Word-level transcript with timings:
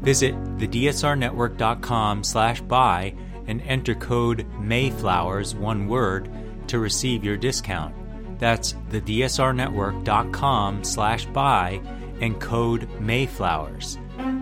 Visit 0.00 0.34
thedsrnetwork.com 0.58 2.24
slash 2.24 2.60
buy 2.62 3.14
and 3.46 3.62
enter 3.62 3.94
code 3.94 4.46
Mayflowers, 4.60 5.54
one 5.54 5.88
word, 5.88 6.30
to 6.68 6.78
receive 6.78 7.24
your 7.24 7.36
discount. 7.36 7.94
That's 8.38 8.74
thedsrnetwork.com 8.90 10.84
slash 10.84 11.26
buy 11.26 11.80
and 12.20 12.40
code 12.40 12.88
Mayflowers. 13.00 13.98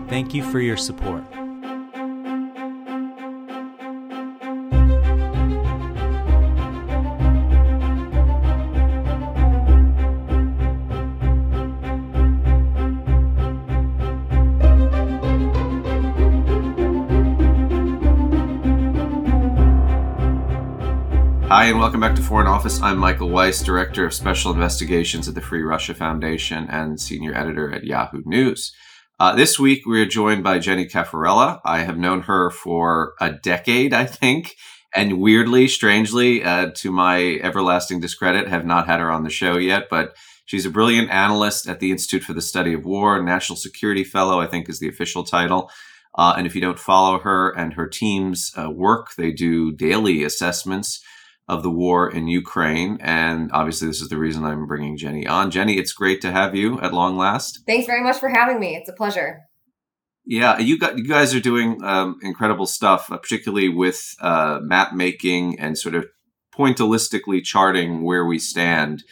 Thank 0.07 0.33
you 0.33 0.43
for 0.43 0.59
your 0.59 0.77
support. 0.77 1.23
Hi, 21.67 21.71
and 21.71 21.81
welcome 21.81 21.99
back 21.99 22.15
to 22.15 22.21
Foreign 22.21 22.47
Office. 22.47 22.81
I'm 22.81 22.97
Michael 22.97 23.27
Weiss, 23.27 23.61
Director 23.61 24.05
of 24.05 24.13
Special 24.13 24.53
Investigations 24.53 25.27
at 25.27 25.35
the 25.35 25.41
Free 25.41 25.63
Russia 25.63 25.93
Foundation 25.93 26.65
and 26.69 26.97
Senior 26.97 27.35
Editor 27.35 27.73
at 27.73 27.83
Yahoo 27.83 28.21
News. 28.25 28.71
Uh, 29.19 29.35
this 29.35 29.59
week, 29.59 29.85
we 29.85 30.01
are 30.01 30.05
joined 30.05 30.45
by 30.45 30.59
Jenny 30.59 30.87
Cafarella. 30.87 31.59
I 31.65 31.79
have 31.79 31.97
known 31.97 32.21
her 32.21 32.51
for 32.51 33.15
a 33.19 33.33
decade, 33.33 33.93
I 33.93 34.05
think, 34.05 34.55
and 34.95 35.19
weirdly, 35.19 35.67
strangely, 35.67 36.41
uh, 36.41 36.71
to 36.75 36.89
my 36.89 37.37
everlasting 37.43 37.99
discredit, 37.99 38.47
have 38.47 38.65
not 38.65 38.87
had 38.87 39.01
her 39.01 39.11
on 39.11 39.23
the 39.23 39.29
show 39.29 39.57
yet. 39.57 39.89
But 39.89 40.15
she's 40.45 40.65
a 40.65 40.69
brilliant 40.69 41.09
analyst 41.09 41.67
at 41.67 41.81
the 41.81 41.91
Institute 41.91 42.23
for 42.23 42.31
the 42.31 42.41
Study 42.41 42.71
of 42.71 42.85
War, 42.85 43.21
National 43.21 43.57
Security 43.57 44.05
Fellow, 44.05 44.39
I 44.39 44.47
think 44.47 44.69
is 44.69 44.79
the 44.79 44.87
official 44.87 45.25
title. 45.25 45.69
Uh, 46.15 46.33
and 46.37 46.47
if 46.47 46.55
you 46.55 46.61
don't 46.61 46.79
follow 46.79 47.19
her 47.19 47.49
and 47.49 47.73
her 47.73 47.89
team's 47.89 48.53
uh, 48.57 48.69
work, 48.69 49.15
they 49.17 49.33
do 49.33 49.73
daily 49.73 50.23
assessments 50.23 51.03
of 51.47 51.63
the 51.63 51.71
war 51.71 52.09
in 52.09 52.27
Ukraine. 52.27 52.97
And 53.01 53.49
obviously, 53.53 53.87
this 53.87 54.01
is 54.01 54.09
the 54.09 54.17
reason 54.17 54.43
I'm 54.43 54.67
bringing 54.67 54.97
Jenny 54.97 55.25
on. 55.25 55.49
Jenny, 55.49 55.77
it's 55.77 55.93
great 55.93 56.21
to 56.21 56.31
have 56.31 56.55
you 56.55 56.79
at 56.81 56.93
long 56.93 57.17
last. 57.17 57.61
Thanks 57.65 57.87
very 57.87 58.03
much 58.03 58.19
for 58.19 58.29
having 58.29 58.59
me. 58.59 58.75
It's 58.75 58.89
a 58.89 58.93
pleasure. 58.93 59.41
Yeah, 60.25 60.59
you 60.59 60.77
got 60.77 60.97
you 60.97 61.05
guys 61.05 61.33
are 61.33 61.39
doing 61.39 61.81
um, 61.85 62.19
incredible 62.21 62.65
stuff, 62.65 63.09
uh, 63.09 63.17
particularly 63.17 63.69
with 63.69 64.13
uh, 64.19 64.59
map 64.61 64.93
making 64.93 65.57
and 65.57 65.77
sort 65.77 65.95
of 65.95 66.05
pointillistically 66.53 67.41
charting 67.43 68.03
where 68.03 68.25
we 68.25 68.37
stand 68.37 69.03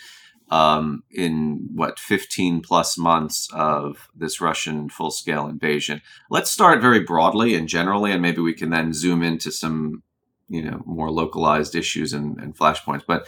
um, 0.50 1.04
in 1.12 1.70
what 1.74 2.00
15 2.00 2.62
plus 2.62 2.98
months 2.98 3.48
of 3.54 4.10
this 4.14 4.42
Russian 4.42 4.90
full 4.90 5.10
scale 5.10 5.48
invasion. 5.48 6.02
Let's 6.30 6.52
start 6.52 6.82
very 6.82 7.00
broadly 7.00 7.56
and 7.56 7.70
generally, 7.70 8.12
and 8.12 8.22
maybe 8.22 8.42
we 8.42 8.54
can 8.54 8.70
then 8.70 8.92
zoom 8.92 9.24
into 9.24 9.52
some 9.52 10.04
you 10.48 10.62
know 10.62 10.82
more 10.86 11.12
localized 11.12 11.76
issues 11.76 12.14
and, 12.14 12.40
and 12.40 12.58
flashpoints. 12.58 13.04
But 13.08 13.28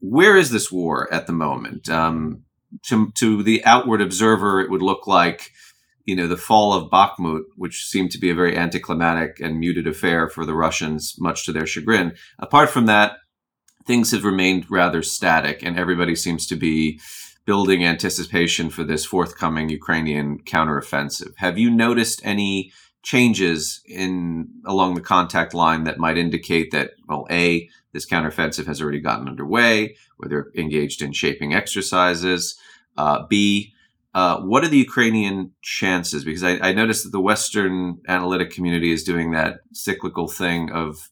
where 0.00 0.36
is 0.36 0.50
this 0.50 0.72
war 0.72 1.12
at 1.12 1.26
the 1.26 1.32
moment? 1.32 1.88
Um, 1.88 2.44
to, 2.84 3.10
to 3.16 3.42
the 3.42 3.64
outward 3.64 4.00
observer, 4.00 4.60
it 4.60 4.70
would 4.70 4.82
look 4.82 5.06
like 5.06 5.50
you 6.04 6.16
know 6.16 6.26
the 6.26 6.36
fall 6.36 6.72
of 6.72 6.90
Bakhmut, 6.90 7.42
which 7.56 7.84
seemed 7.84 8.10
to 8.12 8.18
be 8.18 8.30
a 8.30 8.34
very 8.34 8.56
anticlimactic 8.56 9.40
and 9.40 9.58
muted 9.58 9.86
affair 9.86 10.28
for 10.28 10.44
the 10.44 10.54
Russians, 10.54 11.16
much 11.18 11.44
to 11.46 11.52
their 11.52 11.66
chagrin. 11.66 12.14
Apart 12.38 12.70
from 12.70 12.86
that, 12.86 13.18
things 13.86 14.10
have 14.12 14.24
remained 14.24 14.70
rather 14.70 15.02
static, 15.02 15.62
and 15.62 15.78
everybody 15.78 16.16
seems 16.16 16.46
to 16.46 16.56
be 16.56 17.00
building 17.44 17.84
anticipation 17.84 18.70
for 18.70 18.84
this 18.84 19.04
forthcoming 19.04 19.68
Ukrainian 19.68 20.38
counteroffensive. 20.40 21.32
Have 21.36 21.58
you 21.58 21.70
noticed 21.70 22.20
any 22.24 22.72
changes 23.02 23.80
in 23.86 24.48
along 24.66 24.94
the 24.94 25.00
contact 25.00 25.54
line 25.54 25.84
that 25.84 25.98
might 25.98 26.18
indicate 26.18 26.70
that 26.70 26.90
well 27.08 27.26
a 27.30 27.68
this 27.92 28.06
counteroffensive 28.06 28.66
has 28.66 28.80
already 28.80 29.00
gotten 29.00 29.28
underway 29.28 29.96
where 30.16 30.28
they're 30.28 30.50
engaged 30.54 31.02
in 31.02 31.12
shaping 31.12 31.54
exercises. 31.54 32.58
Uh, 32.96 33.26
b 33.26 33.72
uh, 34.12 34.40
what 34.40 34.64
are 34.64 34.68
the 34.68 34.76
ukrainian 34.76 35.52
chances? 35.62 36.24
Because 36.24 36.42
I, 36.42 36.58
I 36.58 36.72
noticed 36.72 37.04
that 37.04 37.10
the 37.10 37.20
western 37.20 38.00
analytic 38.08 38.50
community 38.50 38.90
is 38.90 39.04
doing 39.04 39.30
that 39.30 39.60
cyclical 39.72 40.26
thing 40.26 40.70
of 40.72 41.10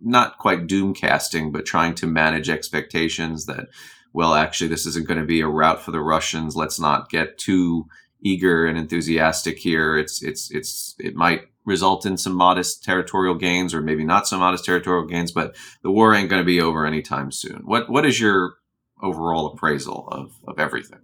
not 0.00 0.38
quite 0.38 0.68
doom 0.68 0.94
casting 0.94 1.50
but 1.50 1.66
trying 1.66 1.94
to 1.96 2.06
manage 2.06 2.48
expectations 2.48 3.46
that 3.46 3.66
well 4.12 4.34
actually 4.34 4.68
this 4.68 4.86
isn't 4.86 5.08
going 5.08 5.18
to 5.18 5.26
be 5.26 5.40
a 5.40 5.48
rout 5.48 5.82
for 5.82 5.90
the 5.90 6.00
russians. 6.00 6.56
Let's 6.56 6.78
not 6.80 7.10
get 7.10 7.36
too 7.36 7.88
eager 8.20 8.66
and 8.66 8.78
enthusiastic 8.78 9.58
here. 9.58 9.96
It's 9.96 10.22
it's 10.22 10.50
it's 10.50 10.94
it 10.98 11.14
might 11.14 11.42
result 11.64 12.06
in 12.06 12.16
some 12.16 12.34
modest 12.34 12.82
territorial 12.82 13.34
gains 13.34 13.74
or 13.74 13.82
maybe 13.82 14.04
not 14.04 14.26
so 14.26 14.38
modest 14.38 14.64
territorial 14.64 15.06
gains, 15.06 15.30
but 15.30 15.54
the 15.82 15.90
war 15.90 16.14
ain't 16.14 16.30
going 16.30 16.40
to 16.40 16.46
be 16.46 16.60
over 16.60 16.86
anytime 16.86 17.30
soon. 17.30 17.62
What 17.64 17.88
what 17.90 18.06
is 18.06 18.20
your 18.20 18.54
overall 19.02 19.46
appraisal 19.46 20.08
of 20.08 20.32
of 20.46 20.58
everything? 20.58 21.00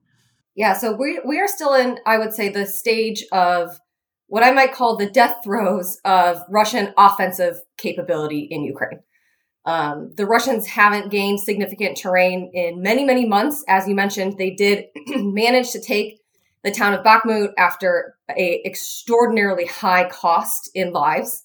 Yeah, 0.54 0.72
so 0.72 0.92
we 0.92 1.20
we 1.24 1.40
are 1.40 1.48
still 1.48 1.74
in 1.74 1.98
I 2.06 2.18
would 2.18 2.32
say 2.32 2.48
the 2.48 2.66
stage 2.66 3.24
of 3.32 3.78
what 4.26 4.42
I 4.42 4.52
might 4.52 4.72
call 4.72 4.96
the 4.96 5.10
death 5.10 5.38
throes 5.44 5.98
of 6.04 6.42
Russian 6.48 6.92
offensive 6.96 7.56
capability 7.76 8.48
in 8.50 8.64
Ukraine. 8.64 9.00
Um, 9.66 10.12
the 10.16 10.26
Russians 10.26 10.66
haven't 10.66 11.10
gained 11.10 11.40
significant 11.40 11.96
terrain 11.96 12.50
in 12.52 12.82
many, 12.82 13.04
many 13.04 13.26
months. 13.26 13.64
As 13.66 13.88
you 13.88 13.94
mentioned, 13.94 14.36
they 14.36 14.50
did 14.50 14.86
manage 15.06 15.70
to 15.72 15.80
take 15.80 16.20
the 16.64 16.72
town 16.72 16.94
of 16.94 17.04
Bakhmut 17.04 17.52
after 17.58 18.16
a 18.30 18.62
extraordinarily 18.64 19.66
high 19.66 20.08
cost 20.08 20.70
in 20.74 20.92
lives 20.92 21.44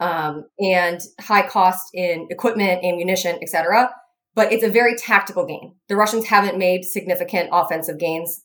um, 0.00 0.46
and 0.58 1.00
high 1.20 1.46
cost 1.46 1.90
in 1.94 2.26
equipment, 2.30 2.84
ammunition, 2.84 3.38
etc. 3.40 3.94
But 4.34 4.52
it's 4.52 4.64
a 4.64 4.68
very 4.68 4.96
tactical 4.96 5.46
game. 5.46 5.76
The 5.88 5.96
Russians 5.96 6.26
haven't 6.26 6.58
made 6.58 6.84
significant 6.84 7.48
offensive 7.52 7.98
gains 7.98 8.42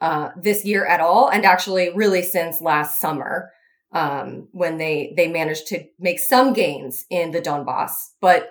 uh, 0.00 0.30
this 0.40 0.64
year 0.64 0.86
at 0.86 1.00
all, 1.00 1.28
and 1.28 1.44
actually, 1.44 1.90
really 1.94 2.22
since 2.22 2.62
last 2.62 3.00
summer 3.00 3.50
um, 3.92 4.48
when 4.52 4.78
they 4.78 5.12
they 5.16 5.28
managed 5.28 5.66
to 5.68 5.84
make 5.98 6.20
some 6.20 6.52
gains 6.52 7.04
in 7.10 7.32
the 7.32 7.40
Donbass. 7.40 8.10
But 8.20 8.50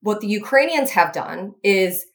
what 0.00 0.20
the 0.20 0.28
Ukrainians 0.28 0.90
have 0.90 1.12
done 1.12 1.54
is 1.62 2.06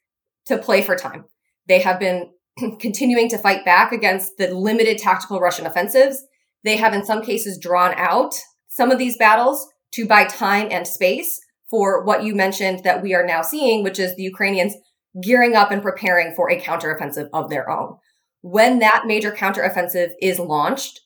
to 0.48 0.58
play 0.58 0.82
for 0.82 0.96
time. 0.96 1.26
They 1.68 1.80
have 1.80 2.00
been 2.00 2.32
continuing 2.80 3.30
to 3.30 3.38
fight 3.38 3.66
back 3.66 3.92
against 3.92 4.38
the 4.38 4.54
limited 4.54 4.98
tactical 4.98 5.40
Russian 5.40 5.66
offensives. 5.66 6.24
They 6.64 6.78
have, 6.78 6.94
in 6.94 7.06
some 7.06 7.22
cases, 7.22 7.58
drawn 7.58 7.94
out 7.96 8.36
some 8.68 8.92
of 8.92 8.98
these 8.98 9.18
battles 9.18 9.68
to 9.94 10.06
buy 10.06 10.26
time 10.26 10.68
and 10.72 10.88
space 10.88 11.40
for 11.70 12.04
what 12.04 12.24
you 12.24 12.36
mentioned 12.36 12.84
that 12.84 13.02
we 13.02 13.14
are 13.14 13.26
now 13.26 13.42
seeing, 13.42 13.84
which 13.84 14.00
is 14.00 14.16
the 14.16 14.24
Ukrainians 14.24 14.76
gearing 15.22 15.56
up 15.56 15.72
and 15.72 15.82
preparing 15.82 16.34
for 16.36 16.50
a 16.50 16.60
counteroffensive 16.60 17.30
of 17.34 17.50
their 17.50 17.70
own. 17.70 17.98
When 18.42 18.80
that 18.80 19.04
major 19.06 19.32
counteroffensive 19.32 20.12
is 20.22 20.40
launched, 20.40 21.02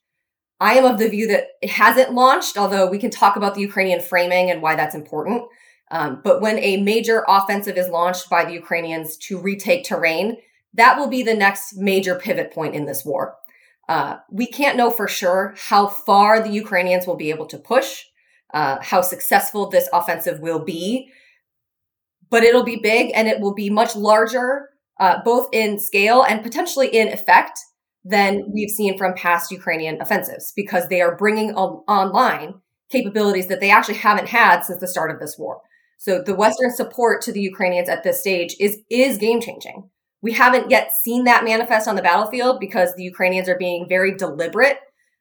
I 0.59 0.75
am 0.75 0.85
of 0.85 0.99
the 0.99 1.09
view 1.09 1.27
that 1.27 1.47
it 1.61 1.71
hasn't 1.71 2.13
launched, 2.13 2.57
although 2.57 2.89
we 2.89 2.99
can 2.99 3.09
talk 3.09 3.35
about 3.35 3.55
the 3.55 3.61
Ukrainian 3.61 4.01
framing 4.01 4.49
and 4.49 4.61
why 4.61 4.75
that's 4.75 4.95
important. 4.95 5.43
Um, 5.91 6.21
but 6.23 6.41
when 6.41 6.57
a 6.59 6.81
major 6.81 7.25
offensive 7.27 7.77
is 7.77 7.89
launched 7.89 8.29
by 8.29 8.45
the 8.45 8.53
Ukrainians 8.53 9.17
to 9.27 9.39
retake 9.39 9.83
terrain, 9.83 10.37
that 10.73 10.97
will 10.97 11.07
be 11.07 11.23
the 11.23 11.35
next 11.35 11.75
major 11.77 12.15
pivot 12.15 12.51
point 12.51 12.75
in 12.75 12.85
this 12.85 13.05
war. 13.05 13.35
Uh, 13.89 14.17
we 14.31 14.47
can't 14.47 14.77
know 14.77 14.89
for 14.89 15.07
sure 15.07 15.55
how 15.57 15.87
far 15.87 16.41
the 16.41 16.49
Ukrainians 16.49 17.05
will 17.05 17.17
be 17.17 17.29
able 17.29 17.45
to 17.47 17.57
push, 17.57 18.03
uh, 18.53 18.77
how 18.81 19.01
successful 19.01 19.69
this 19.69 19.89
offensive 19.91 20.39
will 20.39 20.63
be, 20.63 21.11
but 22.29 22.43
it'll 22.43 22.63
be 22.63 22.77
big 22.77 23.11
and 23.13 23.27
it 23.27 23.39
will 23.39 23.53
be 23.53 23.69
much 23.69 23.95
larger, 23.95 24.69
uh, 24.99 25.21
both 25.23 25.49
in 25.51 25.79
scale 25.79 26.23
and 26.23 26.41
potentially 26.41 26.87
in 26.87 27.09
effect 27.09 27.59
than 28.05 28.51
we've 28.53 28.69
seen 28.69 28.97
from 28.97 29.13
past 29.13 29.51
Ukrainian 29.51 30.01
offensives 30.01 30.53
because 30.55 30.87
they 30.87 31.01
are 31.01 31.15
bringing 31.15 31.53
on- 31.55 31.83
online 31.87 32.55
capabilities 32.89 33.47
that 33.47 33.59
they 33.59 33.71
actually 33.71 33.95
haven't 33.95 34.29
had 34.29 34.61
since 34.61 34.79
the 34.79 34.87
start 34.87 35.11
of 35.11 35.19
this 35.19 35.37
war. 35.37 35.61
So 35.97 36.21
the 36.21 36.35
Western 36.35 36.71
support 36.71 37.21
to 37.23 37.31
the 37.31 37.41
Ukrainians 37.41 37.89
at 37.89 38.03
this 38.03 38.19
stage 38.19 38.55
is 38.59 38.79
is 38.89 39.17
game 39.17 39.39
changing. 39.39 39.89
We 40.23 40.31
haven't 40.31 40.71
yet 40.71 40.91
seen 41.03 41.25
that 41.25 41.43
manifest 41.43 41.85
on 41.87 41.97
the 41.97 42.01
battlefield 42.01 42.61
because 42.61 42.95
the 42.95 43.03
Ukrainians 43.03 43.49
are 43.49 43.57
being 43.57 43.87
very 43.89 44.15
deliberate 44.15 44.79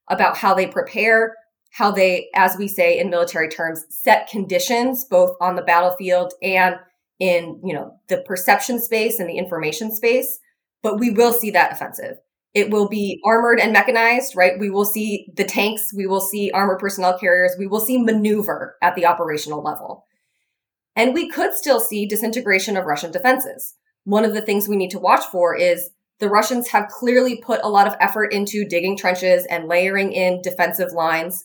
about 0.08 0.37
how 0.37 0.54
they 0.54 0.69
prepare, 0.69 1.34
how 1.72 1.90
they, 1.90 2.28
as 2.37 2.56
we 2.56 2.69
say 2.69 3.00
in 3.00 3.10
military 3.10 3.49
terms, 3.49 3.84
set 3.90 4.28
conditions 4.28 5.04
both 5.04 5.37
on 5.40 5.56
the 5.56 5.62
battlefield 5.62 6.34
and 6.40 6.76
in, 7.19 7.60
you 7.64 7.75
know, 7.75 7.99
the 8.08 8.19
perception 8.19 8.81
space 8.81 9.19
and 9.19 9.28
the 9.28 9.38
information 9.38 9.93
space. 9.93 10.38
But 10.84 11.00
we 11.00 11.10
will 11.10 11.32
see 11.32 11.50
that 11.50 11.72
offensive. 11.72 12.19
It 12.54 12.70
will 12.70 12.88
be 12.88 13.20
armored 13.25 13.58
and 13.58 13.72
mechanized, 13.72 14.37
right? 14.37 14.58
We 14.58 14.70
will 14.70 14.84
see 14.84 15.32
the 15.34 15.44
tanks. 15.44 15.93
We 15.93 16.06
will 16.06 16.20
see 16.20 16.52
armored 16.52 16.78
personnel 16.78 17.19
carriers. 17.19 17.56
We 17.58 17.66
will 17.66 17.81
see 17.81 18.00
maneuver 18.00 18.76
at 18.81 18.94
the 18.94 19.06
operational 19.06 19.64
level. 19.64 20.06
And 20.94 21.12
we 21.12 21.28
could 21.28 21.54
still 21.54 21.81
see 21.81 22.06
disintegration 22.06 22.76
of 22.76 22.84
Russian 22.84 23.10
defenses. 23.10 23.75
One 24.04 24.25
of 24.25 24.34
the 24.34 24.43
things 24.43 24.69
we 24.69 24.76
need 24.76 24.90
to 24.90 24.99
watch 24.99 25.25
for 25.26 25.56
is 25.56 25.90
the 26.19 26.28
Russians 26.28 26.69
have 26.69 26.88
clearly 26.88 27.40
put 27.40 27.60
a 27.62 27.69
lot 27.69 27.87
of 27.87 27.96
effort 28.00 28.32
into 28.32 28.64
digging 28.64 28.96
trenches 28.96 29.46
and 29.46 29.69
layering 29.69 30.12
in 30.12 30.40
defensive 30.43 30.93
lines. 30.93 31.44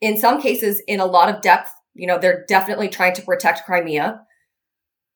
In 0.00 0.18
some 0.18 0.40
cases, 0.40 0.82
in 0.86 1.00
a 1.00 1.06
lot 1.06 1.34
of 1.34 1.40
depth, 1.42 1.72
you 1.94 2.06
know, 2.06 2.18
they're 2.18 2.44
definitely 2.46 2.88
trying 2.88 3.14
to 3.14 3.22
protect 3.22 3.64
Crimea. 3.64 4.20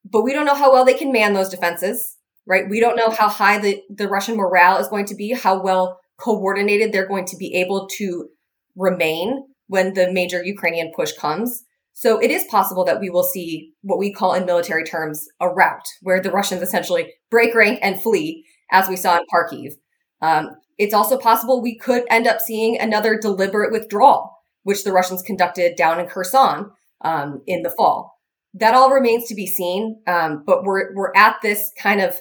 But 0.04 0.22
we 0.22 0.32
don't 0.32 0.46
know 0.46 0.54
how 0.54 0.72
well 0.72 0.84
they 0.84 0.94
can 0.94 1.12
man 1.12 1.32
those 1.32 1.48
defenses, 1.48 2.16
right? 2.46 2.68
We 2.68 2.80
don't 2.80 2.96
know 2.96 3.10
how 3.10 3.28
high 3.28 3.58
the, 3.58 3.82
the 3.88 4.08
Russian 4.08 4.36
morale 4.36 4.78
is 4.78 4.88
going 4.88 5.06
to 5.06 5.14
be, 5.14 5.32
how 5.32 5.62
well 5.62 6.00
coordinated 6.18 6.92
they're 6.92 7.08
going 7.08 7.26
to 7.26 7.36
be 7.36 7.54
able 7.54 7.88
to 7.98 8.28
remain 8.76 9.44
when 9.66 9.94
the 9.94 10.12
major 10.12 10.44
Ukrainian 10.44 10.92
push 10.94 11.12
comes. 11.12 11.64
So 11.94 12.18
it 12.18 12.30
is 12.32 12.44
possible 12.50 12.84
that 12.84 13.00
we 13.00 13.08
will 13.08 13.22
see 13.22 13.72
what 13.82 14.00
we 14.00 14.12
call 14.12 14.34
in 14.34 14.44
military 14.44 14.84
terms 14.84 15.26
a 15.40 15.48
rout, 15.48 15.86
where 16.02 16.20
the 16.20 16.32
Russians 16.32 16.60
essentially 16.60 17.14
break 17.30 17.54
rank 17.54 17.78
and 17.82 18.02
flee, 18.02 18.44
as 18.72 18.88
we 18.88 18.96
saw 18.96 19.16
in 19.16 19.22
Kharkiv. 19.32 19.74
Um, 20.20 20.50
it's 20.76 20.92
also 20.92 21.16
possible 21.16 21.62
we 21.62 21.78
could 21.78 22.04
end 22.10 22.26
up 22.26 22.40
seeing 22.40 22.78
another 22.78 23.16
deliberate 23.16 23.70
withdrawal, 23.70 24.36
which 24.64 24.82
the 24.82 24.90
Russians 24.90 25.22
conducted 25.22 25.76
down 25.76 26.00
in 26.00 26.06
Kherson 26.06 26.72
um, 27.02 27.42
in 27.46 27.62
the 27.62 27.70
fall. 27.70 28.18
That 28.54 28.74
all 28.74 28.90
remains 28.90 29.28
to 29.28 29.34
be 29.36 29.46
seen, 29.46 30.00
um, 30.08 30.42
but 30.44 30.64
we're 30.64 30.94
we're 30.94 31.12
at 31.14 31.36
this 31.42 31.70
kind 31.80 32.00
of 32.00 32.16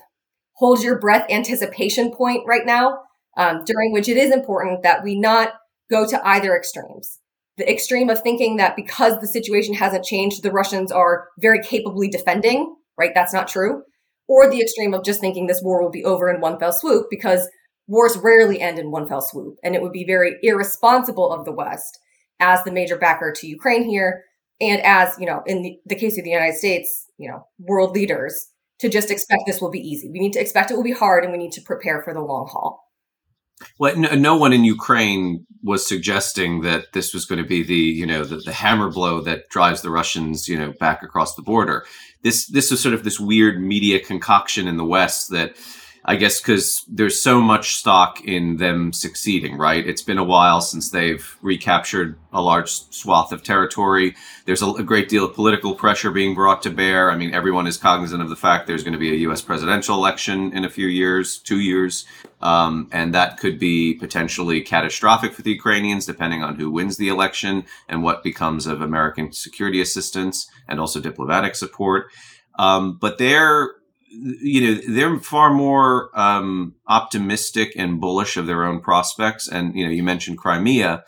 hold 0.53 0.83
your 0.83 0.99
breath 0.99 1.25
anticipation 1.31 2.11
point 2.11 2.43
right 2.45 2.65
now, 2.65 2.99
um, 3.37 3.63
during 3.65 3.91
which 3.91 4.07
it 4.07 4.17
is 4.17 4.31
important 4.31 4.83
that 4.83 5.03
we 5.03 5.19
not 5.19 5.53
go 5.89 6.07
to 6.07 6.27
either 6.27 6.55
extremes 6.55 7.19
the 7.57 7.69
extreme 7.69 8.09
of 8.09 8.21
thinking 8.21 8.57
that 8.57 8.75
because 8.75 9.19
the 9.19 9.27
situation 9.27 9.75
hasn't 9.75 10.05
changed, 10.05 10.41
the 10.41 10.51
Russians 10.51 10.91
are 10.91 11.27
very 11.39 11.61
capably 11.61 12.07
defending, 12.07 12.75
right? 12.97 13.11
That's 13.13 13.33
not 13.33 13.47
true. 13.47 13.83
Or 14.27 14.49
the 14.49 14.61
extreme 14.61 14.93
of 14.93 15.03
just 15.03 15.19
thinking 15.19 15.47
this 15.47 15.61
war 15.61 15.81
will 15.81 15.91
be 15.91 16.05
over 16.05 16.29
in 16.29 16.41
one 16.41 16.57
fell 16.59 16.71
swoop 16.71 17.07
because 17.09 17.47
wars 17.87 18.17
rarely 18.17 18.61
end 18.61 18.79
in 18.79 18.89
one 18.89 19.07
fell 19.07 19.21
swoop. 19.21 19.57
And 19.63 19.75
it 19.75 19.81
would 19.81 19.91
be 19.91 20.05
very 20.05 20.37
irresponsible 20.41 21.31
of 21.31 21.45
the 21.45 21.51
West 21.51 21.99
as 22.39 22.63
the 22.63 22.71
major 22.71 22.97
backer 22.97 23.31
to 23.31 23.47
Ukraine 23.47 23.83
here 23.83 24.23
and 24.59 24.81
as, 24.83 25.15
you 25.19 25.25
know, 25.25 25.43
in 25.45 25.61
the, 25.61 25.79
the 25.85 25.95
case 25.95 26.17
of 26.17 26.23
the 26.23 26.29
United 26.29 26.55
States, 26.55 27.07
you 27.17 27.29
know, 27.29 27.45
world 27.59 27.93
leaders 27.93 28.47
to 28.79 28.89
just 28.89 29.11
expect 29.11 29.43
this 29.45 29.61
will 29.61 29.71
be 29.71 29.79
easy. 29.79 30.09
We 30.09 30.19
need 30.19 30.33
to 30.33 30.39
expect 30.39 30.71
it 30.71 30.75
will 30.75 30.83
be 30.83 30.91
hard 30.91 31.23
and 31.23 31.31
we 31.31 31.37
need 31.37 31.51
to 31.53 31.61
prepare 31.61 32.01
for 32.01 32.13
the 32.13 32.21
long 32.21 32.47
haul. 32.51 32.83
Well, 33.79 33.95
no, 33.97 34.09
no, 34.15 34.35
one 34.37 34.53
in 34.53 34.63
Ukraine 34.63 35.45
was 35.63 35.87
suggesting 35.87 36.61
that 36.61 36.93
this 36.93 37.13
was 37.13 37.25
going 37.25 37.41
to 37.41 37.47
be 37.47 37.63
the, 37.63 37.75
you 37.75 38.05
know, 38.05 38.23
the, 38.23 38.37
the, 38.37 38.51
hammer 38.51 38.89
blow 38.89 39.21
that 39.21 39.49
drives 39.49 39.81
the 39.81 39.89
Russians, 39.89 40.47
you 40.47 40.57
know, 40.57 40.73
back 40.79 41.03
across 41.03 41.35
the 41.35 41.41
border. 41.41 41.85
This 42.21 42.47
this 42.47 42.71
was 42.71 42.81
sort 42.81 42.93
of 42.93 43.03
this 43.03 43.19
weird 43.19 43.61
media 43.61 43.99
concoction 43.99 44.67
in 44.67 44.77
the 44.77 44.85
West 44.85 45.29
that 45.31 45.55
I 46.05 46.17
guess 46.17 46.41
because 46.41 46.83
there's 46.89 47.21
so 47.21 47.39
much 47.39 47.77
stock 47.77 48.21
in 48.25 48.57
them 48.57 48.91
succeeding, 48.91 49.57
right? 49.57 49.87
It's 49.87 50.01
been 50.01 50.17
a 50.17 50.23
while 50.23 50.59
since 50.59 50.89
they've 50.89 51.37
recaptured 51.41 52.17
a 52.33 52.41
large 52.41 52.69
swath 52.69 53.31
of 53.31 53.41
territory. 53.41 54.15
There's 54.45 54.61
a, 54.61 54.67
a, 54.67 54.83
great 54.83 55.07
deal 55.07 55.23
of 55.23 55.33
political 55.33 55.75
pressure 55.75 56.11
being 56.11 56.35
brought 56.35 56.61
to 56.63 56.71
bear. 56.71 57.09
I 57.09 57.15
mean, 57.15 57.33
everyone 57.33 57.67
is 57.67 57.77
cognizant 57.77 58.21
of 58.21 58.27
the 58.27 58.35
fact 58.35 58.67
there's 58.67 58.83
going 58.83 58.93
to 58.93 58.99
be 58.99 59.11
a 59.11 59.19
U.S. 59.27 59.41
presidential 59.41 59.95
election 59.95 60.51
in 60.51 60.65
a 60.65 60.69
few 60.69 60.87
years, 60.87 61.37
two 61.37 61.61
years, 61.61 62.05
um, 62.41 62.89
and 62.91 63.13
that 63.13 63.37
could 63.37 63.57
be 63.57 63.93
potentially 63.93 64.59
catastrophic 64.59 65.31
for 65.31 65.41
the 65.41 65.51
Ukrainians, 65.51 66.05
depending 66.05 66.43
on 66.43 66.55
who 66.55 66.69
wins 66.69 66.97
the 66.97 67.07
election 67.07 67.63
and 67.87 68.03
what 68.03 68.23
becomes 68.23 68.67
of 68.67 68.81
American 68.81 69.31
security 69.31 69.79
assistance 69.79 70.49
and 70.67 70.81
also 70.81 70.99
diplomatic 70.99 71.55
support. 71.55 72.07
Um, 72.59 72.97
but 72.99 73.17
they're 73.17 73.75
you 74.13 74.61
know 74.61 74.81
they're 74.89 75.19
far 75.19 75.53
more 75.53 76.09
um, 76.17 76.75
optimistic 76.87 77.73
and 77.75 77.99
bullish 77.99 78.37
of 78.37 78.47
their 78.47 78.63
own 78.63 78.79
prospects. 78.79 79.47
And 79.47 79.75
you 79.75 79.85
know 79.85 79.91
you 79.91 80.03
mentioned 80.03 80.37
crimea. 80.37 81.03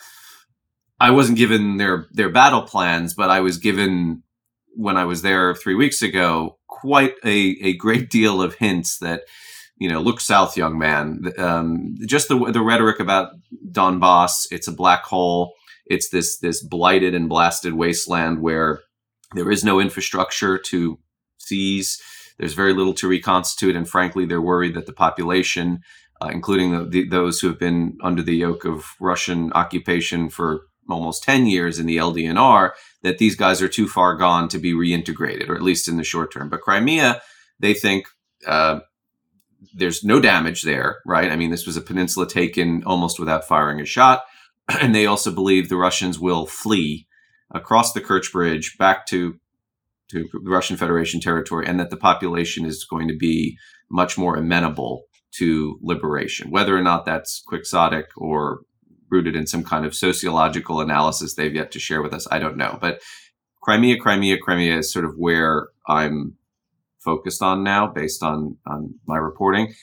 I 1.00 1.12
wasn't 1.12 1.38
given 1.38 1.78
their 1.78 2.08
their 2.12 2.30
battle 2.30 2.62
plans 2.62 3.14
but 3.14 3.30
i 3.30 3.42
was 3.42 3.58
given 3.58 4.24
when 4.76 4.96
i 4.96 5.04
was 5.04 5.24
there 5.24 5.54
three 5.54 5.76
weeks 5.76 6.02
ago 6.02 6.58
quite 6.86 7.16
a, 7.24 7.58
a 7.62 7.74
great 7.78 8.10
deal 8.10 8.42
of 8.42 8.56
hints 8.56 9.00
that 9.00 9.22
you 9.78 9.90
know 9.90 10.02
look 10.02 10.20
south 10.20 10.58
young 10.58 10.78
man. 10.78 11.32
Um, 11.38 11.96
just 12.06 12.28
the, 12.28 12.52
the 12.52 12.62
rhetoric 12.62 13.00
about 13.00 13.34
donbass 13.72 14.48
it's 14.52 14.68
a 14.68 14.74
black 14.74 15.04
hole. 15.04 15.54
It's 15.86 16.10
this 16.10 16.38
this 16.38 16.64
blighted 16.64 17.14
and 17.16 17.30
blasted 17.30 17.74
wasteland 17.74 18.42
where 18.42 18.82
there 19.34 19.52
is 19.52 19.64
no 19.64 19.80
infrastructure 19.80 20.58
to 20.58 21.00
seize 21.38 22.02
there's 22.38 22.54
very 22.54 22.74
little 22.74 22.94
to 22.96 23.08
reconstitute, 23.08 23.76
and 23.76 23.88
frankly, 23.88 24.26
they're 24.26 24.42
worried 24.42 24.76
that 24.76 24.86
the 24.86 24.94
population, 24.94 25.82
uh, 26.22 26.30
including 26.32 26.72
the, 26.72 26.86
the, 26.86 27.10
those 27.10 27.40
who 27.40 27.48
have 27.48 27.60
been 27.60 27.98
under 28.02 28.22
the 28.22 28.36
yoke 28.36 28.66
of 28.66 28.96
Russian 29.00 29.52
occupation 29.54 30.30
for 30.30 30.62
almost 30.90 31.24
10 31.24 31.48
years 31.48 31.80
in 31.80 31.86
the 31.86 31.98
LDNR, 31.98 32.72
that 33.02 33.18
these 33.18 33.36
guys 33.36 33.62
are 33.62 33.68
too 33.68 33.88
far 33.88 34.16
gone 34.16 34.48
to 34.50 34.60
be 34.60 34.74
reintegrated, 34.74 35.50
or 35.50 35.56
at 35.56 35.62
least 35.62 35.88
in 35.88 35.98
the 35.98 36.04
short 36.04 36.32
term. 36.32 36.50
But 36.50 36.62
Crimea, 36.62 37.22
they 37.60 37.74
think 37.74 38.08
uh, 38.46 38.80
there's 39.74 40.04
no 40.04 40.20
damage 40.20 40.64
there, 40.64 40.98
right? 41.06 41.32
I 41.32 41.36
mean, 41.36 41.52
this 41.52 41.66
was 41.66 41.78
a 41.78 41.82
peninsula 41.82 42.28
taken 42.28 42.84
almost 42.86 43.20
without 43.20 43.48
firing 43.48 43.80
a 43.80 43.86
shot. 43.86 44.24
And 44.82 44.96
they 44.96 45.06
also 45.06 45.32
believe 45.32 45.70
the 45.70 45.76
Russians 45.76 46.20
will 46.20 46.48
flee 46.48 47.06
across 47.52 47.94
the 47.94 48.02
Kerch 48.02 48.32
Bridge 48.32 48.78
back 48.80 49.06
to 49.08 49.40
to 50.12 50.26
the 50.32 50.52
Russian 50.52 50.78
Federation 50.78 51.20
territory, 51.20 51.66
and 51.66 51.80
that 51.80 51.90
the 51.90 51.98
population 51.98 52.66
is 52.66 52.86
going 52.90 53.08
to 53.08 53.16
be 53.16 53.58
much 53.90 54.18
more 54.18 54.36
amenable 54.36 55.04
to 55.38 55.78
liberation. 55.82 56.52
Whether 56.52 56.78
or 56.78 56.82
not 56.82 57.06
that's 57.06 57.44
quixotic 57.48 58.06
or 58.18 58.62
rooted 59.10 59.36
in 59.36 59.48
some 59.48 59.64
kind 59.64 59.86
of 59.86 59.96
sociological 59.96 60.80
analysis 60.80 61.36
they've 61.36 61.54
yet 61.54 61.72
to 61.72 61.80
share 61.80 62.02
with 62.02 62.14
us, 62.14 62.28
I 62.32 62.40
don't 62.40 62.58
know. 62.58 62.78
But 62.80 63.02
Crimea, 63.62 64.00
Crimea, 64.00 64.38
Crimea 64.40 64.78
is 64.78 64.92
sort 64.92 65.06
of 65.06 65.16
where 65.18 65.70
I'm 65.88 66.36
focused 67.00 67.42
on 67.42 67.64
now 67.64 67.88
based 67.88 68.24
on, 68.24 68.58
on 68.66 68.96
my 69.08 69.18
reporting. 69.18 69.74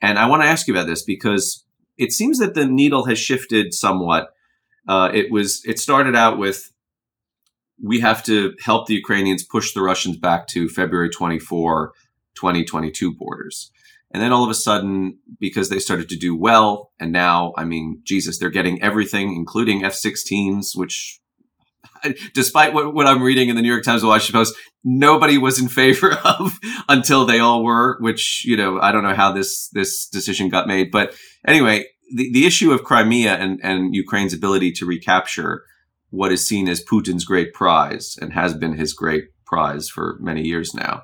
And 0.00 0.18
I 0.18 0.26
want 0.26 0.42
to 0.42 0.48
ask 0.48 0.66
you 0.66 0.74
about 0.74 0.86
this 0.86 1.02
because 1.02 1.64
it 1.96 2.12
seems 2.12 2.38
that 2.38 2.54
the 2.54 2.66
needle 2.66 3.06
has 3.06 3.18
shifted 3.18 3.72
somewhat. 3.72 4.30
Uh, 4.88 5.10
it 5.14 5.30
was 5.30 5.62
it 5.64 5.78
started 5.78 6.16
out 6.16 6.38
with 6.38 6.71
we 7.82 8.00
have 8.00 8.22
to 8.24 8.54
help 8.64 8.86
the 8.86 8.94
Ukrainians 8.94 9.42
push 9.42 9.74
the 9.74 9.82
Russians 9.82 10.16
back 10.16 10.46
to 10.48 10.68
February 10.68 11.10
24, 11.10 11.92
2022 12.34 13.14
borders. 13.14 13.72
And 14.12 14.22
then 14.22 14.32
all 14.32 14.44
of 14.44 14.50
a 14.50 14.54
sudden, 14.54 15.18
because 15.40 15.68
they 15.68 15.78
started 15.78 16.08
to 16.10 16.16
do 16.16 16.36
well, 16.36 16.92
and 17.00 17.12
now, 17.12 17.54
I 17.56 17.64
mean, 17.64 18.02
Jesus, 18.04 18.38
they're 18.38 18.50
getting 18.50 18.80
everything, 18.82 19.34
including 19.34 19.84
F 19.84 19.94
16s, 19.94 20.76
which, 20.76 21.20
despite 22.34 22.72
what, 22.72 22.94
what 22.94 23.06
I'm 23.06 23.22
reading 23.22 23.48
in 23.48 23.56
the 23.56 23.62
New 23.62 23.70
York 23.72 23.84
Times 23.84 24.02
and 24.02 24.10
Washington 24.10 24.40
Post, 24.40 24.54
nobody 24.84 25.38
was 25.38 25.60
in 25.60 25.68
favor 25.68 26.12
of 26.24 26.58
until 26.88 27.24
they 27.24 27.40
all 27.40 27.64
were, 27.64 27.96
which, 28.00 28.44
you 28.44 28.56
know, 28.56 28.78
I 28.80 28.92
don't 28.92 29.02
know 29.02 29.14
how 29.14 29.32
this, 29.32 29.68
this 29.70 30.06
decision 30.06 30.50
got 30.50 30.68
made. 30.68 30.90
But 30.92 31.14
anyway, 31.46 31.86
the, 32.14 32.30
the 32.32 32.46
issue 32.46 32.70
of 32.70 32.84
Crimea 32.84 33.34
and, 33.34 33.60
and 33.62 33.94
Ukraine's 33.94 34.34
ability 34.34 34.72
to 34.72 34.86
recapture 34.86 35.64
what 36.12 36.30
is 36.30 36.46
seen 36.46 36.68
as 36.68 36.84
Putin's 36.84 37.24
great 37.24 37.54
prize 37.54 38.16
and 38.20 38.34
has 38.34 38.54
been 38.54 38.74
his 38.74 38.92
great 38.92 39.24
prize 39.46 39.88
for 39.88 40.18
many 40.20 40.42
years 40.42 40.74
now. 40.74 41.02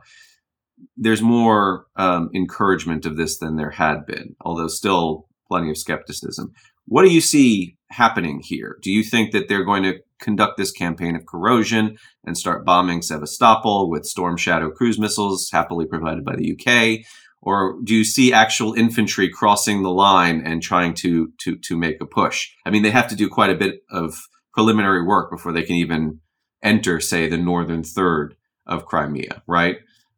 There's 0.96 1.22
more 1.22 1.86
um, 1.96 2.30
encouragement 2.34 3.06
of 3.06 3.16
this 3.16 3.38
than 3.38 3.56
there 3.56 3.70
had 3.70 4.04
been, 4.06 4.36
although 4.42 4.68
still 4.68 5.26
plenty 5.48 5.70
of 5.70 5.78
skepticism. 5.78 6.52
What 6.84 7.02
do 7.02 7.08
you 7.08 7.22
see 7.22 7.76
happening 7.90 8.40
here? 8.44 8.76
Do 8.82 8.92
you 8.92 9.02
think 9.02 9.32
that 9.32 9.48
they're 9.48 9.64
going 9.64 9.82
to 9.84 9.98
conduct 10.20 10.58
this 10.58 10.72
campaign 10.72 11.16
of 11.16 11.24
corrosion 11.24 11.96
and 12.24 12.36
start 12.36 12.66
bombing 12.66 13.00
Sevastopol 13.00 13.88
with 13.88 14.04
Storm 14.04 14.36
Shadow 14.36 14.70
cruise 14.70 14.98
missiles 14.98 15.48
happily 15.50 15.86
provided 15.86 16.22
by 16.22 16.36
the 16.36 16.52
UK? 16.52 17.06
Or 17.40 17.78
do 17.82 17.94
you 17.94 18.04
see 18.04 18.32
actual 18.32 18.74
infantry 18.74 19.30
crossing 19.30 19.82
the 19.82 19.90
line 19.90 20.42
and 20.44 20.62
trying 20.62 20.92
to 20.94 21.32
to 21.38 21.56
to 21.56 21.78
make 21.78 22.00
a 22.02 22.06
push? 22.06 22.50
I 22.66 22.70
mean, 22.70 22.82
they 22.82 22.90
have 22.90 23.08
to 23.08 23.16
do 23.16 23.28
quite 23.28 23.50
a 23.50 23.54
bit 23.54 23.80
of 23.90 24.18
preliminary 24.58 25.04
work 25.04 25.30
before 25.30 25.52
they 25.52 25.62
can 25.62 25.76
even 25.76 26.18
enter, 26.64 26.98
say, 26.98 27.28
the 27.28 27.36
northern 27.36 27.84
third 27.84 28.34
of 28.66 28.86
Crimea, 28.86 29.40
right? 29.46 29.76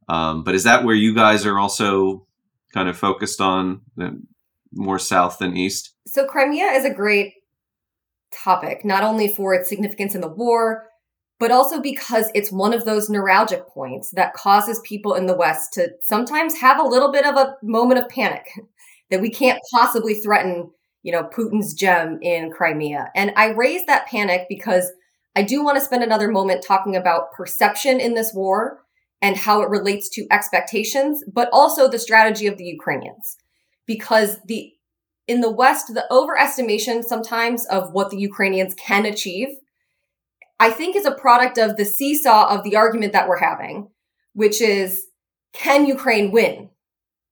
Um, 0.09 0.45
but 0.45 0.55
is 0.55 0.65
that 0.65 0.83
where 0.83 0.95
you 0.95 1.15
guys 1.15 1.45
are 1.45 1.59
also 1.59 2.27
kind 2.73 2.89
of 2.89 2.97
focused 2.97 3.43
on 3.43 3.83
more 4.73 4.99
south 4.99 5.37
than 5.37 5.59
east? 5.59 5.93
So 6.07 6.25
Crimea 6.25 6.69
is 6.69 6.87
a 6.87 6.95
great 6.95 7.35
topic, 8.33 8.83
not 8.83 9.03
only 9.03 9.29
for 9.29 9.53
its 9.53 9.69
significance 9.69 10.15
in 10.15 10.23
the 10.23 10.29
war, 10.29 10.87
but 11.39 11.51
also 11.51 11.79
because 11.79 12.31
it's 12.35 12.51
one 12.51 12.73
of 12.73 12.87
those 12.87 13.11
neuralgic 13.11 13.69
points 13.69 14.09
that 14.13 14.33
causes 14.33 14.81
people 14.87 15.13
in 15.13 15.27
the 15.27 15.37
West 15.37 15.75
to 15.75 15.91
sometimes 16.01 16.59
have 16.59 16.79
a 16.79 16.89
little 16.89 17.13
bit 17.13 17.27
of 17.27 17.37
a 17.37 17.57
moment 17.63 18.01
of 18.01 18.09
panic 18.09 18.47
that 19.11 19.21
we 19.21 19.29
can't 19.29 19.61
possibly 19.71 20.15
threaten, 20.15 20.71
you 21.03 21.13
know, 21.13 21.25
Putin's 21.25 21.75
gem 21.75 22.19
in 22.23 22.51
Crimea. 22.51 23.11
And 23.15 23.33
I 23.37 23.51
raise 23.51 23.87
that 23.87 24.07
panic 24.07 24.47
because 24.49 24.91
I 25.37 25.43
do 25.43 25.65
want 25.65 25.79
to 25.79 25.85
spend 25.85 26.03
another 26.03 26.31
moment 26.31 26.65
talking 26.65 26.97
about 26.97 27.33
perception 27.33 28.01
in 28.01 28.15
this 28.15 28.33
war 28.35 28.83
and 29.23 29.37
how 29.37 29.63
it 29.63 29.69
relates 29.69 30.09
to 30.11 30.27
expectations, 30.31 31.23
but 31.33 31.49
also 31.53 31.89
the 31.89 31.99
strategy 31.99 32.47
of 32.47 32.57
the 32.57 32.65
Ukrainians. 32.65 33.37
Because 33.87 34.39
the 34.47 34.73
in 35.27 35.41
the 35.41 35.51
West, 35.51 35.95
the 35.95 36.07
overestimation 36.11 37.05
sometimes 37.05 37.65
of 37.67 37.93
what 37.93 38.11
the 38.11 38.19
Ukrainians 38.19 38.75
can 38.75 39.07
achieve, 39.07 39.49
I 40.59 40.71
think 40.71 40.97
is 40.97 41.07
a 41.07 41.15
product 41.15 41.57
of 41.57 41.77
the 41.77 41.85
seesaw 41.85 42.49
of 42.49 42.65
the 42.65 42.75
argument 42.75 43.13
that 43.13 43.29
we're 43.29 43.39
having, 43.39 43.91
which 44.33 44.61
is 44.61 45.07
can 45.53 45.87
Ukraine 45.87 46.33
win? 46.33 46.71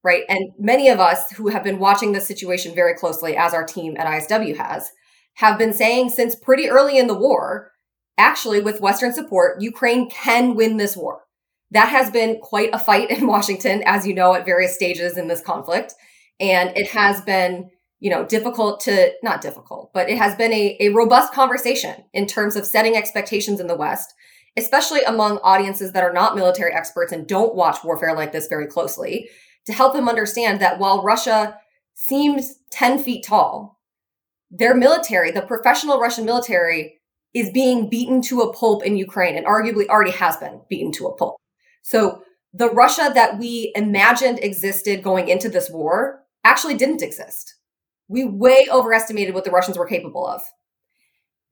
Right. 0.08 0.24
And 0.26 0.52
many 0.58 0.88
of 0.88 1.00
us 1.00 1.30
who 1.32 1.48
have 1.48 1.62
been 1.62 1.78
watching 1.78 2.12
this 2.12 2.26
situation 2.26 2.74
very 2.74 2.94
closely, 2.94 3.36
as 3.36 3.52
our 3.52 3.62
team 3.62 3.94
at 3.98 4.06
ISW 4.06 4.56
has, 4.56 4.90
have 5.34 5.58
been 5.58 5.74
saying 5.74 6.08
since 6.08 6.34
pretty 6.34 6.70
early 6.70 6.96
in 6.96 7.08
the 7.08 7.14
war, 7.14 7.72
actually, 8.16 8.62
with 8.62 8.80
Western 8.80 9.12
support, 9.12 9.60
Ukraine 9.60 10.08
can 10.08 10.54
win 10.54 10.78
this 10.78 10.96
war. 10.96 11.24
That 11.72 11.90
has 11.90 12.10
been 12.10 12.40
quite 12.40 12.70
a 12.72 12.78
fight 12.78 13.10
in 13.10 13.26
Washington, 13.34 13.82
as 13.84 14.06
you 14.06 14.14
know, 14.14 14.32
at 14.32 14.46
various 14.46 14.74
stages 14.74 15.18
in 15.18 15.28
this 15.28 15.42
conflict. 15.42 15.92
And 16.40 16.74
it 16.74 16.86
has 16.92 17.20
been 17.20 17.68
you 18.00 18.08
know, 18.08 18.24
difficult 18.24 18.80
to 18.80 19.12
not 19.22 19.42
difficult, 19.42 19.90
but 19.92 20.08
it 20.08 20.16
has 20.16 20.34
been 20.36 20.54
a, 20.54 20.74
a 20.80 20.88
robust 20.88 21.34
conversation 21.34 21.96
in 22.14 22.26
terms 22.26 22.56
of 22.56 22.64
setting 22.64 22.96
expectations 22.96 23.60
in 23.60 23.66
the 23.66 23.76
West, 23.76 24.14
especially 24.56 25.02
among 25.02 25.36
audiences 25.38 25.92
that 25.92 26.02
are 26.02 26.14
not 26.14 26.34
military 26.34 26.72
experts 26.72 27.12
and 27.12 27.26
don't 27.26 27.54
watch 27.54 27.84
warfare 27.84 28.14
like 28.14 28.32
this 28.32 28.46
very 28.46 28.68
closely, 28.68 29.28
to 29.68 29.72
help 29.72 29.94
them 29.94 30.08
understand 30.08 30.60
that 30.60 30.80
while 30.80 31.02
Russia 31.02 31.56
seems 31.94 32.56
10 32.72 32.98
feet 33.02 33.24
tall, 33.24 33.78
their 34.50 34.74
military, 34.74 35.30
the 35.30 35.42
professional 35.42 36.00
Russian 36.00 36.24
military, 36.24 37.00
is 37.32 37.50
being 37.50 37.88
beaten 37.88 38.20
to 38.22 38.40
a 38.40 38.52
pulp 38.52 38.84
in 38.84 38.96
Ukraine 38.96 39.36
and 39.36 39.46
arguably 39.46 39.86
already 39.86 40.10
has 40.10 40.36
been 40.38 40.62
beaten 40.68 40.90
to 40.92 41.06
a 41.06 41.16
pulp. 41.16 41.36
So 41.82 42.22
the 42.52 42.70
Russia 42.70 43.12
that 43.14 43.38
we 43.38 43.72
imagined 43.76 44.40
existed 44.42 45.04
going 45.04 45.28
into 45.28 45.48
this 45.48 45.70
war 45.70 46.24
actually 46.42 46.74
didn't 46.74 47.02
exist 47.02 47.54
we 48.08 48.24
way 48.24 48.66
overestimated 48.72 49.34
what 49.34 49.44
the 49.44 49.50
Russians 49.50 49.78
were 49.78 49.86
capable 49.86 50.26
of. 50.26 50.42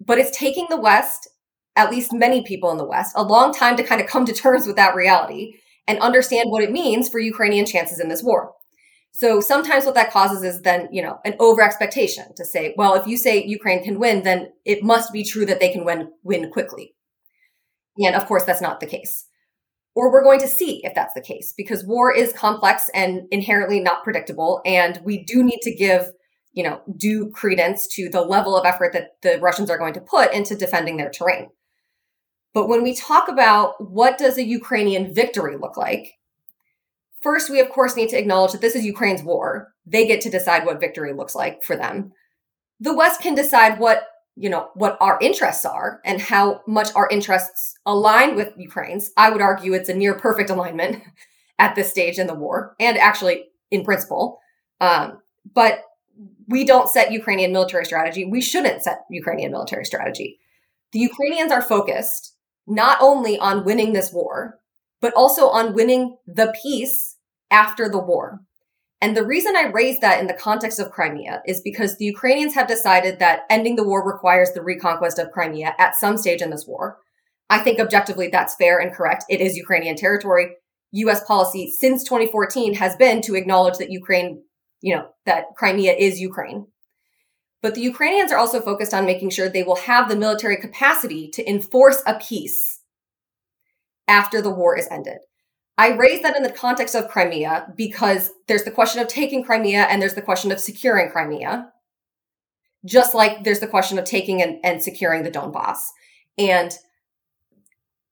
But 0.00 0.18
it's 0.18 0.36
taking 0.36 0.66
the 0.68 0.80
West, 0.80 1.28
at 1.76 1.90
least 1.90 2.12
many 2.12 2.42
people 2.42 2.70
in 2.70 2.78
the 2.78 2.84
West, 2.84 3.12
a 3.14 3.22
long 3.22 3.52
time 3.52 3.76
to 3.76 3.82
kind 3.82 4.00
of 4.00 4.06
come 4.06 4.24
to 4.24 4.32
terms 4.32 4.66
with 4.66 4.76
that 4.76 4.94
reality 4.94 5.54
and 5.88 5.98
understand 6.00 6.50
what 6.50 6.62
it 6.62 6.72
means 6.72 7.08
for 7.08 7.18
Ukrainian 7.18 7.66
chances 7.66 8.00
in 8.00 8.08
this 8.08 8.22
war. 8.22 8.52
So 9.12 9.40
sometimes 9.40 9.86
what 9.86 9.94
that 9.94 10.12
causes 10.12 10.42
is 10.42 10.62
then, 10.62 10.88
you 10.92 11.02
know, 11.02 11.18
an 11.24 11.36
over 11.40 11.62
expectation 11.62 12.34
to 12.36 12.44
say, 12.44 12.74
well, 12.76 12.94
if 12.94 13.06
you 13.06 13.16
say 13.16 13.42
Ukraine 13.42 13.82
can 13.82 13.98
win, 13.98 14.24
then 14.24 14.52
it 14.64 14.82
must 14.82 15.12
be 15.12 15.24
true 15.24 15.46
that 15.46 15.58
they 15.58 15.72
can 15.72 15.84
win 15.84 16.10
win 16.22 16.50
quickly. 16.50 16.94
And 17.98 18.14
of 18.14 18.26
course 18.26 18.44
that's 18.44 18.60
not 18.60 18.80
the 18.80 18.86
case. 18.86 19.26
Or 19.94 20.12
we're 20.12 20.22
going 20.22 20.40
to 20.40 20.48
see 20.48 20.82
if 20.84 20.94
that's 20.94 21.14
the 21.14 21.22
case 21.22 21.54
because 21.56 21.86
war 21.86 22.14
is 22.14 22.32
complex 22.34 22.90
and 22.92 23.22
inherently 23.30 23.80
not 23.80 24.04
predictable 24.04 24.60
and 24.66 25.00
we 25.02 25.24
do 25.24 25.42
need 25.42 25.60
to 25.62 25.74
give 25.74 26.10
you 26.56 26.62
know, 26.62 26.80
due 26.96 27.30
credence 27.32 27.86
to 27.86 28.08
the 28.08 28.22
level 28.22 28.56
of 28.56 28.64
effort 28.64 28.94
that 28.94 29.20
the 29.22 29.38
Russians 29.40 29.70
are 29.70 29.78
going 29.78 29.92
to 29.92 30.00
put 30.00 30.32
into 30.32 30.56
defending 30.56 30.96
their 30.96 31.10
terrain. 31.10 31.50
But 32.56 32.70
when 32.70 32.82
we 32.82 32.94
talk 32.94 33.28
about 33.28 33.74
what 33.92 34.16
does 34.16 34.38
a 34.38 34.42
Ukrainian 34.42 35.12
victory 35.12 35.58
look 35.58 35.76
like, 35.76 36.14
first 37.20 37.50
we 37.50 37.60
of 37.60 37.68
course 37.68 37.96
need 37.96 38.08
to 38.08 38.18
acknowledge 38.18 38.52
that 38.52 38.62
this 38.62 38.74
is 38.74 38.82
Ukraine's 38.82 39.22
war. 39.22 39.74
They 39.84 40.06
get 40.06 40.22
to 40.22 40.30
decide 40.30 40.64
what 40.64 40.80
victory 40.80 41.12
looks 41.12 41.34
like 41.34 41.62
for 41.62 41.76
them. 41.76 42.14
The 42.80 42.94
West 42.94 43.20
can 43.20 43.34
decide 43.34 43.78
what, 43.78 44.06
you 44.36 44.48
know, 44.48 44.70
what 44.72 44.96
our 45.02 45.18
interests 45.20 45.66
are 45.66 46.00
and 46.02 46.18
how 46.18 46.62
much 46.66 46.88
our 46.94 47.06
interests 47.10 47.74
align 47.84 48.36
with 48.36 48.54
Ukraine's. 48.56 49.10
I 49.18 49.28
would 49.28 49.42
argue 49.42 49.74
it's 49.74 49.90
a 49.90 49.94
near 49.94 50.14
perfect 50.14 50.48
alignment 50.48 51.02
at 51.58 51.74
this 51.74 51.90
stage 51.90 52.18
in 52.18 52.26
the 52.26 52.34
war 52.34 52.74
and 52.80 52.96
actually 52.96 53.48
in 53.70 53.84
principle. 53.84 54.38
Um, 54.80 55.18
but 55.54 55.82
we 56.48 56.64
don't 56.64 56.88
set 56.88 57.12
Ukrainian 57.12 57.52
military 57.52 57.84
strategy. 57.84 58.24
We 58.24 58.40
shouldn't 58.40 58.82
set 58.82 59.00
Ukrainian 59.10 59.52
military 59.52 59.84
strategy. 59.84 60.38
The 60.92 61.00
Ukrainians 61.00 61.52
are 61.52 61.60
focused 61.60 62.32
not 62.66 62.98
only 63.00 63.38
on 63.38 63.64
winning 63.64 63.92
this 63.92 64.12
war, 64.12 64.58
but 65.00 65.14
also 65.14 65.48
on 65.48 65.74
winning 65.74 66.16
the 66.26 66.54
peace 66.62 67.16
after 67.50 67.88
the 67.88 67.98
war. 67.98 68.40
And 69.00 69.16
the 69.16 69.26
reason 69.26 69.54
I 69.56 69.70
raise 69.72 70.00
that 70.00 70.20
in 70.20 70.26
the 70.26 70.34
context 70.34 70.80
of 70.80 70.90
Crimea 70.90 71.42
is 71.46 71.60
because 71.60 71.96
the 71.96 72.06
Ukrainians 72.06 72.54
have 72.54 72.66
decided 72.66 73.18
that 73.18 73.42
ending 73.50 73.76
the 73.76 73.84
war 73.84 74.06
requires 74.06 74.52
the 74.52 74.62
reconquest 74.62 75.18
of 75.18 75.30
Crimea 75.30 75.74
at 75.78 75.96
some 75.96 76.16
stage 76.16 76.40
in 76.40 76.50
this 76.50 76.66
war. 76.66 76.98
I 77.50 77.58
think 77.58 77.78
objectively 77.78 78.28
that's 78.28 78.56
fair 78.56 78.78
and 78.78 78.92
correct. 78.92 79.24
It 79.28 79.40
is 79.40 79.56
Ukrainian 79.56 79.96
territory. 79.96 80.56
US 80.92 81.22
policy 81.24 81.70
since 81.78 82.02
2014 82.04 82.74
has 82.74 82.96
been 82.96 83.20
to 83.22 83.34
acknowledge 83.34 83.76
that 83.78 83.90
Ukraine 83.90 84.42
you 84.80 84.94
know, 84.94 85.08
that 85.24 85.46
Crimea 85.56 85.94
is 85.94 86.20
Ukraine. 86.20 86.66
But 87.66 87.74
the 87.74 87.80
Ukrainians 87.80 88.30
are 88.30 88.38
also 88.38 88.60
focused 88.60 88.94
on 88.94 89.06
making 89.06 89.30
sure 89.30 89.48
they 89.48 89.64
will 89.64 89.74
have 89.74 90.08
the 90.08 90.14
military 90.14 90.56
capacity 90.56 91.26
to 91.30 91.50
enforce 91.50 92.00
a 92.06 92.14
peace 92.14 92.82
after 94.06 94.40
the 94.40 94.54
war 94.54 94.78
is 94.78 94.86
ended. 94.88 95.18
I 95.76 95.96
raise 95.96 96.22
that 96.22 96.36
in 96.36 96.44
the 96.44 96.52
context 96.52 96.94
of 96.94 97.08
Crimea 97.08 97.72
because 97.76 98.30
there's 98.46 98.62
the 98.62 98.70
question 98.70 99.02
of 99.02 99.08
taking 99.08 99.42
Crimea 99.42 99.80
and 99.80 100.00
there's 100.00 100.14
the 100.14 100.22
question 100.22 100.52
of 100.52 100.60
securing 100.60 101.10
Crimea, 101.10 101.72
just 102.84 103.16
like 103.16 103.42
there's 103.42 103.58
the 103.58 103.66
question 103.66 103.98
of 103.98 104.04
taking 104.04 104.40
and, 104.40 104.60
and 104.62 104.80
securing 104.80 105.24
the 105.24 105.30
Donbass. 105.32 105.88
And 106.38 106.72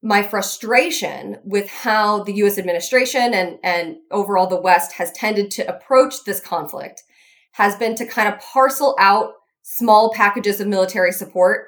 my 0.02 0.24
frustration 0.24 1.38
with 1.44 1.70
how 1.70 2.24
the 2.24 2.34
US 2.42 2.58
administration 2.58 3.32
and, 3.32 3.60
and 3.62 3.98
overall 4.10 4.48
the 4.48 4.60
West 4.60 4.94
has 4.94 5.12
tended 5.12 5.52
to 5.52 5.68
approach 5.72 6.24
this 6.24 6.40
conflict 6.40 7.04
has 7.52 7.76
been 7.76 7.94
to 7.94 8.04
kind 8.04 8.26
of 8.26 8.40
parcel 8.40 8.96
out 8.98 9.34
small 9.64 10.12
packages 10.12 10.60
of 10.60 10.68
military 10.68 11.10
support 11.10 11.66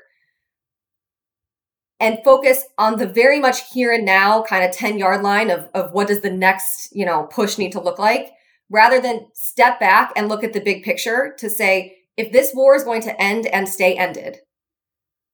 and 1.98 2.18
focus 2.24 2.62
on 2.76 2.98
the 2.98 3.06
very 3.06 3.40
much 3.40 3.72
here 3.72 3.90
and 3.92 4.04
now 4.04 4.42
kind 4.42 4.64
of 4.64 4.70
10 4.70 4.98
yard 4.98 5.22
line 5.22 5.50
of, 5.50 5.68
of 5.74 5.92
what 5.92 6.06
does 6.06 6.20
the 6.20 6.30
next 6.30 6.94
you 6.94 7.04
know 7.04 7.24
push 7.24 7.58
need 7.58 7.72
to 7.72 7.80
look 7.80 7.98
like 7.98 8.30
rather 8.70 9.00
than 9.00 9.26
step 9.34 9.80
back 9.80 10.12
and 10.14 10.28
look 10.28 10.44
at 10.44 10.52
the 10.52 10.60
big 10.60 10.84
picture 10.84 11.34
to 11.38 11.50
say 11.50 11.96
if 12.16 12.30
this 12.32 12.52
war 12.54 12.76
is 12.76 12.84
going 12.84 13.02
to 13.02 13.20
end 13.20 13.46
and 13.46 13.68
stay 13.68 13.96
ended 13.96 14.38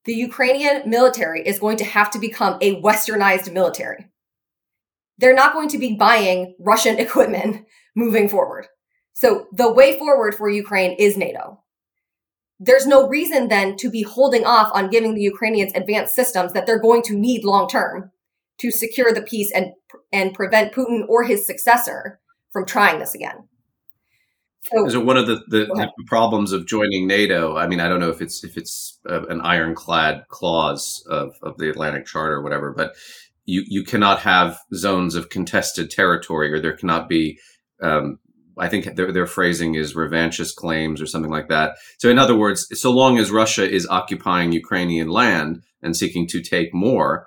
the 0.05 0.13
Ukrainian 0.13 0.89
military 0.89 1.45
is 1.47 1.59
going 1.59 1.77
to 1.77 1.85
have 1.85 2.11
to 2.11 2.19
become 2.19 2.57
a 2.59 2.81
westernized 2.81 3.51
military. 3.53 4.07
They're 5.17 5.35
not 5.35 5.53
going 5.53 5.69
to 5.69 5.77
be 5.77 5.95
buying 5.95 6.55
Russian 6.59 6.99
equipment 7.05 7.65
moving 7.95 8.27
forward. 8.27 8.67
So 9.13 9.47
the 9.53 9.71
way 9.71 9.97
forward 9.97 10.35
for 10.35 10.49
Ukraine 10.49 10.95
is 10.99 11.17
NATO. 11.17 11.62
There's 12.65 12.87
no 12.87 13.07
reason 13.07 13.49
then 13.49 13.75
to 13.77 13.89
be 13.89 14.03
holding 14.03 14.45
off 14.45 14.69
on 14.73 14.89
giving 14.89 15.15
the 15.15 15.21
Ukrainians 15.21 15.73
advanced 15.75 16.15
systems 16.15 16.53
that 16.53 16.65
they're 16.65 16.79
going 16.79 17.01
to 17.03 17.15
need 17.15 17.43
long 17.43 17.67
term 17.67 18.11
to 18.59 18.71
secure 18.71 19.11
the 19.13 19.21
peace 19.21 19.51
and 19.53 19.73
and 20.11 20.33
prevent 20.33 20.73
Putin 20.73 21.01
or 21.07 21.23
his 21.23 21.45
successor 21.45 22.19
from 22.51 22.65
trying 22.65 22.99
this 22.99 23.15
again. 23.15 23.47
So, 24.71 24.85
Is 24.85 24.95
it 24.95 25.05
one 25.05 25.17
of 25.17 25.27
the, 25.27 25.41
the, 25.49 25.65
the, 25.65 25.91
problems 26.07 26.53
of 26.53 26.65
joining 26.65 27.05
NATO? 27.05 27.57
I 27.57 27.67
mean, 27.67 27.81
I 27.81 27.89
don't 27.89 27.99
know 27.99 28.11
if 28.11 28.21
it's 28.21 28.45
if 28.45 28.55
it's 28.55 28.97
uh, 29.09 29.25
an 29.25 29.41
ironclad 29.41 30.23
clause 30.29 31.03
of, 31.09 31.35
of 31.41 31.57
the 31.57 31.69
Atlantic 31.69 32.05
Charter 32.05 32.35
or 32.35 32.41
whatever, 32.41 32.71
but 32.71 32.93
you 33.45 33.65
you 33.67 33.83
cannot 33.83 34.19
have 34.19 34.57
zones 34.73 35.15
of 35.15 35.29
contested 35.29 35.91
territory, 35.91 36.51
or 36.51 36.61
there 36.61 36.77
cannot 36.77 37.09
be. 37.09 37.39
Um, 37.81 38.19
I 38.57 38.67
think 38.69 38.95
their 38.95 39.11
their 39.11 39.27
phrasing 39.27 39.75
is 39.75 39.95
revanchist 39.95 40.55
claims 40.55 41.01
or 41.01 41.07
something 41.07 41.31
like 41.31 41.49
that. 41.49 41.77
So, 41.97 42.09
in 42.09 42.19
other 42.19 42.35
words, 42.35 42.67
so 42.79 42.91
long 42.91 43.17
as 43.17 43.31
Russia 43.31 43.69
is 43.69 43.87
occupying 43.87 44.51
Ukrainian 44.51 45.09
land 45.09 45.63
and 45.81 45.95
seeking 45.95 46.27
to 46.27 46.41
take 46.41 46.73
more, 46.73 47.25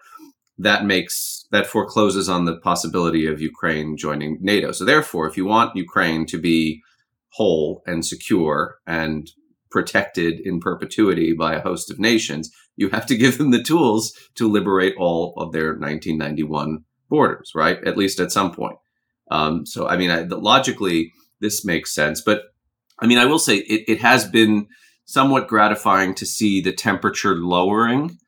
that 0.59 0.85
makes 0.85 1.47
that 1.50 1.66
forecloses 1.66 2.28
on 2.28 2.45
the 2.45 2.59
possibility 2.59 3.26
of 3.26 3.40
Ukraine 3.40 3.97
joining 3.97 4.38
NATO. 4.40 4.73
So, 4.73 4.85
therefore, 4.85 5.26
if 5.26 5.37
you 5.37 5.45
want 5.45 5.76
Ukraine 5.76 6.26
to 6.26 6.38
be 6.38 6.83
whole 7.30 7.83
and 7.87 8.04
secure 8.04 8.76
and 8.87 9.30
protected 9.71 10.40
in 10.40 10.61
perpetuity 10.61 11.35
by 11.35 11.54
a 11.54 11.61
host 11.61 11.90
of 11.90 11.99
nations, 11.99 12.50
you 12.76 12.88
have 12.90 13.06
to 13.06 13.16
give 13.16 13.37
them 13.37 13.50
the 13.50 13.62
tools 13.62 14.12
to 14.37 14.49
liberate 14.49 14.95
all 14.97 15.35
of 15.37 15.52
their 15.52 15.71
1991 15.71 16.85
borders, 17.09 17.52
right? 17.54 17.83
At 17.85 17.97
least 17.97 18.21
at 18.21 18.33
some 18.33 18.52
point. 18.52 18.76
Um, 19.30 19.66
so, 19.66 19.88
I 19.88 19.97
mean, 19.97 20.11
I, 20.11 20.23
logically, 20.23 21.12
this 21.40 21.64
makes 21.64 21.95
sense. 21.95 22.21
But 22.21 22.42
I 22.99 23.06
mean, 23.06 23.18
I 23.18 23.26
will 23.26 23.38
say 23.38 23.56
it, 23.56 23.85
it 23.88 24.00
has 24.00 24.26
been 24.28 24.68
somewhat 25.04 25.49
gratifying 25.49 26.14
to 26.14 26.26
see 26.26 26.61
the 26.61 26.73
temperature 26.73 27.37
lowering 27.37 28.18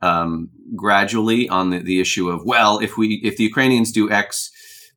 um, 0.00 0.50
gradually 0.76 1.48
on 1.48 1.70
the, 1.70 1.78
the 1.78 2.00
issue 2.00 2.28
of 2.28 2.44
well, 2.44 2.78
if 2.78 2.96
we 2.96 3.20
if 3.24 3.36
the 3.36 3.44
Ukrainians 3.44 3.92
do 3.92 4.10
X, 4.10 4.50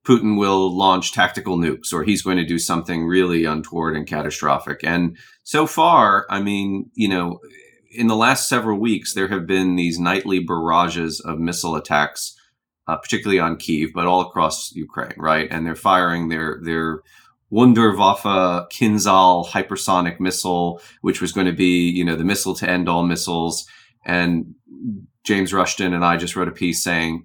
Putin 0.05 0.37
will 0.37 0.75
launch 0.75 1.11
tactical 1.11 1.57
nukes, 1.57 1.93
or 1.93 2.03
he's 2.03 2.21
going 2.21 2.37
to 2.37 2.45
do 2.45 2.59
something 2.59 3.05
really 3.05 3.45
untoward 3.45 3.95
and 3.95 4.07
catastrophic. 4.07 4.81
And 4.83 5.17
so 5.43 5.67
far, 5.67 6.25
I 6.29 6.41
mean, 6.41 6.91
you 6.93 7.07
know, 7.07 7.39
in 7.91 8.07
the 8.07 8.15
last 8.15 8.47
several 8.47 8.79
weeks, 8.79 9.13
there 9.13 9.27
have 9.29 9.47
been 9.47 9.75
these 9.75 9.99
nightly 9.99 10.39
barrages 10.39 11.19
of 11.19 11.39
missile 11.39 11.75
attacks, 11.75 12.35
uh, 12.88 12.98
particularly 12.98 13.39
on 13.39 13.58
Kiev, 13.58 13.91
but 13.94 14.06
all 14.06 14.22
across 14.22 14.72
Ukraine, 14.74 15.15
right? 15.17 15.48
And 15.51 15.65
they're 15.65 15.75
firing 15.75 16.29
their 16.29 16.60
their 16.63 17.01
Wunderwaffe 17.51 18.70
Kinzhal 18.72 19.48
hypersonic 19.48 20.20
missile, 20.20 20.82
which 21.01 21.22
was 21.22 21.32
going 21.32 21.48
to 21.48 21.53
be, 21.53 21.89
you 21.89 22.03
know, 22.03 22.15
the 22.15 22.25
missile 22.25 22.56
to 22.56 22.70
end 22.70 22.89
all 22.89 23.03
missiles. 23.03 23.65
And 24.06 24.56
James 25.24 25.53
Rushton 25.53 25.94
and 25.94 26.03
I 26.03 26.17
just 26.17 26.36
wrote 26.36 26.48
a 26.48 26.51
piece 26.51 26.84
saying 26.84 27.24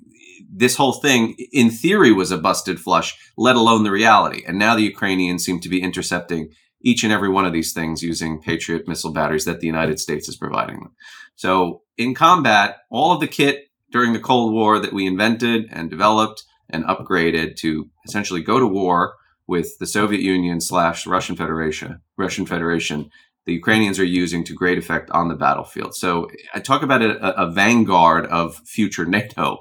this 0.55 0.77
whole 0.77 0.93
thing, 0.93 1.35
in 1.53 1.71
theory, 1.71 2.13
was 2.13 2.31
a 2.31 2.39
busted 2.39 2.79
flush, 2.79 3.17
let 3.37 3.57
alone 3.57 3.85
the 3.85 3.91
reality. 3.91 4.45
And 4.47 4.59
now 4.59 4.77
the 4.77 4.83
Ukrainians 4.83 5.45
seem 5.45 5.61
to 5.61 5.69
be 5.69 5.83
intercepting 5.83 6.51
each 6.83 7.05
and 7.05 7.13
every 7.13 7.29
one 7.29 7.47
of 7.47 7.53
these 7.53 7.73
things 7.73 8.03
using 8.03 8.43
Patriot 8.43 8.89
missile 8.89 9.13
batteries 9.13 9.45
that 9.45 9.61
the 9.61 9.67
United 9.67 9.99
States 9.99 10.29
is 10.29 10.37
providing 10.37 10.81
them. 10.81 10.95
So 11.37 11.83
in 11.97 12.15
combat, 12.15 12.79
all 12.91 13.13
of 13.13 13.21
the 13.21 13.29
kit 13.29 13.69
during 13.93 14.13
the 14.13 14.21
Cold 14.21 14.53
War 14.53 14.79
that 14.79 14.93
we 14.93 15.07
invented 15.07 15.69
and 15.71 15.91
developed 15.91 16.45
and 16.69 16.85
upgraded 16.85 17.57
to 17.57 17.91
essentially 18.07 18.43
go 18.43 18.59
to 18.59 18.67
war 18.67 19.15
with 19.47 19.79
the 19.79 19.87
Soviet 19.87 20.23
Union 20.23 20.61
slash 20.61 21.07
Russian 21.07 21.37
Federation, 21.37 22.01
Russian 22.17 22.47
Federation, 22.47 23.11
the 23.45 23.53
Ukrainians 23.53 23.99
are 23.99 24.05
using 24.05 24.45
to 24.45 24.55
great 24.55 24.79
effect 24.79 25.11
on 25.11 25.29
the 25.29 25.35
battlefield. 25.35 25.95
So 25.95 26.29
I 26.55 26.61
talk 26.61 26.83
about 26.83 27.03
a, 27.03 27.41
a 27.41 27.51
vanguard 27.51 28.27
of 28.27 28.57
future 28.65 29.05
NATO. 29.05 29.59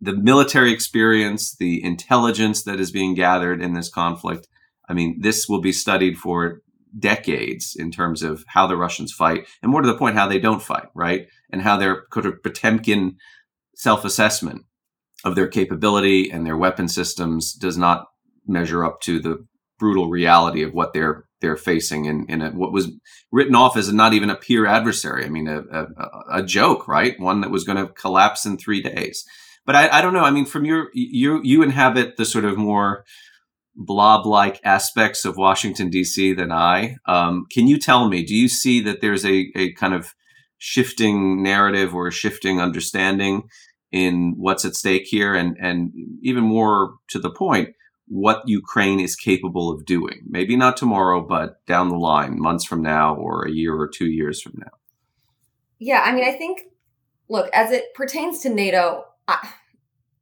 The 0.00 0.12
military 0.12 0.72
experience, 0.72 1.54
the 1.54 1.82
intelligence 1.82 2.64
that 2.64 2.80
is 2.80 2.90
being 2.90 3.14
gathered 3.14 3.62
in 3.62 3.74
this 3.74 3.88
conflict, 3.88 4.48
I 4.88 4.92
mean, 4.92 5.20
this 5.20 5.48
will 5.48 5.60
be 5.60 5.72
studied 5.72 6.18
for 6.18 6.60
decades 6.98 7.76
in 7.76 7.90
terms 7.90 8.22
of 8.22 8.44
how 8.48 8.66
the 8.66 8.76
Russians 8.76 9.12
fight, 9.12 9.46
and 9.62 9.70
more 9.70 9.80
to 9.80 9.86
the 9.86 9.96
point, 9.96 10.16
how 10.16 10.28
they 10.28 10.40
don't 10.40 10.60
fight, 10.60 10.88
right? 10.94 11.28
And 11.50 11.62
how 11.62 11.76
their 11.76 12.04
kind 12.10 12.26
of 12.26 12.42
Potemkin 12.42 13.16
self 13.82 14.04
assessment 14.04 14.62
of 15.24 15.34
their 15.34 15.48
capability 15.48 16.30
and 16.30 16.46
their 16.46 16.56
weapon 16.56 16.88
systems 16.88 17.52
does 17.52 17.76
not 17.76 18.06
measure 18.46 18.84
up 18.84 19.00
to 19.00 19.20
the 19.20 19.44
brutal 19.78 20.08
reality 20.08 20.62
of 20.62 20.72
what 20.72 20.92
they're 20.92 21.24
they're 21.40 21.56
facing 21.56 22.04
in, 22.04 22.24
in 22.28 22.40
a, 22.40 22.50
what 22.50 22.72
was 22.72 22.92
written 23.32 23.56
off 23.56 23.76
as 23.76 23.92
not 23.92 24.14
even 24.14 24.30
a 24.30 24.36
peer 24.36 24.64
adversary. 24.64 25.24
I 25.24 25.28
mean, 25.28 25.48
a, 25.48 25.58
a, 25.72 25.86
a 26.34 26.42
joke, 26.44 26.86
right? 26.86 27.18
One 27.18 27.40
that 27.40 27.50
was 27.50 27.64
going 27.64 27.84
to 27.84 27.92
collapse 27.92 28.46
in 28.46 28.56
three 28.56 28.80
days. 28.80 29.24
But 29.66 29.74
I, 29.74 29.98
I 29.98 30.00
don't 30.00 30.12
know. 30.12 30.22
I 30.22 30.30
mean, 30.30 30.46
from 30.46 30.64
your 30.64 30.88
you 30.94 31.40
you 31.42 31.62
inhabit 31.64 32.16
the 32.16 32.24
sort 32.24 32.44
of 32.44 32.56
more 32.56 33.04
blob 33.74 34.26
like 34.26 34.60
aspects 34.64 35.24
of 35.24 35.36
Washington, 35.36 35.90
D.C. 35.90 36.34
than 36.34 36.52
I. 36.52 36.96
Um, 37.06 37.46
can 37.50 37.66
you 37.66 37.78
tell 37.78 38.08
me, 38.08 38.22
do 38.22 38.36
you 38.36 38.48
see 38.48 38.80
that 38.82 39.00
there's 39.00 39.24
a, 39.24 39.50
a 39.56 39.72
kind 39.72 39.94
of 39.94 40.14
shifting 40.58 41.42
narrative 41.42 41.94
or 41.94 42.06
a 42.06 42.12
shifting 42.12 42.60
understanding 42.60 43.48
in 43.92 44.34
what's 44.38 44.64
at 44.64 44.74
stake 44.74 45.06
here? 45.06 45.34
And, 45.34 45.56
and 45.60 45.92
even 46.22 46.44
more 46.44 46.94
to 47.08 47.18
the 47.18 47.30
point, 47.30 47.74
what 48.08 48.42
Ukraine 48.46 49.00
is 49.00 49.14
capable 49.14 49.70
of 49.70 49.84
doing? 49.84 50.22
Maybe 50.28 50.56
not 50.56 50.76
tomorrow, 50.76 51.20
but 51.20 51.64
down 51.66 51.88
the 51.88 51.96
line, 51.96 52.40
months 52.40 52.64
from 52.64 52.82
now, 52.82 53.14
or 53.14 53.46
a 53.46 53.50
year 53.50 53.74
or 53.76 53.88
two 53.88 54.10
years 54.10 54.42
from 54.42 54.54
now. 54.56 54.72
Yeah, 55.78 56.02
I 56.04 56.12
mean, 56.12 56.24
I 56.24 56.32
think, 56.32 56.62
look, 57.28 57.48
as 57.52 57.70
it 57.70 57.94
pertains 57.94 58.40
to 58.40 58.48
NATO, 58.48 59.04
I, 59.28 59.48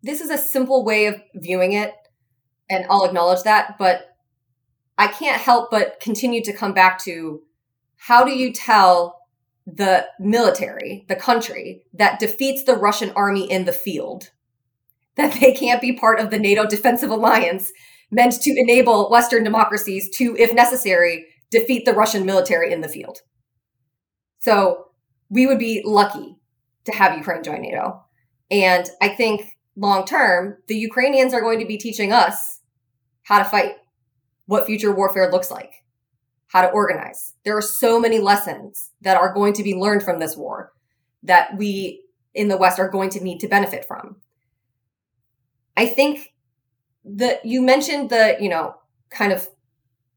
this 0.03 0.21
is 0.21 0.31
a 0.31 0.39
simple 0.39 0.85
way 0.85 1.07
of 1.07 1.21
viewing 1.35 1.73
it 1.73 1.95
and 2.71 2.87
I'll 2.89 3.05
acknowledge 3.05 3.43
that, 3.43 3.77
but 3.79 4.17
I 4.97 5.09
can't 5.09 5.41
help 5.41 5.71
but 5.71 5.99
continue 6.01 6.43
to 6.45 6.53
come 6.53 6.73
back 6.73 6.99
to 7.01 7.43
how 7.97 8.25
do 8.25 8.31
you 8.31 8.53
tell 8.53 9.20
the 9.77 10.07
military, 10.19 11.05
the 11.09 11.17
country 11.17 11.85
that 11.95 12.19
defeats 12.19 12.65
the 12.65 12.75
Russian 12.75 13.11
army 13.17 13.51
in 13.51 13.65
the 13.65 13.73
field, 13.73 14.31
that 15.17 15.39
they 15.41 15.53
can't 15.53 15.81
be 15.81 15.93
part 15.93 16.21
of 16.21 16.31
the 16.31 16.39
NATO 16.39 16.67
defensive 16.67 17.11
alliance 17.11 17.73
meant 18.11 18.35
to 18.41 18.51
enable 18.57 19.11
Western 19.11 19.45
democracies 19.45 20.11
to, 20.17 20.37
if 20.37 20.53
necessary, 20.53 21.27
defeat 21.51 21.85
the 21.85 21.93
Russian 21.93 22.25
military 22.27 22.73
in 22.73 22.81
the 22.81 22.89
field. 22.89 23.19
So 24.39 24.87
we 25.29 25.47
would 25.47 25.59
be 25.59 25.83
lucky 25.85 26.37
to 26.87 26.93
have 26.93 27.17
Ukraine 27.17 27.43
join 27.43 27.63
NATO. 27.63 28.05
And 28.51 28.89
I 29.01 29.09
think 29.11 29.57
long 29.77 30.05
term, 30.05 30.59
the 30.67 30.77
Ukrainians 30.77 31.35
are 31.35 31.41
going 31.41 31.61
to 31.61 31.67
be 31.67 31.77
teaching 31.77 32.13
us 32.13 32.61
how 33.23 33.39
to 33.39 33.45
fight, 33.45 33.75
what 34.47 34.67
future 34.67 34.93
warfare 34.93 35.31
looks 35.31 35.51
like, 35.51 35.80
how 36.51 36.63
to 36.63 36.69
organize. 36.69 37.35
There 37.45 37.57
are 37.57 37.63
so 37.63 38.01
many 38.01 38.19
lessons 38.19 38.91
that 39.03 39.17
are 39.17 39.33
going 39.33 39.53
to 39.55 39.63
be 39.63 39.75
learned 39.75 40.03
from 40.03 40.19
this 40.19 40.37
war 40.37 40.73
that 41.23 41.57
we 41.57 42.03
in 42.35 42.49
the 42.49 42.57
West 42.57 42.81
are 42.81 42.89
going 42.89 43.11
to 43.11 43.23
need 43.23 43.39
to 43.41 43.49
benefit 43.49 43.85
from. 43.85 44.17
I 45.77 45.87
think 45.87 46.33
that 47.05 47.45
you 47.45 47.63
mentioned 47.63 48.11
the, 48.11 48.37
you 48.41 48.49
know, 48.49 48.75
kind 49.11 49.33
of 49.33 49.49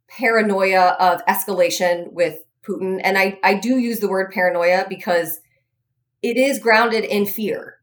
paranoia 0.10 0.98
of 1.00 1.24
escalation 1.26 2.12
with 2.12 2.40
Putin. 2.68 3.00
And 3.04 3.18
I, 3.18 3.40
I 3.44 3.56
do 3.56 3.78
use 3.78 4.00
the 4.00 4.10
word 4.10 4.32
paranoia 4.32 4.86
because 4.90 5.40
it 6.22 6.38
is 6.38 6.58
grounded 6.58 7.04
in 7.04 7.26
fear. 7.26 7.78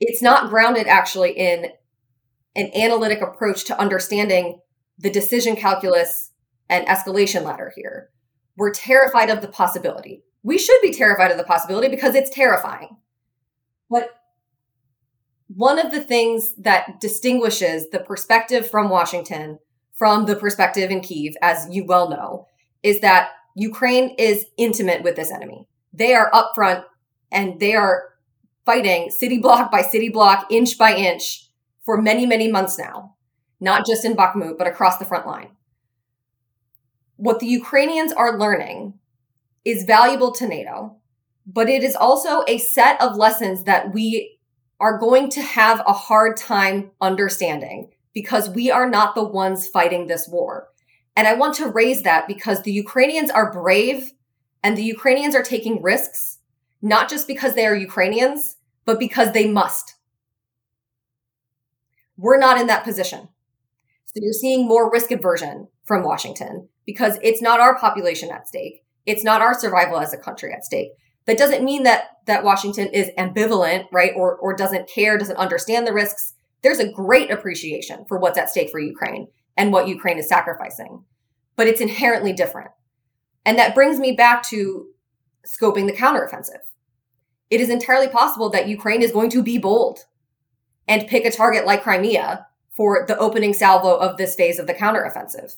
It's 0.00 0.22
not 0.22 0.50
grounded 0.50 0.86
actually 0.88 1.32
in 1.32 1.68
an 2.56 2.70
analytic 2.74 3.20
approach 3.20 3.64
to 3.66 3.80
understanding 3.80 4.60
the 4.98 5.10
decision 5.10 5.54
calculus 5.56 6.30
and 6.68 6.86
escalation 6.86 7.42
ladder 7.42 7.72
here. 7.74 8.10
We're 8.56 8.72
terrified 8.72 9.30
of 9.30 9.40
the 9.40 9.48
possibility. 9.48 10.22
We 10.42 10.58
should 10.58 10.80
be 10.82 10.92
terrified 10.92 11.30
of 11.30 11.38
the 11.38 11.44
possibility 11.44 11.88
because 11.88 12.14
it's 12.14 12.30
terrifying. 12.30 12.96
But 13.90 14.10
one 15.48 15.78
of 15.78 15.92
the 15.92 16.00
things 16.00 16.54
that 16.58 17.00
distinguishes 17.00 17.90
the 17.90 18.00
perspective 18.00 18.68
from 18.68 18.88
Washington 18.88 19.58
from 19.94 20.26
the 20.26 20.36
perspective 20.36 20.90
in 20.90 21.00
Kiev, 21.00 21.34
as 21.40 21.68
you 21.70 21.84
well 21.84 22.10
know, 22.10 22.46
is 22.82 23.00
that 23.00 23.30
Ukraine 23.54 24.14
is 24.18 24.46
intimate 24.58 25.02
with 25.02 25.16
this 25.16 25.30
enemy. 25.30 25.68
They 25.92 26.14
are 26.14 26.30
upfront 26.32 26.84
and 27.30 27.60
they 27.60 27.74
are 27.74 28.10
fighting 28.66 29.10
city 29.10 29.38
block 29.38 29.70
by 29.70 29.82
city 29.82 30.08
block, 30.08 30.46
inch 30.50 30.76
by 30.76 30.94
inch 30.94 31.48
for 31.84 32.00
many, 32.00 32.26
many 32.26 32.50
months 32.50 32.78
now, 32.78 33.14
not 33.60 33.86
just 33.86 34.04
in 34.04 34.16
Bakhmut, 34.16 34.58
but 34.58 34.66
across 34.66 34.98
the 34.98 35.04
front 35.04 35.26
line. 35.26 35.50
What 37.16 37.38
the 37.40 37.46
Ukrainians 37.46 38.12
are 38.12 38.38
learning 38.38 38.94
is 39.64 39.84
valuable 39.84 40.32
to 40.32 40.48
NATO, 40.48 40.96
but 41.46 41.68
it 41.68 41.84
is 41.84 41.94
also 41.94 42.42
a 42.48 42.58
set 42.58 43.00
of 43.00 43.16
lessons 43.16 43.64
that 43.64 43.94
we 43.94 44.38
are 44.80 44.98
going 44.98 45.30
to 45.30 45.42
have 45.42 45.82
a 45.86 45.92
hard 45.92 46.36
time 46.36 46.90
understanding 47.00 47.90
because 48.12 48.50
we 48.50 48.70
are 48.70 48.88
not 48.88 49.14
the 49.14 49.24
ones 49.24 49.68
fighting 49.68 50.06
this 50.06 50.28
war. 50.28 50.68
And 51.16 51.28
I 51.28 51.34
want 51.34 51.54
to 51.56 51.68
raise 51.68 52.02
that 52.02 52.26
because 52.26 52.62
the 52.62 52.72
Ukrainians 52.72 53.30
are 53.30 53.52
brave 53.52 54.12
and 54.62 54.76
the 54.76 54.82
Ukrainians 54.82 55.34
are 55.34 55.42
taking 55.42 55.82
risks, 55.82 56.38
not 56.82 57.08
just 57.08 57.28
because 57.28 57.54
they 57.54 57.66
are 57.66 57.74
Ukrainians, 57.74 58.56
but 58.84 58.98
because 58.98 59.32
they 59.32 59.48
must. 59.48 59.94
We're 62.16 62.38
not 62.38 62.60
in 62.60 62.66
that 62.66 62.84
position. 62.84 63.28
So 64.06 64.14
you're 64.16 64.32
seeing 64.32 64.66
more 64.66 64.90
risk 64.90 65.10
aversion 65.10 65.68
from 65.84 66.02
Washington 66.02 66.68
because 66.86 67.18
it's 67.22 67.42
not 67.42 67.60
our 67.60 67.78
population 67.78 68.30
at 68.30 68.48
stake. 68.48 68.82
It's 69.06 69.24
not 69.24 69.40
our 69.40 69.58
survival 69.58 69.98
as 69.98 70.12
a 70.12 70.18
country 70.18 70.52
at 70.52 70.64
stake. 70.64 70.90
That 71.26 71.38
doesn't 71.38 71.64
mean 71.64 71.82
that 71.84 72.04
that 72.26 72.44
Washington 72.44 72.88
is 72.88 73.10
ambivalent, 73.18 73.86
right? 73.92 74.12
Or 74.16 74.36
or 74.36 74.54
doesn't 74.54 74.88
care, 74.88 75.18
doesn't 75.18 75.36
understand 75.36 75.86
the 75.86 75.92
risks. 75.92 76.34
There's 76.62 76.78
a 76.78 76.90
great 76.90 77.30
appreciation 77.30 78.04
for 78.08 78.18
what's 78.18 78.38
at 78.38 78.50
stake 78.50 78.70
for 78.70 78.78
Ukraine 78.78 79.28
and 79.56 79.72
what 79.72 79.88
Ukraine 79.88 80.18
is 80.18 80.28
sacrificing. 80.28 81.04
But 81.56 81.66
it's 81.66 81.80
inherently 81.80 82.32
different. 82.32 82.70
And 83.44 83.58
that 83.58 83.74
brings 83.74 83.98
me 83.98 84.12
back 84.12 84.42
to 84.48 84.88
scoping 85.46 85.86
the 85.86 85.92
counteroffensive. 85.92 86.62
It 87.50 87.60
is 87.60 87.70
entirely 87.70 88.08
possible 88.08 88.50
that 88.50 88.68
Ukraine 88.68 89.02
is 89.02 89.12
going 89.12 89.30
to 89.30 89.42
be 89.42 89.58
bold 89.58 90.00
and 90.88 91.06
pick 91.06 91.24
a 91.24 91.30
target 91.30 91.66
like 91.66 91.82
Crimea 91.82 92.46
for 92.74 93.04
the 93.06 93.16
opening 93.18 93.52
salvo 93.52 93.94
of 93.94 94.16
this 94.16 94.34
phase 94.34 94.58
of 94.58 94.66
the 94.66 94.74
counteroffensive. 94.74 95.54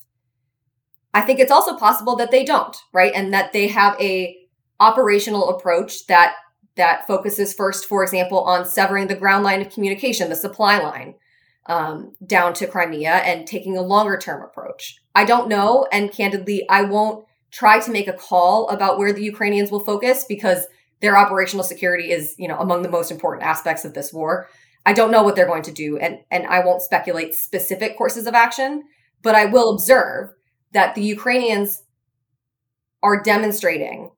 I 1.13 1.21
think 1.21 1.39
it's 1.39 1.51
also 1.51 1.77
possible 1.77 2.15
that 2.17 2.31
they 2.31 2.43
don't, 2.43 2.75
right? 2.93 3.11
And 3.15 3.33
that 3.33 3.53
they 3.53 3.67
have 3.67 3.99
a 3.99 4.37
operational 4.79 5.49
approach 5.49 6.05
that 6.07 6.35
that 6.75 7.07
focuses 7.07 7.53
first, 7.53 7.85
for 7.85 8.03
example, 8.03 8.39
on 8.43 8.63
severing 8.63 9.07
the 9.07 9.15
ground 9.15 9.43
line 9.43 9.61
of 9.61 9.71
communication, 9.71 10.29
the 10.29 10.35
supply 10.35 10.77
line, 10.77 11.15
um, 11.65 12.13
down 12.25 12.53
to 12.53 12.67
Crimea, 12.67 13.15
and 13.15 13.47
taking 13.47 13.75
a 13.75 13.81
longer 13.81 14.17
term 14.17 14.43
approach. 14.43 14.99
I 15.15 15.25
don't 15.25 15.49
know, 15.49 15.87
and 15.91 16.11
candidly, 16.11 16.69
I 16.69 16.83
won't 16.83 17.25
try 17.51 17.79
to 17.79 17.91
make 17.91 18.07
a 18.07 18.13
call 18.13 18.69
about 18.69 18.97
where 18.97 19.11
the 19.11 19.23
Ukrainians 19.23 19.71
will 19.71 19.83
focus 19.83 20.25
because 20.27 20.67
their 21.01 21.17
operational 21.17 21.63
security 21.63 22.11
is, 22.11 22.35
you 22.37 22.47
know, 22.47 22.59
among 22.59 22.81
the 22.81 22.89
most 22.89 23.11
important 23.11 23.45
aspects 23.45 23.85
of 23.85 23.93
this 23.93 24.13
war. 24.13 24.47
I 24.85 24.93
don't 24.93 25.11
know 25.11 25.23
what 25.23 25.35
they're 25.35 25.47
going 25.47 25.63
to 25.63 25.71
do 25.71 25.97
and 25.97 26.19
and 26.31 26.45
I 26.47 26.63
won't 26.63 26.81
speculate 26.81 27.33
specific 27.33 27.97
courses 27.97 28.25
of 28.25 28.33
action, 28.33 28.83
but 29.21 29.35
I 29.35 29.45
will 29.45 29.73
observe 29.73 30.29
that 30.77 30.93
the 30.93 31.01
Ukrainians 31.01 31.81
are 33.01 33.23
demonstrating 33.23 34.11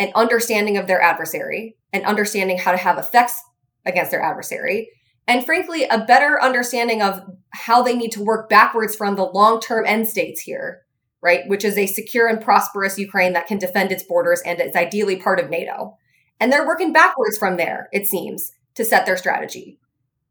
an 0.00 0.10
understanding 0.16 0.76
of 0.76 0.88
their 0.88 1.00
adversary, 1.00 1.76
an 1.92 2.04
understanding 2.04 2.58
how 2.58 2.72
to 2.72 2.76
have 2.76 2.98
effects 2.98 3.40
against 3.86 4.10
their 4.10 4.20
adversary, 4.20 4.90
and 5.28 5.46
frankly, 5.46 5.84
a 5.84 6.04
better 6.04 6.42
understanding 6.42 7.02
of 7.02 7.20
how 7.50 7.84
they 7.84 7.94
need 7.94 8.10
to 8.12 8.24
work 8.24 8.48
backwards 8.48 8.96
from 8.96 9.14
the 9.14 9.22
long 9.22 9.60
term 9.60 9.86
end 9.86 10.08
states 10.08 10.40
here, 10.40 10.82
right? 11.22 11.46
Which 11.46 11.64
is 11.64 11.78
a 11.78 11.86
secure 11.86 12.26
and 12.26 12.42
prosperous 12.42 12.98
Ukraine 12.98 13.32
that 13.34 13.46
can 13.46 13.58
defend 13.58 13.92
its 13.92 14.02
borders 14.02 14.42
and 14.44 14.60
is 14.60 14.74
ideally 14.74 15.14
part 15.14 15.38
of 15.38 15.50
NATO. 15.50 15.96
And 16.40 16.52
they're 16.52 16.66
working 16.66 16.92
backwards 16.92 17.38
from 17.38 17.58
there, 17.58 17.88
it 17.92 18.08
seems, 18.08 18.50
to 18.74 18.84
set 18.84 19.06
their 19.06 19.16
strategy. 19.16 19.78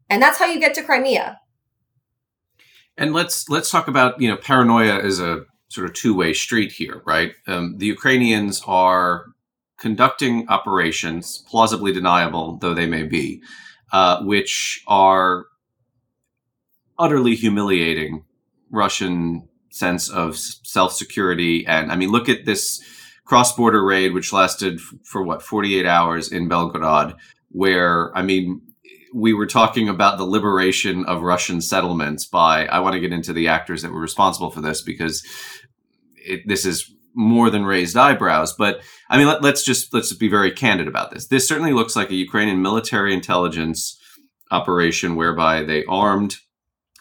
And 0.10 0.22
that's 0.22 0.38
how 0.38 0.48
you 0.48 0.60
get 0.60 0.74
to 0.74 0.84
Crimea. 0.84 1.40
And 2.98 3.14
let's 3.14 3.48
let's 3.48 3.72
talk 3.72 3.88
about 3.88 4.20
you 4.20 4.30
know 4.30 4.36
paranoia 4.36 5.00
is 5.00 5.22
a 5.22 5.46
sort 5.72 5.88
of 5.88 5.94
two 5.94 6.14
way 6.14 6.34
street 6.34 6.72
here, 6.74 7.02
right? 7.06 7.32
Um, 7.48 7.78
the 7.78 7.86
Ukrainians 7.86 8.62
are 8.68 9.28
conducting 9.80 10.48
operations, 10.50 11.44
plausibly 11.50 11.94
deniable 11.94 12.58
though 12.58 12.74
they 12.74 12.86
may 12.86 13.04
be, 13.04 13.42
uh, 13.94 14.22
which 14.24 14.84
are 14.86 15.46
utterly 17.00 17.36
humiliating 17.36 18.26
Russian 18.70 19.48
sense 19.70 20.10
of 20.10 20.38
self 20.38 20.92
security. 20.92 21.66
And 21.66 21.90
I 21.90 21.96
mean, 21.96 22.12
look 22.12 22.28
at 22.28 22.46
this 22.46 22.84
cross 23.24 23.56
border 23.56 23.84
raid, 23.84 24.14
which 24.14 24.34
lasted 24.34 24.76
f- 24.76 24.94
for 25.06 25.24
what, 25.24 25.42
48 25.42 25.86
hours 25.86 26.34
in 26.34 26.50
Belgorod, 26.50 27.16
where, 27.50 28.16
I 28.16 28.24
mean, 28.24 28.62
we 29.14 29.34
were 29.34 29.46
talking 29.46 29.90
about 29.90 30.18
the 30.18 30.26
liberation 30.26 31.06
of 31.06 31.22
Russian 31.22 31.62
settlements 31.62 32.26
by, 32.26 32.66
I 32.68 32.80
want 32.80 32.94
to 32.94 33.00
get 33.00 33.12
into 33.12 33.34
the 33.34 33.48
actors 33.48 33.82
that 33.82 33.92
were 33.92 34.00
responsible 34.00 34.52
for 34.52 34.62
this 34.62 34.82
because 34.82 35.24
it, 36.26 36.42
this 36.46 36.66
is 36.66 36.94
more 37.14 37.50
than 37.50 37.66
raised 37.66 37.98
eyebrows. 37.98 38.54
But 38.54 38.82
I 39.10 39.18
mean, 39.18 39.28
let, 39.28 39.44
us 39.44 39.64
just 39.64 39.94
let's 39.94 40.14
be 40.14 40.30
very 40.30 40.52
candid 40.52 40.88
about 40.88 41.12
this. 41.12 41.28
This 41.28 41.48
certainly 41.48 41.74
looks 41.74 41.96
like 41.96 42.10
a 42.10 42.16
Ukrainian 42.16 42.62
military 42.62 43.14
intelligence 43.14 44.00
operation 44.50 45.16
whereby 45.16 45.64
they 45.64 45.84
armed 45.86 46.36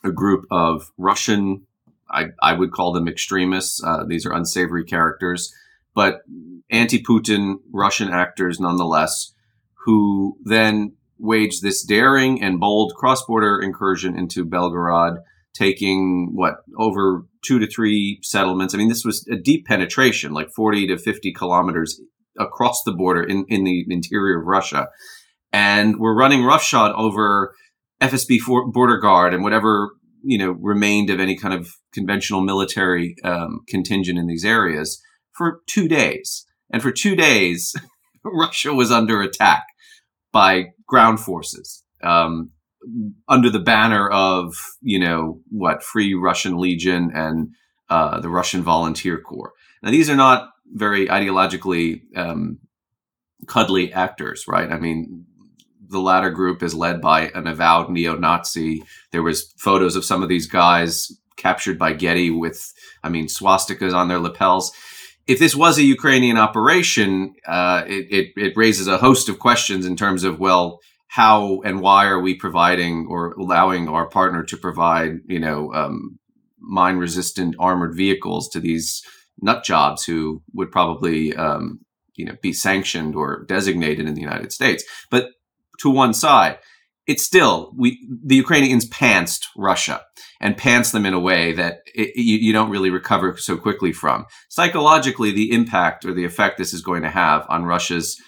a 0.02 0.11
group 0.11 0.46
of 0.50 0.90
Russian, 0.96 1.66
I, 2.11 2.26
I 2.42 2.54
would 2.54 2.72
call 2.72 2.92
them 2.92 3.09
extremists. 3.09 3.83
Uh, 3.83 4.04
these 4.06 4.24
are 4.26 4.33
unsavory 4.33 4.85
characters, 4.85 5.52
but 5.94 6.22
anti-Putin 6.70 7.56
Russian 7.72 8.09
actors 8.09 8.59
nonetheless, 8.61 9.33
who 9.85 10.38
then 10.44 10.96
waged 11.18 11.62
this 11.62 11.85
daring 11.85 12.42
and 12.42 12.61
bold 12.61 12.94
cross-border 12.94 13.61
incursion 13.61 14.16
into 14.18 14.46
Belgorod 14.46 15.18
taking 15.54 16.30
what 16.34 16.56
over 16.78 17.24
two 17.44 17.58
to 17.58 17.66
three 17.66 18.18
settlements. 18.22 18.74
I 18.74 18.78
mean, 18.78 18.88
this 18.88 19.04
was 19.04 19.26
a 19.30 19.36
deep 19.36 19.66
penetration, 19.66 20.32
like 20.32 20.48
40 20.54 20.88
to 20.88 20.98
50 20.98 21.32
kilometers 21.32 22.00
across 22.38 22.82
the 22.84 22.92
border 22.92 23.22
in, 23.22 23.44
in 23.48 23.64
the 23.64 23.84
interior 23.88 24.40
of 24.40 24.46
Russia. 24.46 24.88
And 25.52 25.98
we're 25.98 26.16
running 26.16 26.44
roughshod 26.44 26.92
over 26.92 27.54
FSB 28.00 28.38
border 28.72 28.98
guard 28.98 29.34
and 29.34 29.42
whatever, 29.42 29.90
you 30.22 30.38
know, 30.38 30.52
remained 30.52 31.10
of 31.10 31.20
any 31.20 31.36
kind 31.36 31.54
of 31.54 31.68
conventional 31.92 32.40
military 32.40 33.16
um, 33.24 33.60
contingent 33.68 34.18
in 34.18 34.26
these 34.26 34.44
areas 34.44 35.02
for 35.36 35.60
two 35.68 35.88
days. 35.88 36.46
And 36.72 36.82
for 36.82 36.92
two 36.92 37.16
days, 37.16 37.74
Russia 38.24 38.72
was 38.72 38.92
under 38.92 39.20
attack 39.22 39.64
by 40.32 40.66
ground 40.86 41.20
forces. 41.20 41.82
Um, 42.02 42.52
under 43.28 43.50
the 43.50 43.58
banner 43.58 44.08
of 44.08 44.54
you 44.80 44.98
know 44.98 45.40
what 45.50 45.82
Free 45.82 46.14
Russian 46.14 46.58
Legion 46.58 47.10
and 47.14 47.54
uh, 47.88 48.20
the 48.20 48.30
Russian 48.30 48.62
Volunteer 48.62 49.18
Corps. 49.18 49.52
Now 49.82 49.90
these 49.90 50.10
are 50.10 50.16
not 50.16 50.50
very 50.72 51.06
ideologically 51.06 52.02
um, 52.16 52.58
cuddly 53.46 53.92
actors, 53.92 54.44
right? 54.46 54.70
I 54.70 54.78
mean, 54.78 55.26
the 55.88 56.00
latter 56.00 56.30
group 56.30 56.62
is 56.62 56.74
led 56.74 57.00
by 57.00 57.28
an 57.34 57.46
avowed 57.46 57.90
neo-Nazi. 57.90 58.84
There 59.10 59.22
was 59.22 59.52
photos 59.56 59.96
of 59.96 60.04
some 60.04 60.22
of 60.22 60.28
these 60.28 60.46
guys 60.46 61.10
captured 61.36 61.78
by 61.78 61.92
Getty 61.94 62.30
with, 62.30 62.72
I 63.02 63.08
mean, 63.08 63.26
swastikas 63.26 63.94
on 63.94 64.08
their 64.08 64.20
lapels. 64.20 64.72
If 65.26 65.38
this 65.38 65.56
was 65.56 65.78
a 65.78 65.82
Ukrainian 65.82 66.36
operation, 66.36 67.34
uh, 67.46 67.82
it, 67.86 68.06
it, 68.10 68.32
it 68.36 68.56
raises 68.56 68.86
a 68.86 68.98
host 68.98 69.28
of 69.28 69.38
questions 69.38 69.86
in 69.86 69.96
terms 69.96 70.22
of, 70.22 70.38
well, 70.38 70.80
how 71.10 71.60
and 71.62 71.80
why 71.80 72.06
are 72.06 72.20
we 72.20 72.34
providing 72.34 73.04
or 73.10 73.32
allowing 73.32 73.88
our 73.88 74.06
partner 74.06 74.44
to 74.44 74.56
provide, 74.56 75.18
you 75.26 75.40
know, 75.40 75.72
um, 75.74 76.20
mine 76.60 76.98
resistant 76.98 77.56
armored 77.58 77.96
vehicles 77.96 78.48
to 78.48 78.60
these 78.60 79.02
nut 79.42 79.64
jobs 79.64 80.04
who 80.04 80.40
would 80.54 80.70
probably, 80.70 81.34
um, 81.34 81.80
you 82.14 82.24
know, 82.24 82.36
be 82.40 82.52
sanctioned 82.52 83.16
or 83.16 83.44
designated 83.48 84.06
in 84.06 84.14
the 84.14 84.20
United 84.20 84.52
States. 84.52 84.84
But 85.10 85.30
to 85.80 85.90
one 85.90 86.14
side, 86.14 86.58
it's 87.08 87.24
still 87.24 87.72
we 87.76 87.98
the 88.24 88.36
Ukrainians 88.36 88.88
pantsed 88.88 89.46
Russia 89.56 90.02
and 90.40 90.56
pants 90.56 90.92
them 90.92 91.04
in 91.04 91.12
a 91.12 91.18
way 91.18 91.52
that 91.54 91.80
it, 91.92 92.14
you, 92.14 92.36
you, 92.36 92.52
don't 92.52 92.70
really 92.70 92.90
recover 92.90 93.36
so 93.36 93.56
quickly 93.56 93.92
from. 93.92 94.26
Psychologically, 94.48 95.32
the 95.32 95.50
impact 95.50 96.04
or 96.04 96.14
the 96.14 96.24
effect 96.24 96.56
this 96.56 96.72
is 96.72 96.82
going 96.82 97.02
to 97.02 97.10
have 97.10 97.44
on 97.48 97.64
Russia's 97.64 98.20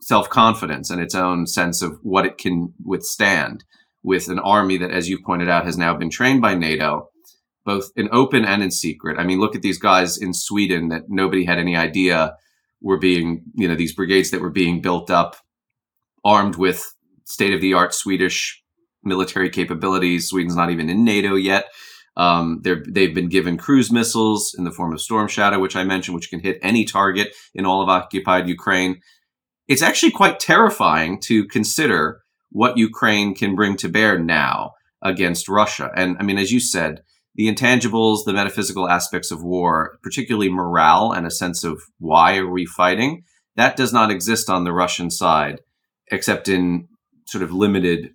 self 0.00 0.28
confidence 0.28 0.90
and 0.90 1.00
its 1.00 1.14
own 1.14 1.46
sense 1.46 1.82
of 1.82 1.98
what 2.02 2.26
it 2.26 2.38
can 2.38 2.74
withstand 2.82 3.64
with 4.02 4.28
an 4.28 4.38
army 4.38 4.78
that, 4.78 4.90
as 4.90 5.08
you 5.08 5.22
pointed 5.22 5.48
out, 5.48 5.66
has 5.66 5.76
now 5.76 5.94
been 5.94 6.10
trained 6.10 6.40
by 6.40 6.54
NATO, 6.54 7.10
both 7.64 7.90
in 7.96 8.08
open 8.10 8.44
and 8.44 8.62
in 8.62 8.70
secret. 8.70 9.18
I 9.18 9.24
mean, 9.24 9.40
look 9.40 9.54
at 9.54 9.62
these 9.62 9.78
guys 9.78 10.16
in 10.16 10.32
Sweden 10.32 10.88
that 10.88 11.04
nobody 11.08 11.44
had 11.44 11.58
any 11.58 11.76
idea 11.76 12.36
were 12.80 12.98
being, 12.98 13.42
you 13.54 13.68
know, 13.68 13.74
these 13.74 13.94
brigades 13.94 14.30
that 14.30 14.40
were 14.40 14.50
being 14.50 14.80
built 14.80 15.10
up, 15.10 15.36
armed 16.24 16.56
with 16.56 16.94
state 17.24 17.52
of 17.52 17.60
the 17.60 17.74
art 17.74 17.94
Swedish 17.94 18.62
military 19.02 19.50
capabilities. 19.50 20.28
Sweden's 20.28 20.56
not 20.56 20.70
even 20.70 20.88
in 20.88 21.04
NATO 21.04 21.34
yet. 21.34 21.66
Um, 22.16 22.60
they've 22.62 23.14
been 23.14 23.28
given 23.28 23.56
cruise 23.56 23.92
missiles 23.92 24.54
in 24.58 24.64
the 24.64 24.70
form 24.70 24.92
of 24.92 25.00
Storm 25.00 25.28
Shadow, 25.28 25.58
which 25.58 25.76
I 25.76 25.84
mentioned, 25.84 26.14
which 26.14 26.28
can 26.30 26.40
hit 26.40 26.58
any 26.62 26.84
target 26.84 27.34
in 27.54 27.64
all 27.64 27.82
of 27.82 27.88
occupied 27.88 28.48
Ukraine 28.48 29.00
it's 29.70 29.82
actually 29.82 30.10
quite 30.10 30.40
terrifying 30.40 31.20
to 31.20 31.46
consider 31.46 32.22
what 32.50 32.76
Ukraine 32.76 33.36
can 33.36 33.54
bring 33.54 33.76
to 33.76 33.88
bear 33.88 34.18
now 34.18 34.72
against 35.00 35.48
Russia. 35.48 35.92
And 35.94 36.16
I 36.18 36.24
mean, 36.24 36.38
as 36.38 36.50
you 36.50 36.58
said, 36.58 37.02
the 37.36 37.46
intangibles, 37.46 38.24
the 38.26 38.32
metaphysical 38.32 38.88
aspects 38.88 39.30
of 39.30 39.44
war, 39.44 40.00
particularly 40.02 40.50
morale 40.50 41.12
and 41.12 41.24
a 41.24 41.30
sense 41.30 41.62
of 41.62 41.80
why 42.00 42.36
are 42.38 42.50
we 42.50 42.66
fighting, 42.66 43.22
that 43.54 43.76
does 43.76 43.92
not 43.92 44.10
exist 44.10 44.50
on 44.50 44.64
the 44.64 44.72
Russian 44.72 45.08
side, 45.08 45.60
except 46.08 46.48
in 46.48 46.88
sort 47.26 47.44
of 47.44 47.52
limited 47.52 48.12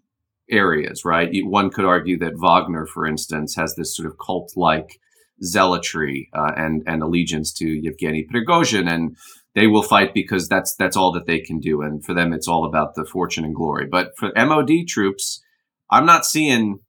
areas, 0.51 1.05
right? 1.05 1.29
One 1.45 1.69
could 1.69 1.85
argue 1.85 2.19
that 2.19 2.37
Wagner, 2.37 2.85
for 2.85 3.07
instance, 3.07 3.55
has 3.55 3.75
this 3.75 3.95
sort 3.95 4.07
of 4.09 4.17
cult-like 4.17 4.99
zealotry 5.41 6.29
uh, 6.33 6.51
and 6.57 6.83
and 6.85 7.01
allegiance 7.01 7.53
to 7.53 7.65
Yevgeny 7.65 8.25
Prigozhin 8.25 8.89
and 8.89 9.15
they 9.55 9.67
will 9.67 9.81
fight 9.81 10.13
because 10.13 10.47
that's 10.47 10.75
that's 10.75 10.97
all 10.97 11.11
that 11.13 11.25
they 11.25 11.39
can 11.39 11.59
do, 11.59 11.81
and 11.81 12.03
for 12.03 12.13
them, 12.13 12.33
it's 12.33 12.47
all 12.47 12.65
about 12.65 12.95
the 12.95 13.05
fortune 13.05 13.45
and 13.45 13.55
glory. 13.55 13.87
But 13.89 14.11
for 14.17 14.31
MOD 14.35 14.85
troops, 14.87 15.41
I'm 15.89 16.05
not 16.05 16.25
seeing 16.25 16.79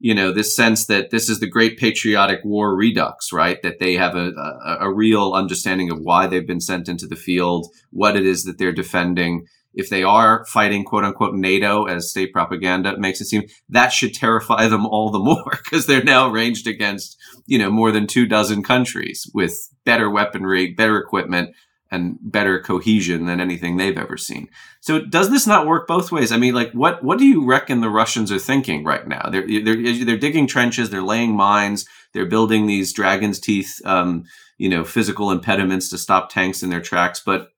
you 0.00 0.14
know 0.14 0.32
this 0.32 0.54
sense 0.54 0.86
that 0.86 1.10
this 1.10 1.28
is 1.28 1.40
the 1.40 1.48
great 1.48 1.78
patriotic 1.78 2.40
war 2.44 2.76
redux 2.76 3.32
right? 3.32 3.62
That 3.62 3.78
they 3.78 3.94
have 3.94 4.14
a, 4.14 4.32
a, 4.32 4.76
a, 4.82 4.94
real 4.94 5.32
understanding 5.32 5.90
of 5.90 5.98
why 6.00 6.26
they've 6.26 6.46
been 6.46 6.60
sent 6.60 6.88
into 6.88 7.06
the 7.06 7.16
field 7.16 7.66
what 7.90 8.16
it 8.16 8.26
is 8.26 8.44
that 8.44 8.58
they're 8.58 8.72
defending. 8.72 9.46
If 9.74 9.90
they 9.90 10.02
are 10.02 10.44
fighting 10.46 10.84
quote 10.84 11.04
unquote 11.04 11.34
nato 11.34 11.84
as 11.84 12.10
state 12.10 12.32
propaganda 12.32 12.98
makes 12.98 13.20
it 13.20 13.26
seem 13.26 13.44
that 13.68 13.92
should 13.92 14.14
terrify 14.14 14.66
them 14.66 14.86
all 14.86 15.10
the 15.10 15.18
more 15.20 15.58
because 15.64 15.86
they're 15.86 16.02
now 16.02 16.28
ranged 16.28 16.66
against 16.66 17.16
you 17.46 17.58
know 17.58 17.70
more 17.70 17.92
than 17.92 18.08
two 18.08 18.26
dozen 18.26 18.64
countries 18.64 19.30
with 19.34 19.56
better 19.84 20.10
weaponry 20.10 20.74
better 20.74 20.98
equipment 20.98 21.54
and 21.90 22.18
better 22.20 22.60
cohesion 22.60 23.26
than 23.26 23.40
anything 23.40 23.76
they've 23.76 23.96
ever 23.96 24.16
seen. 24.16 24.48
So 24.80 25.00
does 25.00 25.30
this 25.30 25.46
not 25.46 25.66
work 25.66 25.86
both 25.86 26.12
ways? 26.12 26.32
I 26.32 26.36
mean, 26.36 26.54
like 26.54 26.72
what 26.72 27.02
what 27.02 27.18
do 27.18 27.24
you 27.24 27.46
reckon 27.46 27.80
the 27.80 27.88
Russians 27.88 28.30
are 28.30 28.38
thinking 28.38 28.84
right 28.84 29.06
now? 29.06 29.28
They're 29.30 29.46
they're 29.46 30.04
they're 30.04 30.18
digging 30.18 30.46
trenches, 30.46 30.90
they're 30.90 31.02
laying 31.02 31.34
mines, 31.34 31.86
they're 32.12 32.26
building 32.26 32.66
these 32.66 32.92
dragon's 32.92 33.40
teeth, 33.40 33.80
um, 33.84 34.24
you 34.58 34.68
know, 34.68 34.84
physical 34.84 35.30
impediments 35.30 35.88
to 35.90 35.98
stop 35.98 36.30
tanks 36.30 36.62
in 36.62 36.70
their 36.70 36.82
tracks. 36.82 37.22
But 37.24 37.48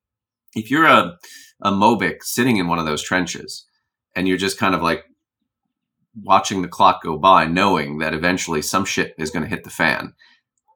if 0.55 0.71
you're 0.71 0.87
a 0.87 1.17
a 1.63 1.73
Mobic 1.73 2.23
sitting 2.23 2.57
in 2.57 2.69
one 2.69 2.79
of 2.79 2.87
those 2.87 3.03
trenches, 3.03 3.67
and 4.15 4.29
you're 4.29 4.39
just 4.39 4.59
kind 4.59 4.75
of 4.75 4.83
like 4.83 5.05
watching 6.23 6.63
the 6.63 6.69
clock 6.69 7.03
go 7.03 7.19
by, 7.19 7.47
knowing 7.47 7.99
that 7.99 8.15
eventually 8.15 8.63
some 8.63 8.85
shit 8.85 9.15
is 9.19 9.31
going 9.31 9.43
to 9.43 9.49
hit 9.49 9.65
the 9.65 9.71
fan, 9.71 10.15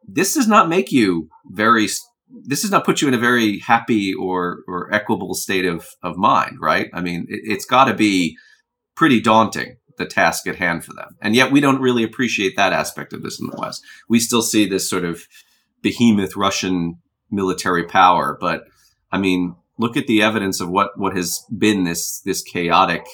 this 0.07 0.35
does 0.35 0.49
not 0.49 0.69
make 0.69 0.93
you 0.93 1.29
very 1.47 1.89
this 2.29 2.63
does 2.63 2.71
not 2.71 2.85
put 2.85 3.01
you 3.01 3.09
in 3.09 3.15
a 3.15 3.19
very 3.19 3.59
happy 3.59 4.15
or 4.15 4.61
or 4.67 4.93
equable 4.93 5.35
state 5.35 5.65
of 5.65 5.87
of 6.03 6.17
mind, 6.17 6.59
right? 6.61 6.89
I 6.93 7.01
mean, 7.01 7.27
it, 7.29 7.41
it's 7.45 7.67
got 7.67 7.87
to 7.87 7.95
be 7.95 8.37
pretty 8.97 9.21
daunting 9.21 9.77
the 9.97 10.07
task 10.07 10.47
at 10.47 10.57
hand 10.57 10.85
for 10.85 10.93
them, 10.95 11.17
and 11.21 11.35
yet 11.35 11.53
we 11.53 11.61
don't 11.61 11.81
really 11.81 12.03
appreciate 12.03 12.57
that 12.57 12.73
aspect 12.73 13.13
of 13.13 13.23
this 13.23 13.41
in 13.41 13.47
the 13.47 13.57
West. 13.57 13.83
We 14.09 14.21
still 14.21 14.43
see 14.43 14.67
this 14.67 14.89
sort 14.89 15.05
of 15.05 15.27
behemoth 15.83 16.37
Russian 16.37 16.99
military 17.31 17.85
power, 17.85 18.37
but 18.41 18.65
I 19.13 19.19
mean, 19.19 19.57
look 19.79 19.97
at 19.97 20.07
the 20.07 20.23
evidence 20.23 20.61
of 20.61 20.71
what 20.71 20.99
what 20.99 21.17
has 21.17 21.45
been 21.57 21.85
this 21.85 22.21
this 22.21 22.43
chaotic 22.43 23.07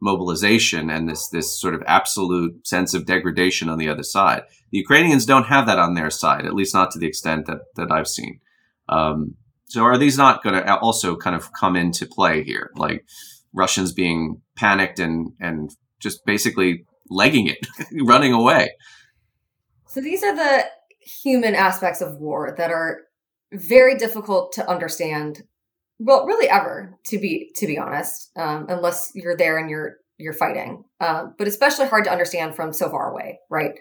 mobilization 0.00 0.90
and 0.90 1.08
this 1.08 1.28
this 1.28 1.58
sort 1.58 1.74
of 1.74 1.82
absolute 1.86 2.66
sense 2.66 2.94
of 2.94 3.06
degradation 3.06 3.68
on 3.68 3.78
the 3.78 3.88
other 3.88 4.02
side. 4.02 4.42
The 4.70 4.78
Ukrainians 4.78 5.26
don't 5.26 5.46
have 5.46 5.66
that 5.66 5.78
on 5.78 5.94
their 5.94 6.10
side, 6.10 6.44
at 6.44 6.54
least 6.54 6.74
not 6.74 6.90
to 6.92 6.98
the 6.98 7.06
extent 7.06 7.46
that 7.46 7.60
that 7.76 7.90
I've 7.90 8.08
seen. 8.08 8.40
Um, 8.88 9.34
so 9.66 9.82
are 9.82 9.98
these 9.98 10.18
not 10.18 10.42
going 10.42 10.54
to 10.54 10.78
also 10.78 11.16
kind 11.16 11.34
of 11.34 11.52
come 11.52 11.76
into 11.76 12.06
play 12.06 12.42
here, 12.44 12.70
like 12.76 13.04
Russians 13.52 13.92
being 13.92 14.42
panicked 14.56 14.98
and 14.98 15.32
and 15.40 15.70
just 16.00 16.24
basically 16.26 16.84
legging 17.08 17.46
it, 17.46 17.66
running 18.04 18.32
away? 18.32 18.70
So 19.88 20.00
these 20.00 20.22
are 20.22 20.34
the 20.34 20.64
human 21.00 21.54
aspects 21.54 22.00
of 22.00 22.16
war 22.16 22.54
that 22.56 22.70
are 22.70 23.02
very 23.52 23.96
difficult 23.96 24.52
to 24.52 24.68
understand 24.68 25.42
well 25.98 26.26
really 26.26 26.48
ever 26.48 26.98
to 27.04 27.18
be 27.18 27.52
to 27.54 27.66
be 27.66 27.78
honest 27.78 28.30
um, 28.36 28.66
unless 28.68 29.12
you're 29.14 29.36
there 29.36 29.58
and 29.58 29.70
you're 29.70 29.96
you're 30.18 30.32
fighting. 30.32 30.84
Uh, 31.00 31.26
but 31.38 31.48
especially 31.48 31.86
hard 31.86 32.04
to 32.04 32.10
understand 32.10 32.54
from 32.54 32.72
so 32.72 32.88
far 32.90 33.10
away 33.10 33.38
right? 33.50 33.72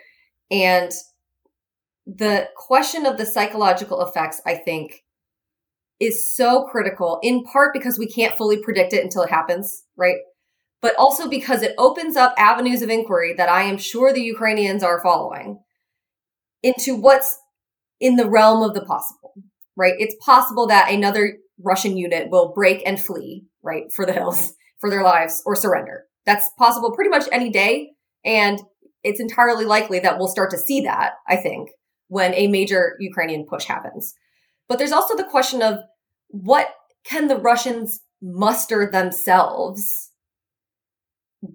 And 0.51 0.91
the 2.05 2.49
question 2.55 3.05
of 3.05 3.17
the 3.17 3.25
psychological 3.25 4.01
effects 4.01 4.41
i 4.45 4.55
think 4.55 5.03
is 5.99 6.33
so 6.33 6.65
critical 6.65 7.19
in 7.21 7.43
part 7.43 7.73
because 7.73 7.97
we 7.97 8.07
can't 8.07 8.37
fully 8.37 8.61
predict 8.61 8.93
it 8.93 9.03
until 9.03 9.23
it 9.23 9.29
happens 9.29 9.83
right 9.95 10.17
but 10.81 10.95
also 10.97 11.29
because 11.29 11.61
it 11.61 11.75
opens 11.77 12.17
up 12.17 12.33
avenues 12.37 12.81
of 12.81 12.89
inquiry 12.89 13.33
that 13.33 13.49
i 13.49 13.63
am 13.63 13.77
sure 13.77 14.11
the 14.11 14.21
ukrainians 14.21 14.83
are 14.83 15.01
following 15.01 15.59
into 16.61 16.95
what's 16.95 17.37
in 17.99 18.15
the 18.15 18.29
realm 18.29 18.61
of 18.63 18.73
the 18.73 18.85
possible 18.85 19.33
right 19.77 19.95
it's 19.97 20.15
possible 20.25 20.67
that 20.67 20.91
another 20.91 21.37
Russian 21.61 21.97
unit 21.97 22.29
will 22.29 22.53
break 22.53 22.81
and 22.85 22.99
flee, 22.99 23.45
right, 23.61 23.91
for 23.93 24.05
the 24.05 24.13
hills 24.13 24.53
for 24.79 24.89
their 24.89 25.03
lives 25.03 25.41
or 25.45 25.55
surrender. 25.55 26.05
That's 26.25 26.49
possible 26.57 26.93
pretty 26.93 27.09
much 27.09 27.27
any 27.31 27.49
day. 27.49 27.91
And 28.25 28.59
it's 29.03 29.19
entirely 29.19 29.65
likely 29.65 29.99
that 29.99 30.17
we'll 30.17 30.27
start 30.27 30.51
to 30.51 30.57
see 30.57 30.81
that, 30.81 31.13
I 31.27 31.35
think, 31.35 31.69
when 32.07 32.33
a 32.33 32.47
major 32.47 32.95
Ukrainian 32.99 33.45
push 33.45 33.65
happens. 33.65 34.13
But 34.67 34.77
there's 34.77 34.91
also 34.91 35.15
the 35.15 35.23
question 35.23 35.61
of 35.61 35.79
what 36.29 36.73
can 37.03 37.27
the 37.27 37.37
Russians 37.37 38.01
muster 38.21 38.89
themselves 38.89 40.11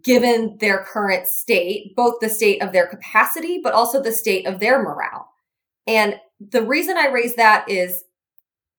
given 0.03 0.57
their 0.61 0.85
current 0.85 1.27
state, 1.27 1.97
both 1.97 2.15
the 2.21 2.29
state 2.29 2.63
of 2.63 2.73
their 2.73 2.87
capacity, 2.87 3.61
but 3.63 3.73
also 3.73 4.03
the 4.03 4.13
state 4.13 4.47
of 4.47 4.61
their 4.61 4.83
morale. 4.83 5.31
And 5.87 6.21
the 6.41 6.63
reason 6.63 6.99
I 6.99 7.09
raise 7.09 7.35
that 7.37 7.69
is 7.69 8.05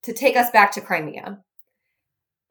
to 0.03 0.13
take 0.13 0.35
us 0.35 0.51
back 0.51 0.71
to 0.73 0.81
Crimea, 0.81 1.39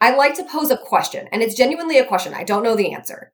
I 0.00 0.14
like 0.16 0.34
to 0.34 0.44
pose 0.44 0.70
a 0.70 0.76
question, 0.76 1.28
and 1.32 1.42
it's 1.42 1.56
genuinely 1.56 1.98
a 1.98 2.06
question. 2.06 2.34
I 2.34 2.44
don't 2.44 2.62
know 2.62 2.76
the 2.76 2.92
answer. 2.92 3.32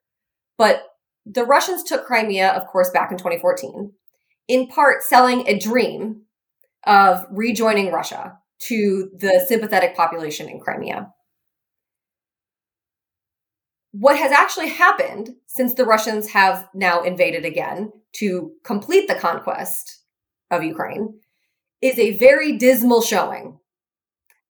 But 0.57 0.83
the 1.25 1.43
Russians 1.43 1.83
took 1.83 2.05
Crimea, 2.05 2.49
of 2.49 2.67
course, 2.67 2.89
back 2.91 3.11
in 3.11 3.17
2014, 3.17 3.91
in 4.47 4.67
part 4.67 5.03
selling 5.03 5.47
a 5.47 5.59
dream 5.59 6.21
of 6.85 7.25
rejoining 7.31 7.91
Russia 7.91 8.37
to 8.59 9.09
the 9.17 9.43
sympathetic 9.47 9.95
population 9.95 10.47
in 10.47 10.59
Crimea. 10.59 11.11
What 13.91 14.17
has 14.17 14.31
actually 14.31 14.69
happened 14.69 15.29
since 15.47 15.73
the 15.73 15.85
Russians 15.85 16.29
have 16.29 16.67
now 16.73 17.01
invaded 17.03 17.45
again 17.45 17.91
to 18.17 18.51
complete 18.63 19.07
the 19.07 19.15
conquest 19.15 20.03
of 20.51 20.63
Ukraine 20.63 21.19
is 21.81 21.97
a 21.97 22.17
very 22.17 22.57
dismal 22.57 23.01
showing 23.01 23.59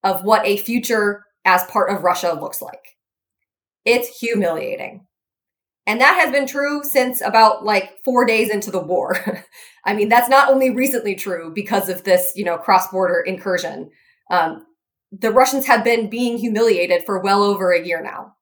of 0.03 0.23
what 0.23 0.45
a 0.45 0.57
future 0.57 1.25
as 1.45 1.63
part 1.65 1.91
of 1.91 2.03
Russia 2.03 2.33
looks 2.39 2.61
like. 2.61 2.97
It's 3.85 4.19
humiliating. 4.19 5.05
And 5.87 6.01
that 6.01 6.19
has 6.19 6.31
been 6.31 6.47
true 6.47 6.83
since 6.83 7.21
about 7.21 7.63
like 7.63 8.03
four 8.03 8.25
days 8.25 8.49
into 8.49 8.71
the 8.71 8.79
war. 8.79 9.45
I 9.85 9.93
mean, 9.93 10.09
that's 10.09 10.29
not 10.29 10.49
only 10.49 10.71
recently 10.71 11.15
true 11.15 11.51
because 11.53 11.89
of 11.89 12.03
this, 12.03 12.33
you 12.35 12.43
know, 12.43 12.57
cross 12.57 12.89
border 12.89 13.21
incursion. 13.21 13.91
Um, 14.31 14.65
the 15.11 15.31
Russians 15.31 15.67
have 15.67 15.83
been 15.83 16.09
being 16.09 16.37
humiliated 16.37 17.03
for 17.05 17.21
well 17.21 17.43
over 17.43 17.71
a 17.71 17.85
year 17.85 18.01
now. 18.01 18.33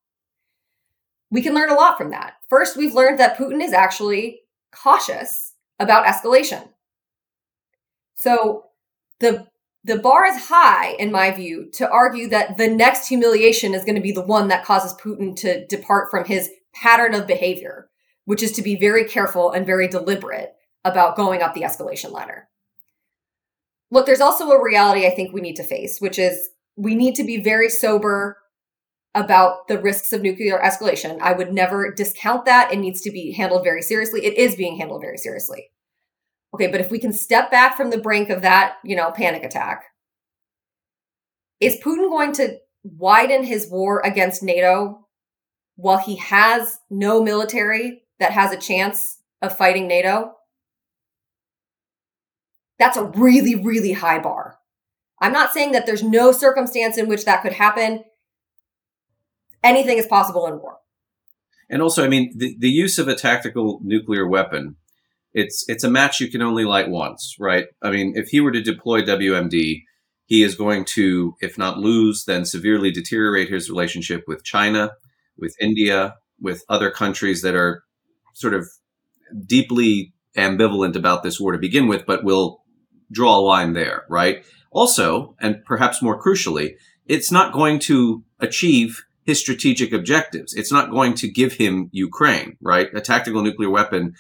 We 1.30 1.42
can 1.42 1.54
learn 1.54 1.70
a 1.70 1.76
lot 1.76 1.98
from 1.98 2.12
that. 2.12 2.36
First, 2.50 2.78
we've 2.78 2.94
learned 2.94 3.20
that 3.20 3.38
Putin 3.38 3.62
is 3.62 3.74
actually 3.74 4.42
cautious 4.72 5.54
about 5.80 6.06
escalation. 6.06 6.70
So 8.14 8.66
the 9.20 9.48
the 9.86 10.00
bar 10.00 10.26
is 10.26 10.46
high, 10.46 10.92
in 10.94 11.12
my 11.12 11.32
view, 11.32 11.70
to 11.74 11.90
argue 11.90 12.30
that 12.30 12.56
the 12.56 12.70
next 12.70 13.10
humiliation 13.10 13.74
is 13.74 13.84
going 13.84 13.96
to 13.96 14.02
be 14.02 14.14
the 14.14 14.26
one 14.26 14.48
that 14.48 14.64
causes 14.64 14.94
Putin 14.94 15.36
to 15.38 15.68
depart 15.68 16.10
from 16.10 16.24
his 16.24 16.50
pattern 16.74 17.14
of 17.14 17.28
behavior, 17.28 17.90
which 18.26 18.44
is 18.44 18.52
to 18.54 18.62
be 18.62 18.76
very 18.76 19.06
careful 19.06 19.52
and 19.52 19.66
very 19.66 19.88
deliberate 19.88 20.54
about 20.86 21.16
going 21.16 21.42
up 21.42 21.54
the 21.54 21.62
escalation 21.62 22.12
ladder. 22.12 22.48
Look, 23.92 24.06
there's 24.06 24.22
also 24.22 24.50
a 24.50 24.64
reality 24.64 25.06
I 25.06 25.12
think 25.12 25.34
we 25.34 25.42
need 25.42 25.56
to 25.58 25.64
face, 25.64 26.00
which 26.00 26.18
is 26.18 26.50
we 26.76 26.96
need 26.96 27.16
to 27.16 27.24
be 27.24 27.42
very 27.42 27.70
sober 27.70 28.38
about 29.16 29.68
the 29.68 29.78
risks 29.78 30.12
of 30.12 30.22
nuclear 30.22 30.60
escalation. 30.60 31.20
I 31.22 31.34
would 31.34 31.54
never 31.54 31.92
discount 31.92 32.46
that. 32.46 32.74
It 32.74 32.80
needs 32.80 33.02
to 33.02 33.12
be 33.12 33.32
handled 33.32 33.64
very 33.64 33.84
seriously. 33.84 34.26
It 34.26 34.38
is 34.38 34.56
being 34.56 34.78
handled 34.78 35.02
very 35.02 35.18
seriously. 35.18 35.70
Okay, 36.54 36.68
but 36.68 36.82
if 36.82 36.90
we 36.90 37.00
can 37.00 37.14
step 37.14 37.52
back 37.52 37.78
from 37.78 37.90
the 37.90 38.00
brink 38.00 38.30
of 38.30 38.42
that, 38.42 38.78
you 38.84 38.96
know, 38.96 39.12
panic 39.12 39.44
attack, 39.44 39.86
is 41.60 41.78
Putin 41.78 42.10
going 42.10 42.34
to 42.34 42.58
widen 42.84 43.44
his 43.44 43.70
war 43.70 44.02
against 44.04 44.44
NATO 44.44 45.03
while 45.76 45.98
he 45.98 46.18
has 46.18 46.80
no 46.90 47.22
military 47.22 48.04
that 48.20 48.32
has 48.32 48.52
a 48.52 48.58
chance 48.58 49.20
of 49.42 49.58
fighting 49.58 49.88
NATO? 49.88 50.34
That's 52.80 52.98
a 52.98 53.04
really, 53.04 53.56
really 53.56 53.94
high 53.94 54.20
bar. 54.20 54.58
I'm 55.20 55.34
not 55.34 55.54
saying 55.54 55.72
that 55.72 55.86
there's 55.86 56.04
no 56.04 56.32
circumstance 56.32 56.98
in 56.98 57.08
which 57.08 57.26
that 57.26 57.42
could 57.44 57.54
happen. 57.54 58.04
Anything 59.64 59.98
is 59.98 60.08
possible 60.08 60.48
in 60.48 60.56
war. 60.60 60.80
And 61.70 61.82
also, 61.82 62.04
I 62.04 62.10
mean, 62.10 62.34
the, 62.36 62.56
the 62.60 62.70
use 62.70 63.00
of 63.00 63.08
a 63.08 63.16
tactical 63.16 63.80
nuclear 63.84 64.28
weapon 64.28 64.76
it's 65.34 65.68
it's 65.68 65.84
a 65.84 65.90
match 65.90 66.20
you 66.20 66.30
can 66.30 66.42
only 66.42 66.64
light 66.64 66.90
once, 66.90 67.36
right? 67.40 67.66
I 67.82 67.92
mean, 67.92 68.14
if 68.16 68.30
he 68.30 68.40
were 68.40 68.52
to 68.52 68.62
deploy 68.62 69.02
WMD, 69.02 69.84
he 70.26 70.44
is 70.44 70.56
going 70.56 70.86
to, 70.86 71.36
if 71.42 71.58
not 71.58 71.80
lose, 71.80 72.26
then 72.26 72.46
severely 72.46 72.92
deteriorate 72.92 73.50
his 73.50 73.70
relationship 73.70 74.24
with 74.28 74.44
China, 74.44 74.92
with 75.44 75.56
India, 75.60 76.16
with 76.40 76.64
other 76.70 76.90
countries 76.90 77.42
that 77.42 77.54
are 77.54 77.84
sort 78.34 78.54
of 78.54 78.68
deeply 79.46 80.14
ambivalent 80.38 80.96
about 80.96 81.22
this 81.22 81.40
war 81.40 81.52
to 81.52 81.58
begin 81.58 81.88
with, 81.88 82.06
but 82.06 82.24
will 82.24 82.64
draw 83.12 83.38
a 83.38 83.48
line 83.54 83.74
there, 83.74 84.06
right? 84.10 84.46
Also, 84.72 85.36
and 85.40 85.64
perhaps 85.66 86.02
more 86.02 86.20
crucially, 86.20 86.76
it's 87.06 87.32
not 87.32 87.54
going 87.54 87.78
to 87.78 88.24
achieve 88.40 89.04
his 89.26 89.40
strategic 89.40 89.92
objectives. 89.94 90.54
It's 90.54 90.72
not 90.72 90.92
going 90.92 91.14
to 91.16 91.28
give 91.30 91.54
him 91.54 91.90
Ukraine, 91.92 92.58
right? 92.62 92.88
A 92.94 93.02
tactical 93.02 93.44
nuclear 93.44 93.70
weapon 93.70 94.16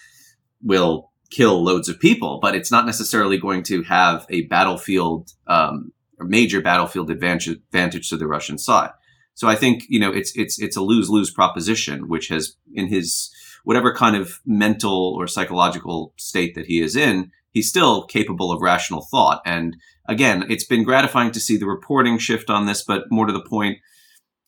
will 0.62 1.12
kill 1.30 1.64
loads 1.64 1.90
of 1.90 2.00
people, 2.00 2.40
but 2.42 2.54
it's 2.54 2.72
not 2.72 2.86
necessarily 2.86 3.38
going 3.38 3.64
to 3.64 3.84
have 3.84 4.26
a 4.30 4.42
battlefield, 4.48 5.32
um, 5.48 5.92
a 6.20 6.26
major 6.26 6.62
battlefield 6.62 7.10
advantage, 7.10 7.48
advantage 7.48 8.10
to 8.10 8.18
the 8.18 8.28
Russian 8.28 8.58
side. 8.58 8.92
So 9.36 9.48
I 9.48 9.56
think 9.56 9.84
you 9.89 10.00
know 10.00 10.12
it's 10.12 10.36
it's 10.36 10.60
it's 10.60 10.78
a 10.78 10.82
lose 10.82 11.10
lose 11.10 11.32
proposition, 11.32 12.08
which 12.08 12.28
has 12.28 12.56
in 12.74 12.88
his 12.88 13.32
whatever 13.63 13.93
kind 13.93 14.15
of 14.15 14.39
mental 14.46 15.15
or 15.17 15.28
psychological 15.28 16.13
state 16.17 16.54
that 16.56 16.65
he 16.65 16.82
is 16.82 16.96
in, 16.96 17.32
he's 17.52 17.69
still 17.69 18.06
capable 18.06 18.52
of 18.52 18.62
rational 18.62 19.08
thought. 19.10 19.41
And 19.46 19.78
again, 20.08 20.46
it's 20.50 20.65
been 20.65 20.84
gratifying 20.84 21.32
to 21.32 21.39
see 21.39 21.58
the 21.58 21.65
reporting 21.65 22.17
shift 22.17 22.50
on 22.50 22.65
this, 22.65 22.84
but 22.84 23.04
more 23.10 23.26
to 23.26 23.34
the 23.34 23.41
point, 23.41 23.78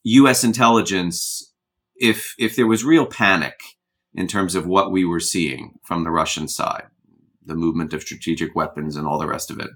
U.S. 0.03 0.43
intelligence, 0.43 1.53
if 1.95 2.35
if 2.37 2.55
there 2.55 2.67
was 2.67 2.83
real 2.83 3.05
panic 3.05 3.59
in 4.13 4.27
terms 4.27 4.55
of 4.55 4.65
what 4.65 4.91
we 4.91 5.05
were 5.05 5.19
seeing 5.19 5.73
from 5.83 6.03
the 6.03 6.11
Russian 6.11 6.47
side, 6.47 6.85
the 7.45 7.55
movement 7.55 7.93
of 7.93 8.01
strategic 8.01 8.55
weapons 8.55 8.95
and 8.95 9.07
all 9.07 9.19
the 9.19 9.27
rest 9.27 9.51
of 9.51 9.59
it. 9.59 9.69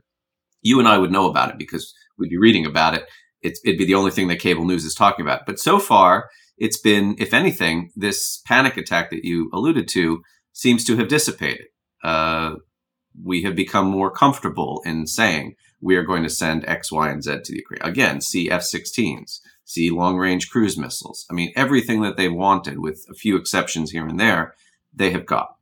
You 0.61 0.79
and 0.79 0.87
I 0.87 0.97
would 0.97 1.11
know 1.11 1.29
about 1.29 1.49
it 1.49 1.57
because 1.57 1.93
we'd 2.17 2.29
be 2.29 2.37
reading 2.37 2.65
about 2.65 2.93
it. 2.93 3.05
It's, 3.41 3.59
it'd 3.63 3.77
be 3.77 3.85
the 3.85 3.95
only 3.95 4.11
thing 4.11 4.27
that 4.27 4.39
cable 4.39 4.65
news 4.65 4.85
is 4.85 4.95
talking 4.95 5.25
about. 5.25 5.45
But 5.45 5.59
so 5.59 5.79
far, 5.79 6.29
it's 6.57 6.79
been, 6.79 7.15
if 7.17 7.33
anything, 7.33 7.91
this 7.95 8.37
panic 8.45 8.77
attack 8.77 9.09
that 9.11 9.23
you 9.23 9.49
alluded 9.53 9.87
to 9.89 10.21
seems 10.51 10.83
to 10.85 10.97
have 10.97 11.07
dissipated. 11.07 11.67
Uh, 12.03 12.55
we 13.23 13.43
have 13.43 13.55
become 13.55 13.87
more 13.87 14.11
comfortable 14.11 14.81
in 14.85 15.07
saying 15.07 15.55
we 15.81 15.95
are 15.95 16.03
going 16.03 16.23
to 16.23 16.29
send 16.29 16.67
X, 16.67 16.91
Y, 16.91 17.09
and 17.09 17.23
Z 17.23 17.41
to 17.43 17.51
the 17.51 17.59
Ukraine. 17.59 17.81
Again, 17.81 18.21
see 18.21 18.51
F 18.51 18.61
16s, 18.61 19.39
see 19.63 19.89
long 19.89 20.17
range 20.17 20.49
cruise 20.49 20.77
missiles. 20.77 21.25
I 21.29 21.33
mean, 21.33 21.53
everything 21.55 22.01
that 22.01 22.17
they 22.17 22.27
wanted, 22.27 22.79
with 22.79 23.05
a 23.09 23.13
few 23.13 23.37
exceptions 23.37 23.91
here 23.91 24.07
and 24.07 24.19
there, 24.19 24.55
they 24.93 25.11
have 25.11 25.25
got. 25.25 25.55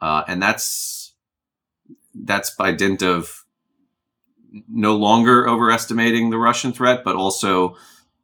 Uh, 0.00 0.22
and 0.28 0.42
that's 0.42 1.14
that's 2.14 2.50
by 2.54 2.72
dint 2.72 3.02
of 3.02 3.44
no 4.68 4.96
longer 4.96 5.48
overestimating 5.48 6.30
the 6.30 6.38
Russian 6.38 6.72
threat, 6.72 7.04
but 7.04 7.16
also 7.16 7.76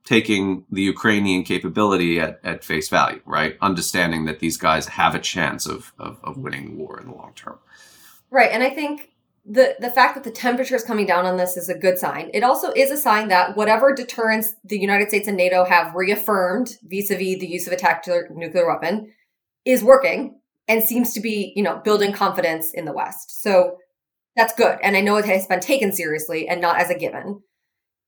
taking 0.04 0.64
the 0.70 0.82
Ukrainian 0.82 1.44
capability 1.44 2.18
at, 2.18 2.40
at 2.42 2.64
face 2.64 2.88
value, 2.88 3.20
right? 3.24 3.56
Understanding 3.60 4.24
that 4.24 4.40
these 4.40 4.56
guys 4.56 4.86
have 4.88 5.14
a 5.14 5.20
chance 5.20 5.66
of, 5.66 5.92
of, 5.98 6.18
of 6.24 6.36
winning 6.36 6.64
the 6.64 6.76
war 6.76 7.00
in 7.00 7.06
the 7.08 7.14
long 7.14 7.32
term. 7.34 7.58
Right. 8.30 8.50
And 8.50 8.62
I 8.62 8.70
think 8.70 9.10
the 9.44 9.74
the 9.80 9.90
fact 9.90 10.14
that 10.14 10.24
the 10.24 10.30
temperature 10.30 10.76
is 10.76 10.84
coming 10.84 11.04
down 11.04 11.26
on 11.26 11.36
this 11.36 11.56
is 11.56 11.68
a 11.68 11.76
good 11.76 11.98
sign. 11.98 12.30
It 12.32 12.44
also 12.44 12.72
is 12.72 12.90
a 12.90 12.96
sign 12.96 13.28
that 13.28 13.56
whatever 13.56 13.92
deterrence 13.92 14.54
the 14.64 14.78
United 14.78 15.08
States 15.08 15.26
and 15.26 15.36
NATO 15.36 15.64
have 15.64 15.94
reaffirmed 15.94 16.78
vis-a-vis 16.84 17.40
the 17.40 17.48
use 17.48 17.66
of 17.66 17.72
a 17.72 17.76
tactical 17.76 18.36
nuclear 18.36 18.66
weapon 18.66 19.12
is 19.64 19.82
working 19.82 20.38
and 20.68 20.82
seems 20.82 21.12
to 21.14 21.20
be, 21.20 21.52
you 21.56 21.62
know, 21.62 21.80
building 21.84 22.12
confidence 22.12 22.72
in 22.72 22.84
the 22.84 22.92
West. 22.92 23.42
So 23.42 23.78
that's 24.36 24.54
good. 24.54 24.78
And 24.82 24.96
I 24.96 25.00
know 25.00 25.16
it 25.16 25.24
has 25.26 25.46
been 25.46 25.60
taken 25.60 25.92
seriously 25.92 26.48
and 26.48 26.60
not 26.60 26.78
as 26.78 26.90
a 26.90 26.98
given. 26.98 27.42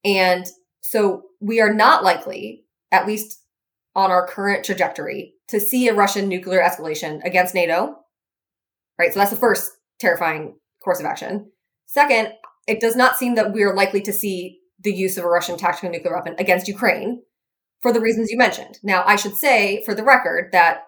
And 0.03 0.45
so 0.81 1.23
we 1.39 1.61
are 1.61 1.73
not 1.73 2.03
likely, 2.03 2.65
at 2.91 3.07
least 3.07 3.41
on 3.95 4.11
our 4.11 4.27
current 4.27 4.65
trajectory, 4.65 5.33
to 5.49 5.59
see 5.59 5.87
a 5.87 5.93
Russian 5.93 6.27
nuclear 6.27 6.61
escalation 6.61 7.23
against 7.23 7.55
NATO. 7.55 7.95
Right. 8.97 9.13
So 9.13 9.19
that's 9.19 9.31
the 9.31 9.37
first 9.37 9.71
terrifying 9.99 10.57
course 10.83 10.99
of 10.99 11.05
action. 11.05 11.51
Second, 11.85 12.33
it 12.67 12.79
does 12.79 12.95
not 12.95 13.17
seem 13.17 13.35
that 13.35 13.53
we 13.53 13.63
are 13.63 13.75
likely 13.75 14.01
to 14.01 14.13
see 14.13 14.59
the 14.79 14.93
use 14.93 15.17
of 15.17 15.23
a 15.23 15.29
Russian 15.29 15.57
tactical 15.57 15.89
nuclear 15.89 16.15
weapon 16.15 16.35
against 16.39 16.67
Ukraine 16.67 17.21
for 17.81 17.93
the 17.93 18.01
reasons 18.01 18.31
you 18.31 18.37
mentioned. 18.37 18.79
Now, 18.83 19.03
I 19.05 19.15
should 19.15 19.35
say 19.35 19.83
for 19.85 19.93
the 19.93 20.03
record 20.03 20.51
that 20.51 20.83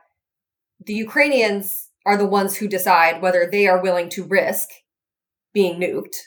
the 0.83 0.93
Ukrainians 0.93 1.89
are 2.05 2.17
the 2.17 2.25
ones 2.25 2.57
who 2.57 2.67
decide 2.67 3.21
whether 3.21 3.47
they 3.49 3.67
are 3.67 3.81
willing 3.81 4.09
to 4.09 4.23
risk 4.23 4.69
being 5.57 5.79
nuked. 5.79 6.17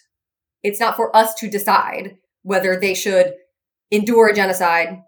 It's 0.64 0.80
not 0.80 0.96
for 0.96 1.14
us 1.14 1.34
to 1.34 1.48
decide 1.48 2.16
whether 2.42 2.76
they 2.76 2.94
should 2.94 3.32
endure 3.92 4.26
a 4.26 4.34
genocide, 4.34 5.02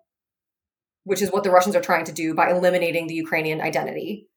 which 1.02 1.20
is 1.20 1.32
what 1.32 1.42
the 1.42 1.50
Russians 1.50 1.74
are 1.74 1.82
trying 1.82 2.04
to 2.04 2.12
do 2.12 2.32
by 2.32 2.48
eliminating 2.48 3.08
the 3.08 3.16
Ukrainian 3.16 3.60
identity, 3.60 4.28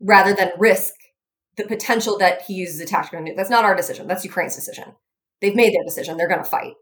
rather 0.00 0.32
than 0.32 0.52
risk 0.58 0.92
the 1.56 1.64
potential 1.64 2.16
that 2.18 2.42
he 2.42 2.54
uses 2.54 2.80
a 2.80 2.86
tactical 2.86 3.18
nuke. 3.18 3.36
That's 3.36 3.50
not 3.50 3.64
our 3.64 3.74
decision. 3.74 4.06
That's 4.06 4.24
Ukraine's 4.24 4.54
decision. 4.54 4.94
They've 5.40 5.56
made 5.56 5.74
their 5.74 5.84
decision. 5.84 6.16
They're 6.16 6.28
going 6.28 6.44
to 6.44 6.48
fight. 6.48 6.74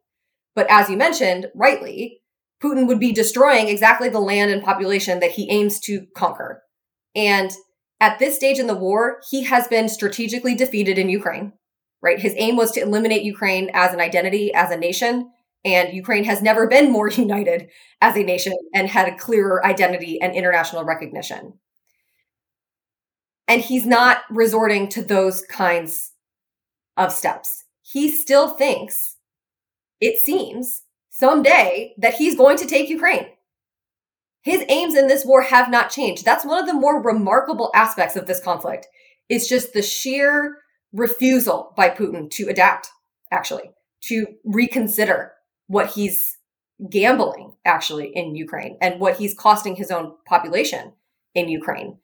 But 0.54 0.66
as 0.68 0.90
you 0.90 0.98
mentioned, 0.98 1.46
rightly, 1.54 2.20
Putin 2.62 2.86
would 2.88 3.00
be 3.00 3.12
destroying 3.12 3.68
exactly 3.68 4.10
the 4.10 4.20
land 4.20 4.50
and 4.50 4.62
population 4.62 5.20
that 5.20 5.30
he 5.30 5.50
aims 5.50 5.80
to 5.80 6.04
conquer. 6.14 6.62
And 7.14 7.50
at 8.00 8.18
this 8.18 8.36
stage 8.36 8.58
in 8.58 8.66
the 8.66 8.76
war, 8.76 9.22
he 9.30 9.44
has 9.44 9.66
been 9.66 9.88
strategically 9.88 10.54
defeated 10.54 10.98
in 10.98 11.08
Ukraine, 11.08 11.54
right? 12.02 12.18
His 12.18 12.34
aim 12.36 12.56
was 12.56 12.72
to 12.72 12.80
eliminate 12.80 13.22
Ukraine 13.22 13.70
as 13.74 13.92
an 13.92 14.00
identity, 14.00 14.52
as 14.54 14.70
a 14.70 14.76
nation. 14.76 15.30
And 15.64 15.92
Ukraine 15.92 16.24
has 16.24 16.40
never 16.42 16.66
been 16.66 16.90
more 16.90 17.10
united 17.10 17.68
as 18.00 18.16
a 18.16 18.22
nation 18.22 18.54
and 18.74 18.88
had 18.88 19.08
a 19.08 19.16
clearer 19.16 19.64
identity 19.64 20.20
and 20.20 20.34
international 20.34 20.84
recognition. 20.84 21.54
And 23.46 23.60
he's 23.60 23.84
not 23.84 24.18
resorting 24.30 24.88
to 24.90 25.02
those 25.02 25.42
kinds 25.42 26.12
of 26.96 27.12
steps. 27.12 27.64
He 27.82 28.10
still 28.10 28.50
thinks, 28.50 29.16
it 30.00 30.18
seems, 30.18 30.82
someday 31.08 31.94
that 31.98 32.14
he's 32.14 32.36
going 32.36 32.56
to 32.58 32.66
take 32.66 32.88
Ukraine. 32.88 33.26
His 34.42 34.64
aims 34.68 34.94
in 34.94 35.08
this 35.08 35.24
war 35.24 35.42
have 35.42 35.68
not 35.68 35.90
changed. 35.90 36.24
That's 36.24 36.46
one 36.46 36.60
of 36.60 36.66
the 36.66 36.72
more 36.72 37.02
remarkable 37.02 37.70
aspects 37.74 38.16
of 38.16 38.26
this 38.26 38.40
conflict. 38.40 38.86
It's 39.28 39.48
just 39.48 39.72
the 39.72 39.82
sheer 39.82 40.58
refusal 40.92 41.72
by 41.76 41.88
Putin 41.88 42.30
to 42.30 42.48
adapt, 42.48 42.90
actually, 43.30 43.70
to 44.04 44.26
reconsider 44.44 45.32
what 45.66 45.88
he's 45.88 46.38
gambling 46.90 47.52
actually 47.64 48.10
in 48.14 48.34
Ukraine 48.34 48.76
and 48.80 48.98
what 48.98 49.16
he's 49.16 49.34
costing 49.34 49.76
his 49.76 49.90
own 49.90 50.14
population 50.26 50.92
in 51.34 51.48
Ukraine. 51.48 51.98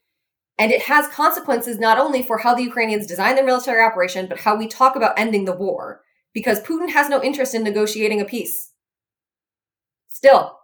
And 0.59 0.73
it 0.73 0.83
has 0.83 1.09
consequences 1.09 1.79
not 1.79 1.99
only 1.99 2.23
for 2.23 2.39
how 2.39 2.55
the 2.55 2.63
Ukrainians 2.63 3.07
design 3.07 3.35
their 3.35 3.45
military 3.45 3.83
operation, 3.83 4.27
but 4.27 4.41
how 4.41 4.57
we 4.57 4.67
talk 4.67 4.97
about 4.97 5.19
ending 5.19 5.45
the 5.45 5.57
war, 5.57 6.03
because 6.33 6.61
Putin 6.61 6.91
has 6.91 7.09
no 7.09 7.23
interest 7.23 7.55
in 7.55 7.63
negotiating 7.63 8.21
a 8.21 8.25
peace. 8.25 8.73
Still. 10.11 10.59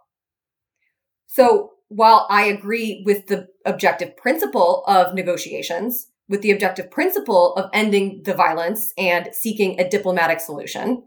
So 1.27 1.71
while 1.89 2.25
I 2.29 2.45
agree 2.45 3.03
with 3.05 3.27
the 3.27 3.49
objective 3.65 4.17
principle 4.17 4.83
of 4.87 5.13
negotiations, 5.13 6.07
with 6.29 6.41
the 6.41 6.51
objective 6.51 6.89
principle 6.89 7.55
of 7.55 7.69
ending 7.73 8.23
the 8.23 8.33
violence 8.33 8.93
and 8.97 9.29
seeking 9.33 9.79
a 9.79 9.89
diplomatic 9.89 10.39
solution, 10.39 11.03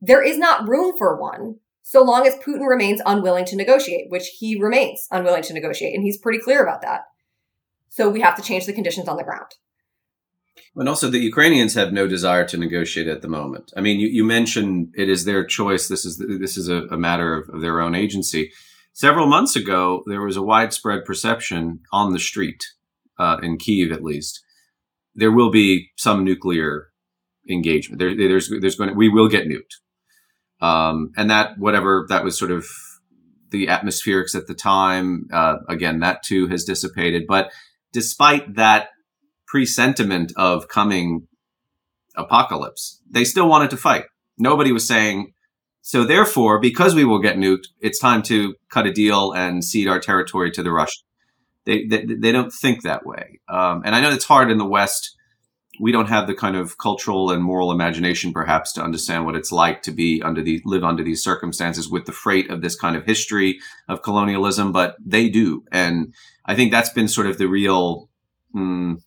there 0.00 0.22
is 0.22 0.38
not 0.38 0.68
room 0.68 0.96
for 0.96 1.20
one 1.20 1.56
so 1.90 2.02
long 2.02 2.26
as 2.26 2.34
Putin 2.36 2.68
remains 2.68 3.00
unwilling 3.06 3.46
to 3.46 3.56
negotiate, 3.56 4.10
which 4.10 4.28
he 4.38 4.60
remains 4.60 5.08
unwilling 5.10 5.42
to 5.44 5.54
negotiate. 5.54 5.94
And 5.94 6.02
he's 6.02 6.18
pretty 6.18 6.38
clear 6.38 6.62
about 6.62 6.82
that. 6.82 7.04
So 7.88 8.10
we 8.10 8.20
have 8.20 8.36
to 8.36 8.42
change 8.42 8.66
the 8.66 8.74
conditions 8.74 9.08
on 9.08 9.16
the 9.16 9.24
ground. 9.24 9.54
And 10.76 10.86
also, 10.86 11.08
the 11.08 11.18
Ukrainians 11.18 11.72
have 11.74 11.94
no 11.94 12.06
desire 12.06 12.46
to 12.48 12.58
negotiate 12.58 13.08
at 13.08 13.22
the 13.22 13.28
moment. 13.28 13.72
I 13.74 13.80
mean, 13.80 14.00
you, 14.00 14.08
you 14.08 14.22
mentioned 14.22 14.92
it 14.98 15.08
is 15.08 15.24
their 15.24 15.46
choice. 15.46 15.88
This 15.88 16.04
is 16.04 16.18
this 16.18 16.58
is 16.58 16.68
a, 16.68 16.82
a 16.88 16.98
matter 16.98 17.34
of, 17.34 17.48
of, 17.48 17.62
their 17.62 17.80
own 17.80 17.94
agency. 17.94 18.52
Several 18.92 19.26
months 19.26 19.56
ago, 19.56 20.02
there 20.06 20.20
was 20.20 20.36
a 20.36 20.42
widespread 20.42 21.06
perception 21.06 21.80
on 21.90 22.12
the 22.12 22.18
street 22.18 22.66
uh, 23.18 23.38
in 23.42 23.58
Kiev, 23.58 23.92
at 23.92 24.04
least, 24.04 24.40
there 25.14 25.32
will 25.32 25.50
be 25.50 25.90
some 25.96 26.24
nuclear 26.24 26.88
engagement. 27.50 27.98
There, 27.98 28.16
there's 28.16 28.50
there's 28.60 28.76
going 28.76 28.90
to, 28.90 28.96
we 28.96 29.08
will 29.08 29.28
get 29.28 29.46
nuked, 29.48 30.64
um, 30.64 31.10
and 31.16 31.30
that 31.30 31.58
whatever 31.58 32.06
that 32.08 32.24
was 32.24 32.38
sort 32.38 32.50
of 32.50 32.66
the 33.50 33.66
atmospherics 33.66 34.34
at 34.34 34.46
the 34.46 34.54
time. 34.54 35.26
Uh, 35.32 35.56
again, 35.68 36.00
that 36.00 36.22
too 36.22 36.48
has 36.48 36.64
dissipated, 36.64 37.24
but 37.26 37.50
despite 37.92 38.56
that 38.56 38.88
presentiment 39.46 40.32
of 40.36 40.68
coming 40.68 41.26
apocalypse, 42.16 43.00
they 43.10 43.24
still 43.24 43.48
wanted 43.48 43.70
to 43.70 43.76
fight. 43.76 44.04
Nobody 44.36 44.72
was 44.72 44.86
saying, 44.86 45.32
so 45.80 46.04
therefore, 46.04 46.60
because 46.60 46.94
we 46.94 47.04
will 47.04 47.20
get 47.20 47.36
nuked, 47.36 47.68
it's 47.80 47.98
time 47.98 48.22
to 48.24 48.54
cut 48.70 48.86
a 48.86 48.92
deal 48.92 49.32
and 49.32 49.64
cede 49.64 49.88
our 49.88 49.98
territory 49.98 50.50
to 50.50 50.62
the 50.62 50.70
Russians. 50.70 51.07
They, 51.68 51.84
they, 51.84 52.06
they 52.06 52.32
don't 52.32 52.50
think 52.50 52.82
that 52.82 53.04
way. 53.04 53.40
Um, 53.46 53.82
and 53.84 53.94
I 53.94 54.00
know 54.00 54.10
it's 54.10 54.24
hard 54.24 54.50
in 54.50 54.56
the 54.56 54.64
West. 54.64 55.14
We 55.78 55.92
don't 55.92 56.08
have 56.08 56.26
the 56.26 56.34
kind 56.34 56.56
of 56.56 56.78
cultural 56.78 57.30
and 57.30 57.42
moral 57.42 57.70
imagination, 57.70 58.32
perhaps, 58.32 58.72
to 58.72 58.82
understand 58.82 59.26
what 59.26 59.36
it's 59.36 59.52
like 59.52 59.82
to 59.82 59.92
be 59.92 60.22
under 60.22 60.42
the 60.42 60.62
live 60.64 60.82
under 60.82 61.04
these 61.04 61.22
circumstances 61.22 61.90
with 61.90 62.06
the 62.06 62.12
freight 62.12 62.50
of 62.50 62.62
this 62.62 62.74
kind 62.74 62.96
of 62.96 63.04
history 63.04 63.58
of 63.86 64.00
colonialism. 64.00 64.72
But 64.72 64.96
they 65.04 65.28
do, 65.28 65.62
and 65.70 66.14
I 66.46 66.54
think 66.54 66.72
that's 66.72 66.88
been 66.88 67.06
sort 67.06 67.26
of 67.26 67.36
the 67.36 67.48
real, 67.48 68.08
mm, 68.56 69.02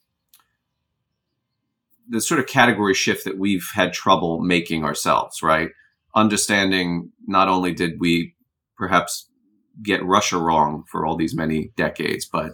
the 2.08 2.22
sort 2.22 2.40
of 2.40 2.46
category 2.46 2.94
shift 2.94 3.26
that 3.26 3.40
we've 3.40 3.70
had 3.74 3.92
trouble 3.92 4.40
making 4.40 4.84
ourselves, 4.84 5.42
right? 5.42 5.72
Understanding 6.14 7.12
not 7.26 7.48
only 7.48 7.74
did 7.74 8.00
we 8.00 8.36
perhaps 8.78 9.31
get 9.84 10.04
Russia 10.06 10.38
wrong 10.38 10.84
for 10.88 11.06
all 11.06 11.16
these 11.16 11.36
many 11.36 11.72
decades, 11.76 12.26
but 12.26 12.54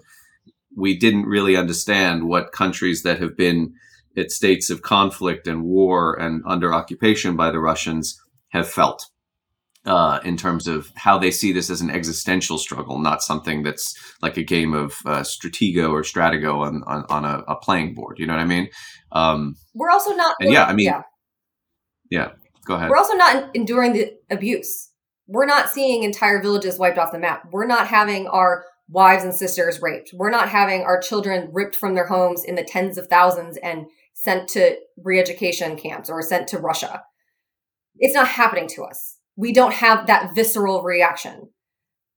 we 0.75 0.97
didn't 0.97 1.25
really 1.25 1.55
understand 1.55 2.27
what 2.27 2.51
countries 2.51 3.03
that 3.03 3.19
have 3.19 3.35
been 3.35 3.73
at 4.15 4.31
states 4.31 4.69
of 4.69 4.81
conflict 4.81 5.47
and 5.47 5.63
war 5.63 6.13
and 6.19 6.43
under 6.45 6.73
occupation 6.73 7.35
by 7.35 7.51
the 7.51 7.59
Russians 7.59 8.21
have 8.49 8.67
felt 8.69 9.07
uh, 9.87 10.19
in 10.25 10.35
terms 10.35 10.67
of 10.67 10.91
how 10.95 11.17
they 11.17 11.31
see 11.31 11.53
this 11.53 11.69
as 11.69 11.79
an 11.79 11.89
existential 11.89 12.57
struggle, 12.57 12.99
not 12.99 13.21
something 13.21 13.63
that's 13.63 13.95
like 14.21 14.35
a 14.35 14.43
game 14.43 14.73
of 14.73 14.97
uh, 15.05 15.21
Stratego 15.21 15.91
or 15.91 16.01
Stratego 16.01 16.59
on, 16.59 16.83
on, 16.85 17.05
on 17.09 17.23
a, 17.23 17.43
a, 17.47 17.55
playing 17.55 17.93
board. 17.93 18.19
You 18.19 18.27
know 18.27 18.33
what 18.33 18.41
I 18.41 18.45
mean? 18.45 18.67
Um, 19.13 19.55
We're 19.73 19.89
also 19.89 20.13
not. 20.13 20.35
Yeah, 20.41 20.65
I 20.65 20.73
mean, 20.73 20.87
yeah. 20.87 21.01
yeah, 22.09 22.31
go 22.65 22.75
ahead. 22.75 22.89
We're 22.89 22.97
also 22.97 23.13
not 23.13 23.55
enduring 23.55 23.93
the 23.93 24.13
abuse. 24.29 24.89
We're 25.27 25.45
not 25.45 25.69
seeing 25.69 26.03
entire 26.03 26.41
villages 26.41 26.79
wiped 26.79 26.97
off 26.97 27.11
the 27.11 27.19
map. 27.19 27.47
We're 27.51 27.67
not 27.67 27.87
having 27.87 28.27
our 28.27 28.65
wives 28.89 29.23
and 29.23 29.33
sisters 29.33 29.81
raped. 29.81 30.11
We're 30.13 30.29
not 30.29 30.49
having 30.49 30.83
our 30.83 30.99
children 30.99 31.49
ripped 31.51 31.75
from 31.75 31.95
their 31.95 32.07
homes 32.07 32.43
in 32.43 32.55
the 32.55 32.63
tens 32.63 32.97
of 32.97 33.07
thousands 33.07 33.57
and 33.57 33.87
sent 34.13 34.47
to 34.49 34.77
re 35.03 35.19
education 35.19 35.77
camps 35.77 36.09
or 36.09 36.21
sent 36.21 36.47
to 36.49 36.57
Russia. 36.57 37.03
It's 37.97 38.15
not 38.15 38.27
happening 38.27 38.67
to 38.69 38.83
us 38.83 39.17
we 39.37 39.53
don't 39.53 39.73
have 39.73 40.07
that 40.07 40.35
visceral 40.35 40.81
reaction. 40.81 41.49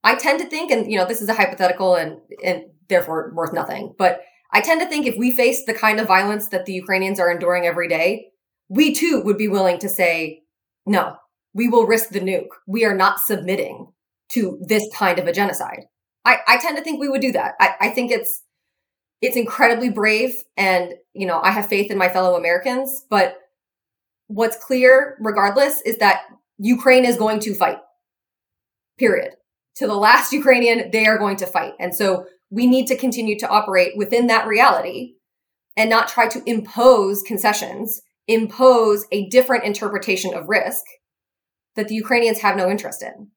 I 0.03 0.17
tend 0.17 0.41
to 0.41 0.47
think, 0.47 0.73
and 0.73 0.91
you 0.91 0.99
know, 0.99 1.05
this 1.05 1.21
is 1.21 1.29
a 1.29 1.35
hypothetical 1.35 1.95
and 1.95 2.17
and 2.43 2.65
therefore 2.89 3.33
worth 3.37 3.53
nothing, 3.53 3.95
but 3.97 4.23
I 4.53 4.61
tend 4.61 4.81
to 4.81 4.89
think 4.89 5.07
if 5.07 5.17
we 5.17 5.31
face 5.31 5.65
the 5.65 5.75
kind 5.75 6.01
of 6.01 6.09
violence 6.09 6.49
that 6.49 6.67
the 6.67 6.73
Ukrainians 6.73 7.21
are 7.21 7.31
enduring 7.31 7.67
every 7.67 7.87
day, 7.87 8.31
we 8.69 8.93
too 8.93 9.23
would 9.25 9.39
be 9.39 9.47
willing 9.47 9.79
to 9.79 9.89
say 9.89 10.41
no, 10.87 11.17
we 11.55 11.69
will 11.69 11.87
risk 11.87 12.11
the 12.11 12.21
nuke. 12.21 12.49
We 12.67 12.85
are 12.85 12.95
not 12.95 13.21
submitting 13.21 13.89
to 14.31 14.59
this 14.61 14.83
kind 14.95 15.19
of 15.19 15.27
a 15.27 15.33
genocide. 15.33 15.85
I, 16.25 16.39
I 16.47 16.59
tend 16.59 16.77
to 16.77 16.85
think 16.85 17.01
we 17.01 17.09
would 17.09 17.21
do 17.21 17.33
that. 17.33 17.55
I, 17.59 17.75
I 17.81 17.89
think 17.91 18.11
it's 18.11 18.43
it's 19.21 19.37
incredibly 19.37 19.91
brave 19.91 20.35
and 20.57 20.95
you 21.13 21.27
know 21.27 21.41
i 21.43 21.51
have 21.51 21.69
faith 21.69 21.91
in 21.91 21.99
my 21.99 22.09
fellow 22.09 22.37
americans 22.37 23.05
but 23.11 23.37
what's 24.27 24.57
clear 24.57 25.17
regardless 25.21 25.81
is 25.83 25.99
that 25.99 26.23
ukraine 26.59 27.05
is 27.05 27.17
going 27.17 27.41
to 27.41 27.55
fight 27.55 27.79
period 28.99 29.33
to 29.75 29.87
the 29.87 29.95
last 29.95 30.33
ukrainian 30.33 30.91
they 30.91 31.07
are 31.07 31.19
going 31.19 31.37
to 31.37 31.47
fight 31.47 31.73
and 31.79 31.95
so 31.95 32.27
we 32.51 32.67
need 32.67 32.87
to 32.87 32.97
continue 32.97 33.39
to 33.39 33.49
operate 33.49 33.97
within 33.97 34.27
that 34.27 34.47
reality 34.47 35.15
and 35.77 35.89
not 35.89 36.09
try 36.09 36.29
to 36.29 36.43
impose 36.47 37.23
concessions 37.23 38.03
impose 38.27 39.07
a 39.13 39.29
different 39.29 39.65
interpretation 39.65 40.35
of 40.35 40.49
risk 40.49 40.85
that 41.77 41.89
the 41.89 41.95
ukrainians 41.95 42.41
have 42.41 42.57
no 42.57 42.71
interest 42.71 43.03
in. 43.03 43.29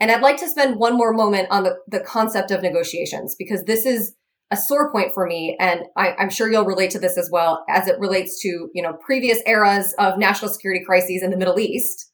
And 0.00 0.10
i'd 0.10 0.22
like 0.22 0.38
to 0.38 0.48
spend 0.48 0.78
one 0.78 0.96
more 0.96 1.12
moment 1.12 1.48
on 1.50 1.64
the, 1.64 1.76
the 1.88 2.00
concept 2.00 2.50
of 2.50 2.62
negotiations 2.62 3.34
because 3.38 3.64
this 3.64 3.86
is 3.86 4.14
a 4.50 4.56
sore 4.56 4.92
point 4.92 5.12
for 5.12 5.26
me 5.26 5.56
and 5.58 5.80
I, 5.96 6.14
am 6.18 6.30
sure 6.30 6.50
you'll 6.50 6.64
relate 6.64 6.92
to 6.92 7.00
this 7.00 7.18
as 7.18 7.28
well 7.32 7.64
as 7.68 7.88
it 7.88 7.98
relates 7.98 8.40
to 8.42 8.70
you 8.74 8.82
know 8.82 8.96
previous 9.04 9.40
eras 9.46 9.94
of 9.98 10.18
national 10.18 10.50
security 10.50 10.84
crises 10.84 11.22
in 11.22 11.30
the 11.30 11.36
middle 11.36 11.58
east 11.58 12.12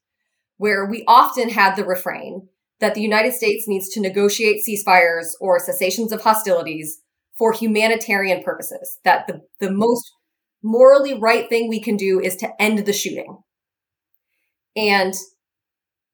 where 0.57 0.87
we 0.87 1.05
often 1.07 1.49
had 1.51 1.77
the 1.77 1.85
refrain 1.85 2.49
that 2.81 2.95
the 2.95 3.03
united 3.03 3.33
states 3.33 3.69
needs 3.69 3.89
to 3.91 4.01
negotiate 4.01 4.63
ceasefires 4.67 5.33
or 5.41 5.59
cessations 5.59 6.13
of 6.13 6.23
hostilities 6.23 7.01
for 7.37 7.53
humanitarian 7.53 8.43
purposes 8.43 8.99
that 9.05 9.27
the, 9.27 9.41
the 9.61 9.71
most 9.71 10.13
morally 10.63 11.15
right 11.15 11.49
thing 11.49 11.69
we 11.69 11.81
can 11.81 11.97
do 11.97 12.21
is 12.21 12.37
to 12.37 12.63
end 12.63 12.79
the 12.79 12.93
shooting. 12.93 13.39
And 14.77 15.15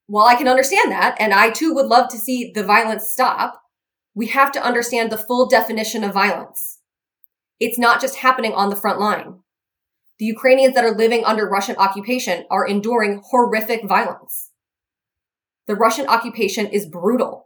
while 0.09 0.27
i 0.27 0.35
can 0.35 0.47
understand 0.47 0.91
that 0.91 1.15
and 1.19 1.33
i 1.33 1.49
too 1.49 1.73
would 1.73 1.85
love 1.85 2.09
to 2.09 2.17
see 2.17 2.51
the 2.53 2.63
violence 2.63 3.07
stop 3.09 3.61
we 4.19 4.27
have 4.27 4.51
to 4.51 4.61
understand 4.63 5.11
the 5.11 5.17
full 5.17 5.47
definition 5.47 6.03
of 6.03 6.13
violence. 6.13 6.79
It's 7.57 7.79
not 7.79 8.01
just 8.01 8.17
happening 8.17 8.53
on 8.53 8.69
the 8.69 8.75
front 8.75 8.99
line. 8.99 9.39
The 10.17 10.25
Ukrainians 10.25 10.75
that 10.75 10.83
are 10.83 10.95
living 10.95 11.23
under 11.23 11.47
Russian 11.47 11.77
occupation 11.77 12.45
are 12.51 12.67
enduring 12.67 13.21
horrific 13.29 13.87
violence. 13.87 14.51
The 15.67 15.75
Russian 15.75 16.07
occupation 16.07 16.67
is 16.67 16.85
brutal. 16.85 17.45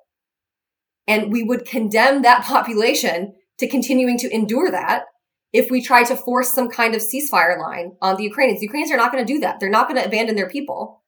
And 1.08 1.32
we 1.32 1.44
would 1.44 1.66
condemn 1.66 2.24
that 2.24 2.44
population 2.46 3.36
to 3.60 3.68
continuing 3.68 4.18
to 4.18 4.34
endure 4.34 4.72
that 4.72 5.04
if 5.52 5.70
we 5.70 5.80
try 5.80 6.04
to 6.04 6.16
force 6.16 6.52
some 6.52 6.70
kind 6.70 6.96
of 6.96 7.04
ceasefire 7.04 7.60
line 7.60 7.92
on 8.02 8.16
the 8.16 8.24
Ukrainians. 8.24 8.62
The 8.62 8.66
Ukrainians 8.66 8.92
are 8.92 8.98
not 8.98 9.12
going 9.12 9.24
to 9.24 9.32
do 9.32 9.40
that. 9.42 9.60
They're 9.60 9.70
not 9.70 9.88
going 9.88 10.02
to 10.02 10.08
abandon 10.08 10.36
their 10.36 10.50
people. 10.50 11.04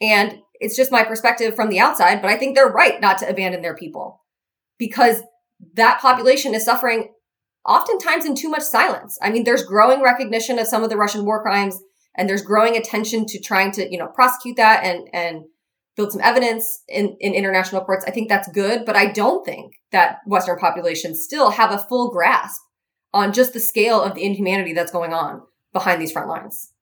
And 0.00 0.38
it's 0.60 0.76
just 0.76 0.92
my 0.92 1.02
perspective 1.02 1.56
from 1.56 1.70
the 1.70 1.80
outside, 1.80 2.20
but 2.20 2.30
I 2.30 2.36
think 2.36 2.54
they're 2.54 2.68
right 2.68 3.00
not 3.00 3.18
to 3.18 3.28
abandon 3.28 3.62
their 3.62 3.76
people 3.76 4.22
because 4.78 5.22
that 5.74 6.00
population 6.00 6.54
is 6.54 6.64
suffering 6.64 7.12
oftentimes 7.66 8.24
in 8.24 8.34
too 8.34 8.48
much 8.48 8.62
silence. 8.62 9.18
I 9.22 9.30
mean, 9.30 9.44
there's 9.44 9.64
growing 9.64 10.02
recognition 10.02 10.58
of 10.58 10.66
some 10.66 10.82
of 10.82 10.90
the 10.90 10.96
Russian 10.96 11.24
war 11.24 11.42
crimes 11.42 11.80
and 12.16 12.28
there's 12.28 12.42
growing 12.42 12.76
attention 12.76 13.26
to 13.26 13.40
trying 13.40 13.72
to, 13.72 13.90
you 13.90 13.98
know, 13.98 14.08
prosecute 14.08 14.56
that 14.56 14.84
and, 14.84 15.08
and 15.12 15.44
build 15.96 16.12
some 16.12 16.20
evidence 16.22 16.82
in, 16.88 17.16
in 17.20 17.34
international 17.34 17.84
courts. 17.84 18.04
I 18.06 18.10
think 18.10 18.28
that's 18.28 18.48
good, 18.48 18.84
but 18.84 18.96
I 18.96 19.12
don't 19.12 19.44
think 19.44 19.74
that 19.92 20.18
Western 20.26 20.58
populations 20.58 21.22
still 21.22 21.50
have 21.50 21.72
a 21.72 21.78
full 21.78 22.10
grasp 22.10 22.60
on 23.12 23.32
just 23.32 23.52
the 23.52 23.60
scale 23.60 24.00
of 24.00 24.14
the 24.14 24.24
inhumanity 24.24 24.72
that's 24.72 24.92
going 24.92 25.12
on 25.12 25.42
behind 25.72 26.00
these 26.00 26.12
front 26.12 26.28
lines. 26.28 26.72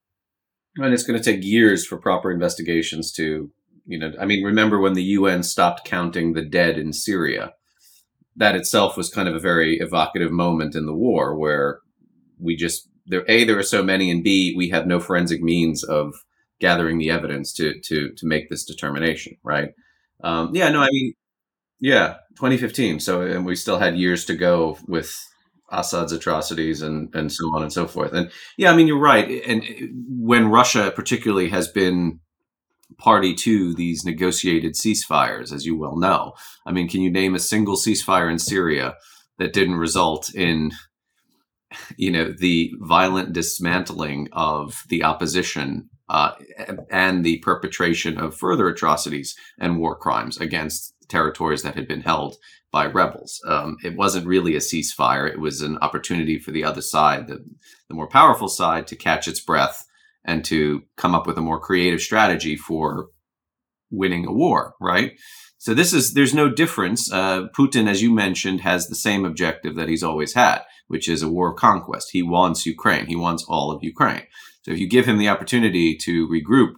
And 0.77 0.93
it's 0.93 1.03
going 1.03 1.21
to 1.21 1.25
take 1.25 1.45
years 1.45 1.85
for 1.85 1.97
proper 1.97 2.31
investigations 2.31 3.11
to, 3.13 3.51
you 3.89 3.99
know, 3.99 4.13
I 4.21 4.27
mean, 4.27 4.45
remember 4.45 4.79
when 4.79 4.93
the 4.93 5.03
UN 5.03 5.43
stopped 5.43 5.85
counting 5.85 6.35
the 6.35 6.45
dead 6.45 6.79
in 6.79 6.93
Syria? 6.93 7.55
that 8.39 8.55
itself 8.55 8.97
was 8.97 9.11
kind 9.11 9.29
of 9.29 9.35
a 9.35 9.41
very 9.41 9.79
evocative 9.79 10.31
moment 10.31 10.75
in 10.75 10.87
the 10.87 10.95
war 10.95 11.37
where 11.37 11.81
we 12.41 12.57
just 12.57 12.89
there 13.07 13.25
a 13.29 13.45
there 13.45 13.59
are 13.59 13.65
so 13.65 13.83
many 13.83 14.11
and 14.11 14.25
b 14.25 14.55
we 14.57 14.71
have 14.71 14.87
no 14.87 14.99
forensic 14.99 15.43
means 15.43 15.85
of 15.85 16.15
gathering 16.61 16.99
the 16.99 17.11
evidence 17.11 17.53
to 17.53 17.79
to 17.81 18.11
to 18.17 18.27
make 18.27 18.49
this 18.49 18.65
determination 18.65 19.37
right 19.43 19.71
um, 20.25 20.51
yeah 20.55 20.69
no 20.71 20.81
i 20.81 20.89
mean 20.91 21.13
yeah 21.81 22.15
2015 22.37 23.01
so 23.01 23.21
and 23.23 23.45
we 23.45 23.55
still 23.55 23.79
had 23.79 23.97
years 23.97 24.25
to 24.25 24.35
go 24.35 24.79
with 24.87 25.15
assad's 25.71 26.13
atrocities 26.13 26.81
and 26.81 27.15
and 27.15 27.33
so 27.33 27.45
on 27.55 27.63
and 27.63 27.73
so 27.73 27.87
forth 27.87 28.13
and 28.13 28.31
yeah 28.57 28.71
i 28.71 28.77
mean 28.77 28.87
you're 28.87 28.99
right 28.99 29.43
and 29.47 29.65
when 30.09 30.49
russia 30.49 30.93
particularly 30.95 31.49
has 31.49 31.69
been 31.69 32.21
party 32.97 33.35
to 33.35 33.75
these 33.75 34.05
negotiated 34.05 34.75
ceasefires, 34.75 35.53
as 35.53 35.67
you 35.67 35.77
well 35.77 35.97
know. 35.97 36.33
I 36.67 36.73
mean, 36.73 36.89
can 36.89 37.01
you 37.01 37.11
name 37.11 37.35
a 37.35 37.41
single 37.41 37.77
ceasefire 37.77 38.31
in 38.31 38.39
Syria 38.39 38.97
that 39.39 39.53
didn't 39.53 39.77
result 39.77 40.35
in, 40.35 40.73
you 41.97 42.11
know, 42.11 42.33
the 42.33 42.73
violent 42.81 43.33
dismantling 43.33 44.29
of 44.33 44.85
the 44.89 45.05
opposition 45.05 45.91
uh, 46.09 46.33
and 46.91 47.25
the 47.25 47.39
perpetration 47.39 48.19
of 48.19 48.37
further 48.37 48.69
atrocities 48.69 49.37
and 49.59 49.79
war 49.79 49.95
crimes 49.95 50.39
against 50.39 50.95
territories 51.09 51.63
that 51.63 51.75
had 51.75 51.87
been 51.87 52.01
held 52.01 52.37
by 52.71 52.87
rebels. 52.87 53.41
Um, 53.47 53.77
it 53.85 53.97
wasn't 53.97 54.27
really 54.27 54.55
a 54.55 54.61
ceasefire; 54.61 55.29
it 55.31 55.41
was 55.41 55.63
an 55.63 55.79
opportunity 55.79 56.39
for 56.39 56.51
the 56.51 56.65
other 56.65 56.83
side, 56.83 57.27
the, 57.29 57.45
the 57.89 57.95
more 57.95 58.09
powerful 58.09 58.49
side, 58.49 58.87
to 58.89 58.97
catch 58.97 59.29
its 59.29 59.41
breath 59.41 59.88
and 60.29 60.45
to 60.45 60.83
come 60.97 61.15
up 61.15 61.27
with 61.27 61.39
a 61.39 61.41
more 61.41 61.59
creative 61.59 62.03
strategy 62.03 62.55
for 62.55 63.09
winning 63.91 64.27
a 64.27 64.33
war, 64.33 64.75
right? 64.79 65.19
So 65.57 65.73
this 65.73 65.95
is 65.95 66.13
there's 66.13 66.35
no 66.35 66.51
difference. 66.51 67.11
Uh, 67.11 67.47
Putin, 67.59 67.89
as 67.89 68.03
you 68.03 68.13
mentioned, 68.13 68.61
has 68.61 68.87
the 68.87 68.95
same 68.95 69.25
objective 69.25 69.75
that 69.77 69.89
he's 69.89 70.03
always 70.03 70.35
had, 70.35 70.61
which 70.87 71.09
is 71.09 71.23
a 71.23 71.31
war 71.31 71.53
of 71.53 71.57
conquest. 71.57 72.11
He 72.13 72.23
wants 72.23 72.67
Ukraine. 72.67 73.07
He 73.07 73.17
wants 73.17 73.43
all 73.49 73.73
of 73.73 73.83
Ukraine. 73.83 74.27
So 74.63 74.73
if 74.73 74.79
you 74.79 74.87
give 74.87 75.07
him 75.07 75.17
the 75.17 75.31
opportunity 75.31 75.97
to 75.97 76.29
regroup 76.29 76.75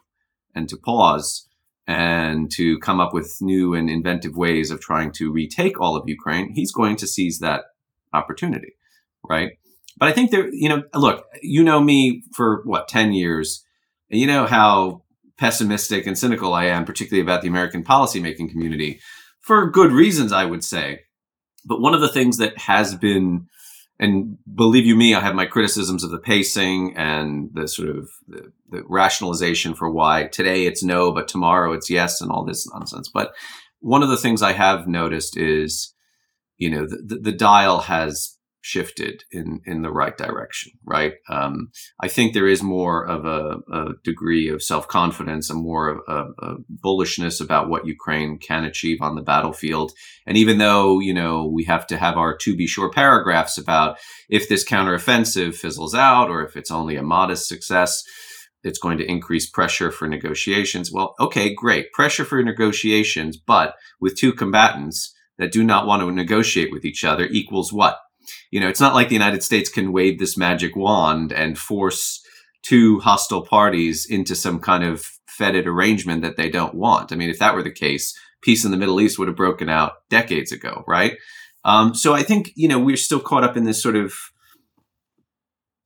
and 0.55 0.69
to 0.69 0.77
pause 0.77 1.49
and 1.89 2.49
to 2.53 2.79
come 2.79 3.01
up 3.01 3.13
with 3.13 3.37
new 3.41 3.75
and 3.75 3.91
inventive 3.91 4.37
ways 4.37 4.71
of 4.71 4.81
trying 4.81 5.11
to 5.15 5.33
retake 5.33 5.81
all 5.81 5.97
of 5.97 6.09
Ukraine, 6.09 6.53
he's 6.55 6.73
going 6.73 6.95
to 6.99 7.09
seize 7.09 7.41
that 7.41 7.65
opportunity, 8.13 8.75
right? 9.29 9.59
But 10.01 10.09
I 10.09 10.13
think 10.13 10.31
there, 10.31 10.49
you 10.51 10.69
know, 10.69 10.83
look, 10.95 11.27
you 11.43 11.63
know 11.63 11.79
me 11.79 12.25
for 12.33 12.63
what, 12.65 12.89
10 12.89 13.13
years, 13.13 13.63
you 14.09 14.27
know 14.27 14.47
how 14.47 15.03
pessimistic 15.37 16.07
and 16.07 16.19
cynical 16.19 16.55
I 16.55 16.65
am, 16.65 16.87
particularly 16.87 17.23
about 17.23 17.43
the 17.43 17.49
American 17.49 17.85
policymaking 17.85 18.51
community, 18.51 18.99
for 19.43 19.71
good 19.71 19.93
reasons, 19.93 20.33
I 20.33 20.47
would 20.47 20.65
say. 20.65 21.01
But 21.67 21.83
one 21.83 21.93
of 21.93 22.01
the 22.01 22.09
things 22.09 22.39
that 22.39 22.57
has 22.57 22.95
been, 22.95 23.47
and 23.99 24.39
believe 24.55 24.87
you 24.87 24.97
me, 24.97 25.15
I 25.15 25.21
have 25.21 25.35
my 25.35 25.45
criticisms 25.45 26.03
of 26.03 26.11
the 26.11 26.19
pacing 26.19 26.97
and 26.97 27.51
the 27.53 27.69
sort 27.69 27.91
of 27.91 28.09
the, 28.27 28.53
the 28.71 28.83
rationalization 28.89 29.75
for 29.75 29.91
why 29.91 30.29
today 30.29 30.65
it's 30.65 30.83
no, 30.83 31.13
but 31.13 31.29
tomorrow 31.29 31.75
it's 31.75 31.91
yes, 31.91 32.23
and 32.23 32.33
all 32.33 32.47
this 32.47 32.67
nonsense. 32.73 33.11
But 33.13 33.35
one 33.81 34.03
of 34.03 34.09
the 34.09 34.17
things 34.17 34.41
I 34.41 34.53
have 34.53 34.89
noticed 34.89 35.37
is, 35.37 35.95
you 36.57 36.71
know, 36.71 36.87
the, 36.87 37.03
the, 37.05 37.17
the 37.17 37.33
dial 37.33 37.81
has 37.81 38.39
shifted 38.63 39.25
in 39.33 39.61
in 39.65 39.83
the 39.83 39.91
right 39.91 40.17
direction 40.17 40.73
right? 40.85 41.15
Um, 41.29 41.71
i 42.01 42.09
think 42.09 42.33
there 42.33 42.49
is 42.49 42.63
more 42.63 43.07
of 43.07 43.25
a, 43.25 43.59
a 43.73 43.93
degree 44.05 44.49
of 44.49 44.63
self-confidence 44.63 45.51
and 45.51 45.63
more 45.63 45.89
of 45.89 45.99
a, 46.09 46.47
a, 46.47 46.57
bullishness 46.85 47.41
about 47.41 47.69
what 47.69 47.87
ukraine 47.87 48.39
can 48.39 48.65
achieve 48.65 48.99
on 49.01 49.15
the 49.15 49.23
battlefield. 49.23 49.93
And 50.27 50.37
even 50.37 50.59
though 50.59 51.01
you 51.01 51.15
know 51.15 51.47
we 51.47 51.65
have 51.65 51.87
to 51.89 51.97
have 51.97 52.17
our 52.17 52.37
to 52.39 52.57
be 52.57 52.67
sure 52.67 52.91
paragraphs 52.91 53.59
about 53.59 53.99
if 54.29 54.49
this 54.49 54.65
counteroffensive 54.65 55.55
fizzles 55.55 55.95
out 55.95 56.31
or 56.31 56.45
if 56.45 56.57
it's 56.57 56.71
only 56.71 56.97
a 56.97 57.03
modest 57.03 57.49
success 57.49 58.03
it's 58.63 58.79
going 58.79 58.99
to 58.99 59.11
increase 59.11 59.49
pressure 59.49 59.91
for 59.91 60.07
negotiations. 60.07 60.93
Well 60.93 61.15
okay 61.19 61.55
great. 61.55 61.93
Pressure 61.93 62.25
for 62.25 62.43
negotiations 62.43 63.37
but 63.37 63.75
with 64.01 64.17
two 64.17 64.33
combatants 64.33 65.15
that 65.39 65.53
do 65.53 65.65
not 65.65 65.87
want 65.87 66.03
to 66.03 66.13
negotiate 66.13 66.71
with 66.71 66.85
each 66.85 67.03
other 67.03 67.27
equals 67.27 67.73
what 67.73 67.99
you 68.51 68.61
know, 68.61 68.69
it's 68.69 68.81
not 68.81 68.95
like 68.95 69.09
the 69.09 69.15
United 69.15 69.43
States 69.43 69.71
can 69.71 69.93
wave 69.93 70.19
this 70.19 70.37
magic 70.37 70.77
wand 70.77 71.33
and 71.33 71.59
force 71.59 72.25
two 72.63 73.01
hostile 73.01 73.45
parties 73.45 74.07
into 74.09 74.35
some 74.35 74.61
kind 74.61 74.85
of 74.85 75.05
fetid 75.27 75.67
arrangement 75.67 76.23
that 76.23 76.37
they 76.37 76.51
don't 76.51 76.75
want. 76.75 77.13
I 77.13 77.17
mean, 77.17 77.31
if 77.31 77.39
that 77.39 77.55
were 77.55 77.63
the 77.63 77.71
case, 77.71 78.15
peace 78.43 78.65
in 78.65 78.71
the 78.71 78.77
Middle 78.77 79.01
East 79.01 79.19
would 79.19 79.29
have 79.29 79.37
broken 79.37 79.69
out 79.69 79.93
decades 80.09 80.53
ago, 80.53 80.85
right? 80.87 81.17
Um, 81.65 81.95
so 81.95 82.15
I 82.15 82.23
think 82.23 82.53
you 82.55 82.69
know 82.69 82.79
we're 82.79 82.97
still 82.97 83.21
caught 83.21 83.45
up 83.45 83.57
in 83.57 83.65
this 83.65 83.83
sort 83.83 83.97
of 83.97 84.15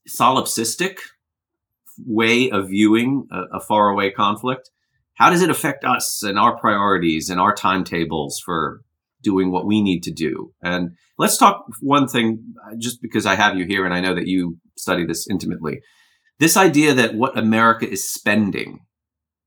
solipsistic 0.09 0.99
way 2.05 2.51
of 2.51 2.69
viewing 2.69 3.27
a, 3.31 3.57
a 3.57 3.61
faraway 3.61 4.11
conflict. 4.11 4.71
How 5.15 5.31
does 5.31 5.43
it 5.43 5.51
affect 5.51 5.85
us 5.85 6.23
and 6.23 6.39
our 6.39 6.57
priorities 6.59 7.31
and 7.31 7.41
our 7.41 7.55
timetables 7.55 8.41
for 8.45 8.83
doing 9.25 9.51
what 9.51 9.67
we 9.67 9.83
need 9.83 10.03
to 10.05 10.13
do. 10.13 10.53
And 10.63 10.91
let's 11.19 11.37
talk 11.37 11.65
one 11.81 12.07
thing, 12.07 12.55
uh, 12.65 12.77
just 12.79 13.03
because 13.03 13.27
I 13.27 13.35
have 13.35 13.57
you 13.57 13.65
here 13.67 13.85
and 13.85 13.95
I 13.95 14.01
know 14.01 14.15
that 14.15 14.29
you 14.29 14.59
study 14.77 15.05
this 15.05 15.27
intimately. 15.29 15.81
This 16.39 16.57
idea 16.57 16.95
that 16.95 17.15
what 17.15 17.37
America 17.37 17.89
is 17.89 18.09
spending 18.09 18.81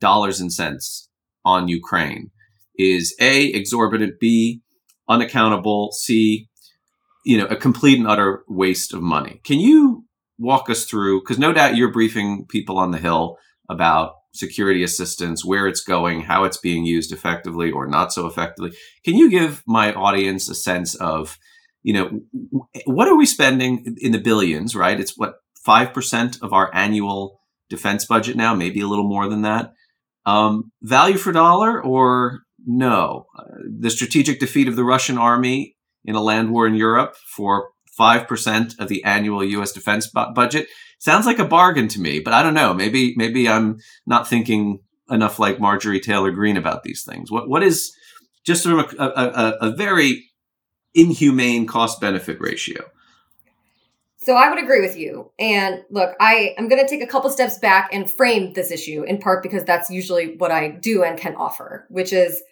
dollars 0.02 0.40
and 0.42 0.52
cents 0.52 1.10
on 1.46 1.68
Ukraine 1.68 2.32
is 2.78 3.16
A, 3.22 3.46
exorbitant, 3.46 4.20
B, 4.20 4.62
unaccountable, 5.10 5.92
C, 5.92 6.50
you 7.26 7.38
know, 7.38 7.46
a 7.46 7.56
complete 7.56 7.98
and 7.98 8.08
utter 8.08 8.44
waste 8.48 8.94
of 8.94 9.02
money. 9.02 9.42
Can 9.44 9.60
you 9.60 10.06
walk 10.38 10.70
us 10.70 10.86
through? 10.86 11.22
Because 11.22 11.40
no 11.40 11.54
doubt 11.54 11.76
you're 11.76 11.92
briefing 11.92 12.46
people 12.48 12.78
on 12.78 12.92
the 12.92 12.98
Hill 12.98 13.38
about 13.70 14.14
security 14.38 14.84
assistance, 14.84 15.44
where 15.44 15.68
it's 15.68 15.82
going, 15.82 16.22
how 16.22 16.44
it's 16.44 16.58
being 16.58 16.86
used 16.86 17.12
effectively 17.12 17.72
or 17.72 17.88
not 17.88 18.14
so 18.14 18.28
effectively. 18.28 18.72
Can 19.04 19.16
you 19.16 19.30
give 19.30 19.64
my 19.68 19.94
audience 19.94 20.50
a 20.50 20.56
sense 20.56 20.96
of, 20.96 21.38
you 21.84 21.94
know, 21.94 22.22
what 22.86 23.08
are 23.08 23.18
we 23.18 23.26
spending 23.26 23.96
in 24.00 24.12
the 24.12 24.20
billions, 24.20 24.76
right? 24.76 25.00
It's 25.00 25.18
what, 25.18 25.36
5% 25.68 26.42
of 26.42 26.54
our 26.54 26.74
annual 26.74 27.42
defense 27.70 28.06
budget 28.06 28.38
now, 28.38 28.56
maybe 28.56 28.80
a 28.80 28.88
little 28.88 29.08
more 29.08 29.28
than 29.28 29.42
that. 29.42 29.74
Um, 30.26 30.72
value 30.82 31.18
for 31.18 31.32
dollar 31.32 31.82
or 31.82 32.42
no? 32.66 33.26
Uh, 33.38 33.44
the 33.80 33.90
strategic 33.90 34.40
defeat 34.40 34.68
of 34.68 34.76
the 34.76 34.84
Russian 34.84 35.18
army 35.18 35.76
in 36.06 36.16
a 36.16 36.22
land 36.22 36.52
war 36.52 36.68
in 36.68 36.76
Europe 36.76 37.16
for 37.36 37.70
5% 37.98 38.80
of 38.80 38.88
the 38.88 39.04
annual 39.04 39.44
US 39.44 39.72
defense 39.72 40.08
bu- 40.08 40.34
budget 40.34 40.68
sounds 41.00 41.26
like 41.26 41.40
a 41.40 41.46
bargain 41.46 41.88
to 41.90 42.02
me, 42.02 42.20
but 42.20 42.34
I 42.34 42.44
don't 42.44 42.54
know. 42.54 42.74
Maybe 42.74 43.14
maybe 43.18 43.48
I'm 43.48 43.80
not 44.06 44.28
thinking 44.28 44.80
enough 45.10 45.40
like 45.40 45.60
Marjorie 45.60 46.00
Taylor 46.00 46.32
Greene 46.32 46.58
about 46.58 46.84
these 46.84 47.04
things. 47.04 47.32
What 47.32 47.50
what 47.50 47.64
is 47.64 47.92
just 48.46 48.64
from 48.64 48.80
a, 48.80 49.04
a, 49.04 49.58
a 49.62 49.76
very 49.76 50.26
inhumane 50.94 51.68
cost 51.68 52.00
benefit 52.02 52.40
ratio? 52.40 52.84
So 54.28 54.36
I 54.36 54.50
would 54.50 54.62
agree 54.62 54.82
with 54.82 54.98
you. 54.98 55.32
And 55.40 55.84
look, 55.90 56.14
I 56.20 56.54
am 56.58 56.68
going 56.68 56.82
to 56.82 56.90
take 56.90 57.02
a 57.02 57.08
couple 57.08 57.30
steps 57.30 57.60
back 57.60 57.90
and 57.94 58.12
frame 58.12 58.52
this 58.54 58.72
issue 58.72 59.04
in 59.04 59.20
part 59.20 59.42
because 59.42 59.64
that's 59.64 59.90
usually 59.90 60.36
what 60.36 60.52
I 60.52 60.68
do 60.70 61.04
and 61.04 61.18
can 61.18 61.36
offer, 61.36 61.86
which 61.90 62.12
is 62.12 62.44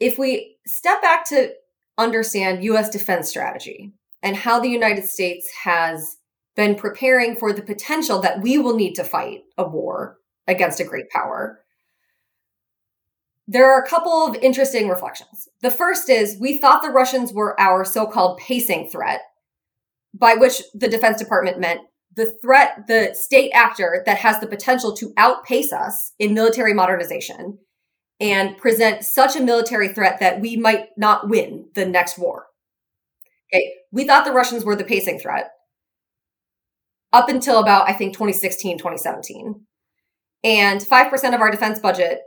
if 0.00 0.18
we 0.18 0.58
step 0.66 1.00
back 1.00 1.26
to 1.28 1.54
understand 1.98 2.64
US 2.64 2.90
defense 2.90 3.28
strategy 3.28 3.92
and 4.22 4.36
how 4.36 4.58
the 4.58 4.68
United 4.68 5.04
States 5.04 5.48
has 5.64 6.16
been 6.56 6.74
preparing 6.74 7.36
for 7.36 7.52
the 7.52 7.62
potential 7.62 8.20
that 8.20 8.40
we 8.40 8.58
will 8.58 8.76
need 8.76 8.94
to 8.94 9.04
fight 9.04 9.42
a 9.58 9.68
war 9.68 10.18
against 10.46 10.80
a 10.80 10.84
great 10.84 11.10
power. 11.10 11.60
There 13.46 13.70
are 13.70 13.82
a 13.82 13.88
couple 13.88 14.26
of 14.26 14.36
interesting 14.36 14.88
reflections. 14.88 15.48
The 15.60 15.70
first 15.70 16.08
is 16.08 16.38
we 16.40 16.58
thought 16.58 16.82
the 16.82 16.88
Russians 16.88 17.32
were 17.32 17.58
our 17.60 17.84
so 17.84 18.06
called 18.06 18.38
pacing 18.38 18.88
threat, 18.88 19.20
by 20.14 20.34
which 20.34 20.62
the 20.72 20.88
Defense 20.88 21.18
Department 21.18 21.60
meant 21.60 21.80
the 22.16 22.32
threat, 22.40 22.86
the 22.86 23.14
state 23.14 23.50
actor 23.52 24.02
that 24.06 24.18
has 24.18 24.40
the 24.40 24.46
potential 24.46 24.96
to 24.96 25.12
outpace 25.16 25.72
us 25.72 26.12
in 26.18 26.32
military 26.32 26.72
modernization 26.72 27.58
and 28.20 28.56
present 28.58 29.04
such 29.04 29.36
a 29.36 29.42
military 29.42 29.88
threat 29.88 30.20
that 30.20 30.40
we 30.40 30.56
might 30.56 30.88
not 30.96 31.28
win 31.28 31.68
the 31.74 31.84
next 31.84 32.18
war. 32.18 32.46
Okay, 33.52 33.72
we 33.92 34.04
thought 34.04 34.24
the 34.24 34.32
Russians 34.32 34.64
were 34.64 34.76
the 34.76 34.84
pacing 34.84 35.18
threat 35.18 35.50
up 37.12 37.28
until 37.28 37.60
about, 37.60 37.88
I 37.88 37.92
think, 37.92 38.12
2016, 38.12 38.78
2017. 38.78 39.60
And 40.42 40.80
5% 40.80 41.34
of 41.34 41.40
our 41.40 41.50
defense 41.50 41.78
budget 41.78 42.20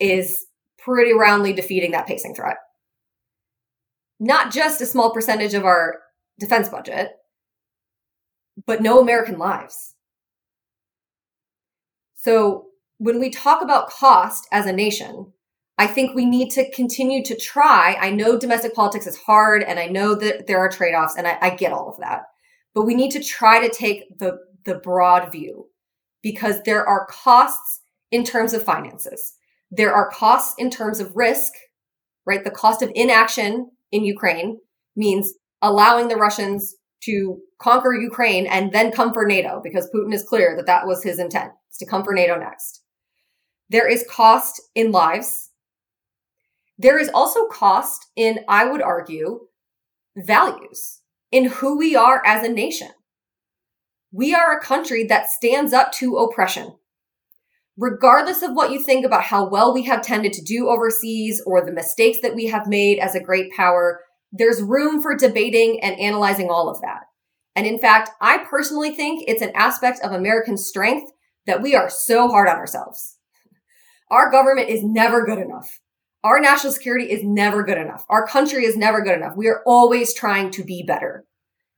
is 0.00 0.46
pretty 0.78 1.12
roundly 1.12 1.52
defeating 1.52 1.92
that 1.92 2.06
pacing 2.06 2.34
threat. 2.34 2.56
Not 4.20 4.52
just 4.52 4.80
a 4.80 4.86
small 4.86 5.12
percentage 5.12 5.54
of 5.54 5.64
our 5.64 6.00
defense 6.38 6.68
budget, 6.68 7.12
but 8.66 8.82
no 8.82 9.00
American 9.00 9.38
lives. 9.38 9.94
So 12.16 12.66
when 12.98 13.18
we 13.18 13.30
talk 13.30 13.62
about 13.62 13.90
cost 13.90 14.46
as 14.52 14.66
a 14.66 14.72
nation, 14.72 15.32
I 15.78 15.86
think 15.86 16.14
we 16.14 16.24
need 16.24 16.50
to 16.50 16.70
continue 16.70 17.24
to 17.24 17.36
try. 17.36 17.96
I 18.00 18.10
know 18.10 18.38
domestic 18.38 18.74
politics 18.74 19.06
is 19.06 19.16
hard 19.16 19.62
and 19.62 19.78
I 19.78 19.86
know 19.86 20.14
that 20.14 20.46
there 20.46 20.58
are 20.58 20.68
trade 20.68 20.94
offs, 20.94 21.16
and 21.16 21.26
I, 21.26 21.36
I, 21.40 21.50
get 21.50 21.72
all 21.72 21.88
of 21.88 21.98
that. 21.98 22.22
But 22.74 22.86
we 22.86 22.94
need 22.94 23.10
to 23.10 23.22
try 23.22 23.66
to 23.66 23.74
take 23.74 24.18
the 24.18 24.38
the 24.64 24.76
broad 24.76 25.32
view 25.32 25.66
because 26.22 26.62
there 26.62 26.86
are 26.86 27.06
costs 27.06 27.80
in 28.10 28.24
terms 28.24 28.52
of 28.54 28.62
finances. 28.62 29.34
There 29.70 29.92
are 29.92 30.10
costs 30.10 30.54
in 30.58 30.70
terms 30.70 31.00
of 31.00 31.16
risk 31.16 31.52
right? 32.26 32.44
The 32.44 32.50
cost 32.50 32.82
of 32.82 32.90
inaction 32.94 33.70
in 33.92 34.04
ukraine 34.04 34.58
means 34.96 35.34
allowing 35.62 36.08
the 36.08 36.16
russians 36.16 36.74
to 37.04 37.38
conquer 37.60 37.94
ukraine 37.94 38.46
and 38.46 38.72
then 38.72 38.90
come 38.90 39.12
for 39.12 39.26
nato 39.26 39.60
because 39.62 39.88
putin 39.94 40.12
is 40.12 40.22
clear 40.22 40.54
that 40.56 40.66
that 40.66 40.86
was 40.86 41.02
his 41.02 41.18
intent 41.18 41.52
to 41.78 41.86
come 41.86 42.04
for 42.04 42.12
nato 42.12 42.38
next 42.38 42.82
there 43.70 43.88
is 43.88 44.04
cost 44.10 44.60
in 44.74 44.92
lives 44.92 45.50
there 46.76 46.98
is 46.98 47.10
also 47.14 47.46
cost 47.46 48.06
in 48.16 48.40
i 48.48 48.64
would 48.64 48.82
argue 48.82 49.40
values 50.16 51.00
in 51.34 51.46
who 51.46 51.76
we 51.76 51.96
are 51.96 52.22
as 52.24 52.46
a 52.46 52.52
nation. 52.52 52.90
We 54.12 54.34
are 54.34 54.56
a 54.56 54.62
country 54.62 55.04
that 55.08 55.30
stands 55.30 55.72
up 55.72 55.90
to 55.94 56.16
oppression. 56.16 56.76
Regardless 57.76 58.42
of 58.42 58.52
what 58.52 58.70
you 58.70 58.80
think 58.80 59.04
about 59.04 59.24
how 59.24 59.48
well 59.48 59.74
we 59.74 59.82
have 59.82 60.02
tended 60.02 60.32
to 60.34 60.44
do 60.44 60.68
overseas 60.68 61.42
or 61.44 61.64
the 61.64 61.72
mistakes 61.72 62.18
that 62.22 62.36
we 62.36 62.46
have 62.46 62.68
made 62.68 63.00
as 63.00 63.16
a 63.16 63.20
great 63.20 63.50
power, 63.52 64.02
there's 64.30 64.62
room 64.62 65.02
for 65.02 65.16
debating 65.16 65.80
and 65.82 65.98
analyzing 65.98 66.50
all 66.50 66.68
of 66.68 66.80
that. 66.82 67.00
And 67.56 67.66
in 67.66 67.80
fact, 67.80 68.10
I 68.20 68.38
personally 68.48 68.92
think 68.92 69.24
it's 69.26 69.42
an 69.42 69.52
aspect 69.56 69.98
of 70.04 70.12
American 70.12 70.56
strength 70.56 71.10
that 71.46 71.62
we 71.62 71.74
are 71.74 71.90
so 71.90 72.28
hard 72.28 72.48
on 72.48 72.56
ourselves. 72.56 73.13
Our 74.14 74.30
government 74.30 74.68
is 74.68 74.84
never 74.84 75.26
good 75.26 75.40
enough. 75.40 75.80
Our 76.22 76.38
national 76.38 76.72
security 76.72 77.10
is 77.10 77.24
never 77.24 77.64
good 77.64 77.78
enough. 77.78 78.06
Our 78.08 78.24
country 78.24 78.64
is 78.64 78.76
never 78.76 79.02
good 79.02 79.16
enough. 79.16 79.36
We 79.36 79.48
are 79.48 79.60
always 79.66 80.14
trying 80.14 80.52
to 80.52 80.62
be 80.62 80.84
better. 80.86 81.24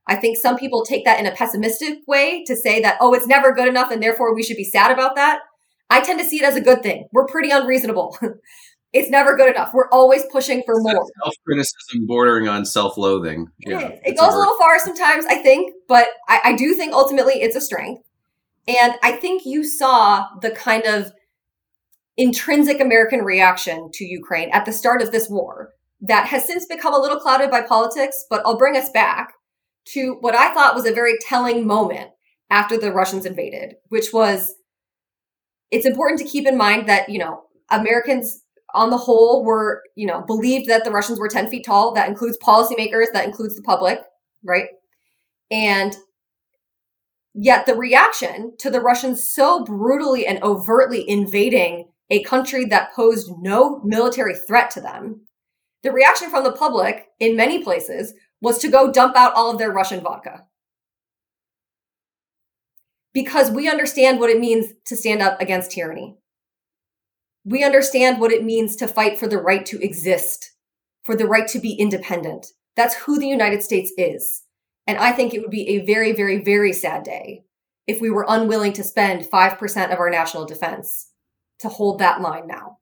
I 0.05 0.17
think 0.17 0.37
some 0.37 0.55
people 0.55 0.85
take 0.85 1.03
that 1.05 1.19
in 1.19 1.25
a 1.25 1.31
pessimistic 1.31 1.97
way 2.05 2.43
to 2.45 2.55
say 2.55 2.79
that, 2.81 2.97
oh, 3.01 3.15
it's 3.15 3.25
never 3.25 3.53
good 3.53 3.67
enough 3.67 3.89
and 3.89 4.03
therefore 4.03 4.35
we 4.35 4.43
should 4.43 4.55
be 4.55 4.63
sad 4.63 4.91
about 4.91 5.15
that. 5.15 5.39
I 5.89 6.01
tend 6.01 6.19
to 6.19 6.25
see 6.25 6.37
it 6.37 6.43
as 6.43 6.55
a 6.55 6.61
good 6.61 6.83
thing. 6.83 7.07
We're 7.11 7.25
pretty 7.25 7.49
unreasonable. 7.49 8.15
it's 8.93 9.09
never 9.09 9.35
good 9.35 9.49
enough. 9.49 9.71
We're 9.73 9.89
always 9.89 10.21
pushing 10.31 10.61
for 10.63 10.75
more. 10.77 10.93
Self 11.23 11.33
criticism 11.43 12.05
bordering 12.05 12.47
on 12.47 12.65
self 12.65 12.99
loathing. 12.99 13.47
Yeah, 13.65 13.79
it, 13.79 14.01
it 14.05 14.17
goes 14.19 14.35
a, 14.35 14.37
a, 14.37 14.37
little 14.37 14.57
far 14.59 14.77
sometimes, 14.77 15.25
I 15.25 15.41
think, 15.41 15.73
but 15.87 16.07
I, 16.29 16.41
I 16.43 16.55
do 16.55 16.75
think 16.75 16.93
ultimately 16.93 17.41
it's 17.41 17.55
a 17.55 17.61
strength. 17.61 18.03
And 18.67 18.93
I 19.01 19.13
think 19.13 19.43
you 19.43 19.63
saw 19.63 20.27
the 20.41 20.51
kind 20.51 20.85
of 20.85 21.11
intrinsic 22.17 22.79
American 22.79 23.21
reaction 23.21 23.89
to 23.93 24.05
Ukraine 24.05 24.49
at 24.51 24.65
the 24.65 24.73
start 24.73 25.01
of 25.01 25.11
this 25.11 25.29
war 25.29 25.73
that 26.01 26.27
has 26.27 26.45
since 26.45 26.65
become 26.65 26.93
a 26.93 26.99
little 26.99 27.19
clouded 27.19 27.49
by 27.49 27.61
politics, 27.61 28.25
but 28.29 28.41
I'll 28.45 28.57
bring 28.57 28.75
us 28.75 28.89
back 28.89 29.33
to 29.89 30.17
what 30.19 30.35
I 30.35 30.53
thought 30.53 30.75
was 30.75 30.85
a 30.85 30.93
very 30.93 31.17
telling 31.21 31.65
moment 31.65 32.11
after 32.49 32.77
the 32.77 32.91
Russians 32.91 33.25
invaded, 33.25 33.75
which 33.89 34.11
was 34.13 34.55
it's 35.71 35.85
important 35.85 36.19
to 36.19 36.25
keep 36.25 36.47
in 36.47 36.57
mind 36.57 36.87
that, 36.87 37.09
you 37.09 37.19
know, 37.19 37.43
Americans 37.69 38.43
on 38.73 38.89
the 38.89 38.97
whole 38.97 39.43
were, 39.43 39.81
you 39.95 40.05
know, 40.05 40.21
believed 40.21 40.69
that 40.69 40.83
the 40.83 40.91
Russians 40.91 41.19
were 41.19 41.27
10 41.27 41.47
feet 41.47 41.65
tall. 41.65 41.93
That 41.93 42.09
includes 42.09 42.37
policymakers, 42.41 43.07
that 43.13 43.25
includes 43.25 43.55
the 43.55 43.61
public, 43.61 43.99
right? 44.43 44.67
And 45.51 45.95
yet 47.33 47.65
the 47.65 47.75
reaction 47.75 48.53
to 48.59 48.69
the 48.69 48.81
Russians 48.81 49.23
so 49.23 49.63
brutally 49.63 50.25
and 50.25 50.41
overtly 50.43 51.07
invading 51.09 51.89
a 52.09 52.23
country 52.23 52.65
that 52.65 52.93
posed 52.93 53.31
no 53.39 53.81
military 53.83 54.35
threat 54.35 54.71
to 54.71 54.81
them, 54.81 55.25
the 55.83 55.91
reaction 55.91 56.29
from 56.29 56.43
the 56.43 56.51
public 56.51 57.07
in 57.19 57.35
many 57.35 57.63
places 57.63 58.13
was 58.41 58.59
to 58.59 58.69
go 58.69 58.91
dump 58.91 59.15
out 59.15 59.33
all 59.33 59.51
of 59.51 59.57
their 59.57 59.71
Russian 59.71 60.01
vodka. 60.01 60.45
Because 63.13 63.51
we 63.51 63.69
understand 63.69 64.19
what 64.19 64.29
it 64.29 64.39
means 64.39 64.67
to 64.85 64.95
stand 64.95 65.21
up 65.21 65.41
against 65.41 65.71
tyranny. 65.71 66.17
We 67.43 67.63
understand 67.63 68.19
what 68.19 68.31
it 68.31 68.43
means 68.43 68.75
to 68.77 68.87
fight 68.87 69.17
for 69.17 69.27
the 69.27 69.37
right 69.37 69.65
to 69.67 69.83
exist, 69.83 70.51
for 71.03 71.15
the 71.15 71.25
right 71.25 71.47
to 71.47 71.59
be 71.59 71.73
independent. 71.73 72.47
That's 72.75 72.95
who 72.95 73.17
the 73.17 73.27
United 73.27 73.63
States 73.63 73.91
is. 73.97 74.43
And 74.85 74.97
I 74.97 75.11
think 75.11 75.33
it 75.33 75.41
would 75.41 75.51
be 75.51 75.67
a 75.69 75.85
very, 75.85 76.13
very, 76.13 76.43
very 76.43 76.73
sad 76.73 77.03
day 77.03 77.43
if 77.87 77.99
we 78.01 78.11
were 78.11 78.25
unwilling 78.27 78.73
to 78.73 78.83
spend 78.83 79.25
5% 79.25 79.93
of 79.93 79.99
our 79.99 80.09
national 80.09 80.45
defense 80.45 81.11
to 81.59 81.69
hold 81.69 81.99
that 81.99 82.21
line 82.21 82.47
now. 82.47 82.77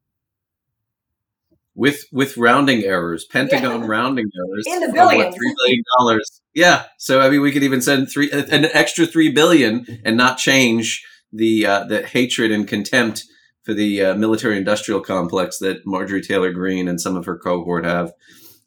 With 1.77 2.05
with 2.11 2.37
rounding 2.37 2.83
errors, 2.83 3.25
Pentagon 3.25 3.81
yeah. 3.81 3.87
rounding 3.87 4.25
errors 4.37 4.63
in 4.65 4.79
the 4.79 4.93
billions, 4.93 5.25
what, 5.25 5.35
three 5.35 5.53
billion 5.57 5.83
dollars. 5.99 6.41
Yeah, 6.53 6.83
so 6.97 7.19
I 7.19 7.29
mean, 7.29 7.41
we 7.41 7.51
could 7.51 7.63
even 7.63 7.81
send 7.81 8.09
three 8.09 8.31
an 8.31 8.65
extra 8.65 9.05
three 9.05 9.29
billion 9.29 9.85
and 10.05 10.15
not 10.15 10.37
change 10.37 11.05
the 11.33 11.65
uh, 11.65 11.83
the 11.83 12.03
hatred 12.03 12.51
and 12.51 12.65
contempt 12.65 13.23
for 13.63 13.73
the 13.73 14.01
uh, 14.01 14.15
military 14.15 14.57
industrial 14.57 15.01
complex 15.01 15.57
that 15.57 15.85
Marjorie 15.85 16.21
Taylor 16.21 16.53
Greene 16.53 16.87
and 16.87 17.01
some 17.01 17.17
of 17.17 17.25
her 17.25 17.37
cohort 17.37 17.83
have 17.83 18.13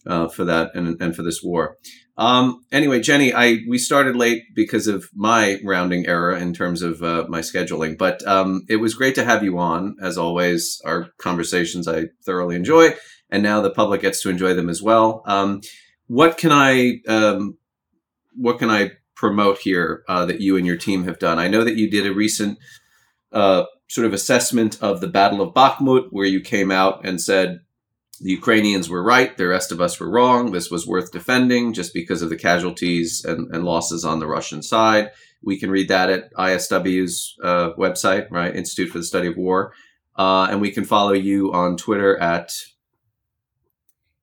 uh, 0.06 0.28
for 0.28 0.44
that 0.44 0.74
and, 0.74 1.00
and 1.00 1.14
for 1.14 1.22
this 1.22 1.40
war. 1.42 1.76
Um, 2.18 2.64
anyway, 2.72 2.98
Jenny, 3.00 3.32
I 3.32 3.60
we 3.68 3.78
started 3.78 4.16
late 4.16 4.42
because 4.52 4.88
of 4.88 5.08
my 5.14 5.60
rounding 5.62 6.06
error 6.06 6.34
in 6.34 6.52
terms 6.52 6.82
of 6.82 7.00
uh, 7.00 7.26
my 7.28 7.40
scheduling, 7.40 7.96
but 7.96 8.26
um, 8.26 8.64
it 8.68 8.76
was 8.76 8.94
great 8.94 9.14
to 9.14 9.24
have 9.24 9.44
you 9.44 9.58
on. 9.58 9.96
As 10.02 10.18
always, 10.18 10.82
our 10.84 11.10
conversations 11.18 11.86
I 11.86 12.06
thoroughly 12.26 12.56
enjoy, 12.56 12.94
and 13.30 13.42
now 13.42 13.60
the 13.60 13.70
public 13.70 14.02
gets 14.02 14.20
to 14.22 14.30
enjoy 14.30 14.52
them 14.54 14.68
as 14.68 14.82
well. 14.82 15.22
Um, 15.26 15.60
what 16.08 16.38
can 16.38 16.50
I 16.50 16.96
um, 17.06 17.56
what 18.34 18.58
can 18.58 18.68
I 18.68 18.92
promote 19.14 19.58
here 19.58 20.02
uh, 20.08 20.26
that 20.26 20.40
you 20.40 20.56
and 20.56 20.66
your 20.66 20.76
team 20.76 21.04
have 21.04 21.20
done? 21.20 21.38
I 21.38 21.46
know 21.46 21.62
that 21.62 21.76
you 21.76 21.88
did 21.88 22.04
a 22.04 22.12
recent 22.12 22.58
uh, 23.30 23.64
sort 23.88 24.08
of 24.08 24.12
assessment 24.12 24.82
of 24.82 25.00
the 25.00 25.08
Battle 25.08 25.40
of 25.40 25.54
Bakhmut, 25.54 26.08
where 26.10 26.26
you 26.26 26.40
came 26.40 26.72
out 26.72 27.06
and 27.06 27.20
said 27.20 27.60
the 28.20 28.30
Ukrainians 28.30 28.88
were 28.88 29.02
right, 29.02 29.36
the 29.36 29.46
rest 29.46 29.70
of 29.72 29.80
us 29.80 29.98
were 30.00 30.10
wrong. 30.10 30.52
This 30.52 30.70
was 30.70 30.86
worth 30.86 31.12
defending 31.12 31.72
just 31.72 31.94
because 31.94 32.22
of 32.22 32.30
the 32.30 32.36
casualties 32.36 33.24
and, 33.24 33.54
and 33.54 33.64
losses 33.64 34.04
on 34.04 34.18
the 34.18 34.26
Russian 34.26 34.62
side. 34.62 35.10
We 35.42 35.58
can 35.58 35.70
read 35.70 35.88
that 35.88 36.10
at 36.10 36.32
ISW's 36.34 37.36
uh, 37.42 37.70
website, 37.78 38.28
right? 38.30 38.54
Institute 38.54 38.90
for 38.90 38.98
the 38.98 39.04
Study 39.04 39.28
of 39.28 39.36
War. 39.36 39.72
Uh, 40.16 40.48
and 40.50 40.60
we 40.60 40.72
can 40.72 40.84
follow 40.84 41.12
you 41.12 41.52
on 41.52 41.76
Twitter 41.76 42.18
at. 42.18 42.52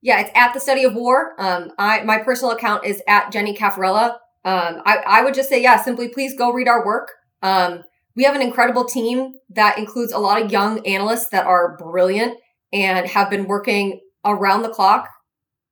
Yeah, 0.02 0.20
it's 0.20 0.30
at 0.34 0.52
the 0.52 0.60
Study 0.60 0.84
of 0.84 0.94
War. 0.94 1.32
Um, 1.38 1.72
I 1.78 2.02
my 2.04 2.18
personal 2.18 2.52
account 2.52 2.84
is 2.84 3.02
at 3.08 3.32
Jenny 3.32 3.56
Cafarella. 3.56 4.18
Um, 4.44 4.82
I, 4.84 4.98
I 5.06 5.22
would 5.22 5.34
just 5.34 5.48
say, 5.48 5.60
yeah, 5.60 5.82
simply 5.82 6.08
please 6.08 6.36
go 6.36 6.52
read 6.52 6.68
our 6.68 6.84
work. 6.84 7.12
Um, 7.42 7.82
we 8.14 8.24
have 8.24 8.36
an 8.36 8.42
incredible 8.42 8.84
team 8.84 9.34
that 9.50 9.78
includes 9.78 10.12
a 10.12 10.18
lot 10.18 10.40
of 10.40 10.52
young 10.52 10.86
analysts 10.86 11.28
that 11.28 11.46
are 11.46 11.76
brilliant 11.78 12.38
and 12.72 13.06
have 13.06 13.30
been 13.30 13.46
working 13.46 14.00
around 14.24 14.62
the 14.62 14.68
clock 14.68 15.08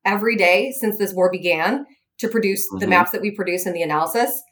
every 0.04 0.36
day 0.36 0.72
since 0.78 0.98
this 0.98 1.12
war 1.12 1.30
began 1.30 1.86
to 2.18 2.28
produce 2.28 2.66
mm-hmm. 2.66 2.78
the 2.78 2.86
maps 2.86 3.10
that 3.10 3.20
we 3.20 3.30
produce 3.30 3.66
and 3.66 3.74
the 3.74 3.82
analysis. 3.82 4.42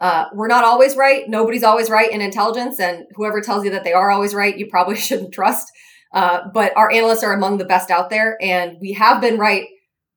Uh, 0.00 0.24
we're 0.34 0.48
not 0.48 0.64
always 0.64 0.96
right. 0.96 1.28
Nobody's 1.28 1.62
always 1.62 1.88
right 1.88 2.10
in 2.10 2.20
intelligence, 2.20 2.80
and 2.80 3.04
whoever 3.14 3.40
tells 3.40 3.64
you 3.64 3.70
that 3.70 3.84
they 3.84 3.92
are 3.92 4.10
always 4.10 4.34
right, 4.34 4.56
you 4.56 4.66
probably 4.66 4.96
shouldn't 5.08 5.32
trust. 5.32 5.70
Uh, 6.12 6.40
but 6.52 6.76
our 6.76 6.90
analysts 6.90 7.22
are 7.22 7.32
among 7.32 7.58
the 7.58 7.64
best 7.64 7.90
out 7.90 8.10
there, 8.10 8.36
and 8.42 8.76
we 8.80 8.92
have 8.92 9.20
been 9.20 9.38
right 9.38 9.66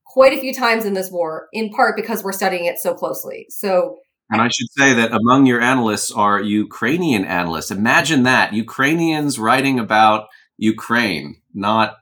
quite 0.05 0.33
a 0.33 0.39
few 0.39 0.53
times 0.53 0.86
in 0.86 0.93
this 0.93 1.11
war, 1.11 1.47
in 1.53 1.69
part 1.69 1.95
because 1.95 2.23
we're 2.23 2.31
studying 2.31 2.65
it 2.65 2.79
so 2.79 2.93
closely. 2.93 3.45
So, 3.49 3.97
and 4.31 4.41
I 4.41 4.47
should 4.47 4.67
say 4.71 4.93
that 4.95 5.11
among 5.13 5.45
your 5.45 5.61
analysts 5.61 6.11
are 6.11 6.41
Ukrainian 6.41 7.23
analysts. 7.25 7.69
Imagine 7.69 8.23
that 8.23 8.53
Ukrainians 8.53 9.38
writing 9.38 9.77
about 9.77 10.27
Ukraine 10.57 11.41
not 11.53 11.97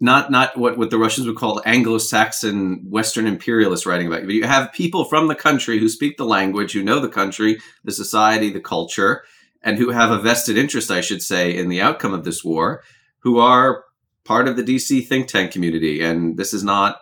not 0.00 0.30
not 0.30 0.56
what, 0.56 0.78
what 0.78 0.90
the 0.90 0.98
Russians 0.98 1.26
would 1.26 1.36
call 1.36 1.60
Anglo-Saxon 1.66 2.86
Western 2.88 3.26
imperialist 3.26 3.84
writing 3.84 4.06
about. 4.06 4.24
But 4.24 4.32
you 4.32 4.44
have 4.44 4.72
people 4.72 5.04
from 5.04 5.28
the 5.28 5.34
country 5.34 5.78
who 5.78 5.88
speak 5.88 6.16
the 6.16 6.24
language, 6.24 6.72
who 6.72 6.82
know 6.82 7.00
the 7.00 7.08
country, 7.08 7.58
the 7.84 7.92
society, 7.92 8.50
the 8.50 8.60
culture, 8.60 9.24
and 9.62 9.76
who 9.76 9.90
have 9.90 10.10
a 10.10 10.18
vested 10.18 10.56
interest, 10.56 10.90
I 10.90 11.02
should 11.02 11.22
say, 11.22 11.54
in 11.54 11.68
the 11.68 11.82
outcome 11.82 12.14
of 12.14 12.24
this 12.24 12.42
war, 12.42 12.82
who 13.18 13.38
are 13.38 13.84
part 14.24 14.48
of 14.48 14.56
the 14.56 14.62
DC 14.62 15.06
think 15.06 15.28
tank 15.28 15.52
community. 15.52 16.00
And 16.02 16.38
this 16.38 16.54
is 16.54 16.64
not 16.64 16.98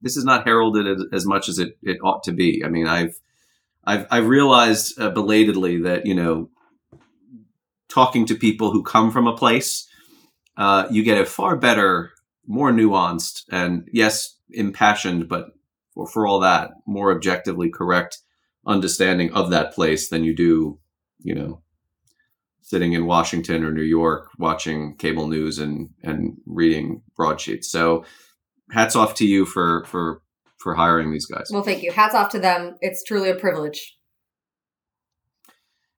this 0.00 0.16
is 0.16 0.24
not 0.24 0.44
heralded 0.44 0.86
as, 0.86 1.04
as 1.12 1.26
much 1.26 1.48
as 1.48 1.58
it, 1.58 1.76
it 1.82 1.98
ought 2.04 2.22
to 2.24 2.32
be. 2.32 2.62
I 2.64 2.68
mean, 2.68 2.86
I've 2.86 3.18
I've 3.84 4.06
I've 4.10 4.28
realized 4.28 5.00
uh, 5.00 5.10
belatedly 5.10 5.82
that 5.82 6.06
you 6.06 6.14
know 6.14 6.50
talking 7.96 8.26
to 8.26 8.34
people 8.34 8.68
who 8.70 8.82
come 8.82 9.10
from 9.10 9.26
a 9.26 9.36
place 9.36 9.88
uh, 10.56 10.86
you 10.90 11.02
get 11.02 11.20
a 11.20 11.26
far 11.26 11.56
better, 11.56 12.12
more 12.46 12.70
nuanced, 12.70 13.44
and 13.50 13.88
yes, 13.92 14.36
impassioned, 14.50 15.28
but 15.28 15.48
for, 15.92 16.06
for 16.06 16.26
all 16.26 16.40
that, 16.40 16.70
more 16.86 17.12
objectively 17.12 17.68
correct 17.68 18.18
understanding 18.66 19.32
of 19.32 19.50
that 19.50 19.74
place 19.74 20.08
than 20.08 20.24
you 20.24 20.34
do, 20.34 20.78
you 21.20 21.34
know, 21.34 21.60
sitting 22.62 22.94
in 22.94 23.06
Washington 23.06 23.64
or 23.64 23.70
New 23.70 23.82
York 23.82 24.30
watching 24.38 24.96
cable 24.96 25.28
news 25.28 25.58
and 25.58 25.90
and 26.02 26.36
reading 26.46 27.02
broadsheets. 27.14 27.70
So, 27.70 28.04
hats 28.72 28.96
off 28.96 29.14
to 29.16 29.26
you 29.26 29.44
for 29.44 29.84
for 29.84 30.22
for 30.56 30.74
hiring 30.74 31.12
these 31.12 31.26
guys. 31.26 31.50
Well, 31.52 31.62
thank 31.62 31.82
you. 31.82 31.92
Hats 31.92 32.14
off 32.14 32.30
to 32.30 32.38
them. 32.38 32.76
It's 32.80 33.04
truly 33.04 33.30
a 33.30 33.34
privilege. 33.34 33.96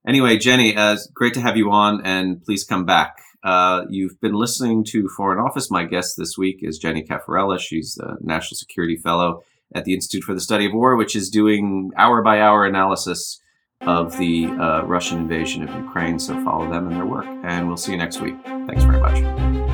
Anyway, 0.07 0.37
Jenny, 0.37 0.75
uh, 0.75 0.97
great 1.13 1.33
to 1.33 1.41
have 1.41 1.57
you 1.57 1.71
on, 1.71 2.01
and 2.05 2.41
please 2.43 2.63
come 2.63 2.85
back. 2.85 3.17
Uh, 3.43 3.85
you've 3.89 4.19
been 4.21 4.33
listening 4.33 4.83
to 4.83 5.07
Foreign 5.15 5.39
Office. 5.39 5.71
My 5.71 5.85
guest 5.85 6.15
this 6.17 6.37
week 6.37 6.59
is 6.61 6.77
Jenny 6.77 7.03
Cafarella. 7.03 7.59
She's 7.59 7.95
the 7.95 8.17
National 8.21 8.57
Security 8.57 8.97
Fellow 8.97 9.43
at 9.73 9.85
the 9.85 9.93
Institute 9.93 10.23
for 10.23 10.33
the 10.33 10.41
Study 10.41 10.65
of 10.65 10.73
War, 10.73 10.95
which 10.95 11.15
is 11.15 11.29
doing 11.29 11.91
hour 11.95 12.21
by 12.21 12.41
hour 12.41 12.65
analysis 12.65 13.39
of 13.81 14.17
the 14.17 14.47
uh, 14.47 14.83
Russian 14.83 15.19
invasion 15.19 15.63
of 15.63 15.73
Ukraine. 15.75 16.19
So 16.19 16.33
follow 16.43 16.69
them 16.69 16.87
and 16.87 16.95
their 16.95 17.05
work. 17.05 17.27
And 17.43 17.67
we'll 17.67 17.77
see 17.77 17.93
you 17.93 17.97
next 17.97 18.19
week. 18.19 18.35
Thanks 18.43 18.83
very 18.83 18.99
much. 18.99 19.68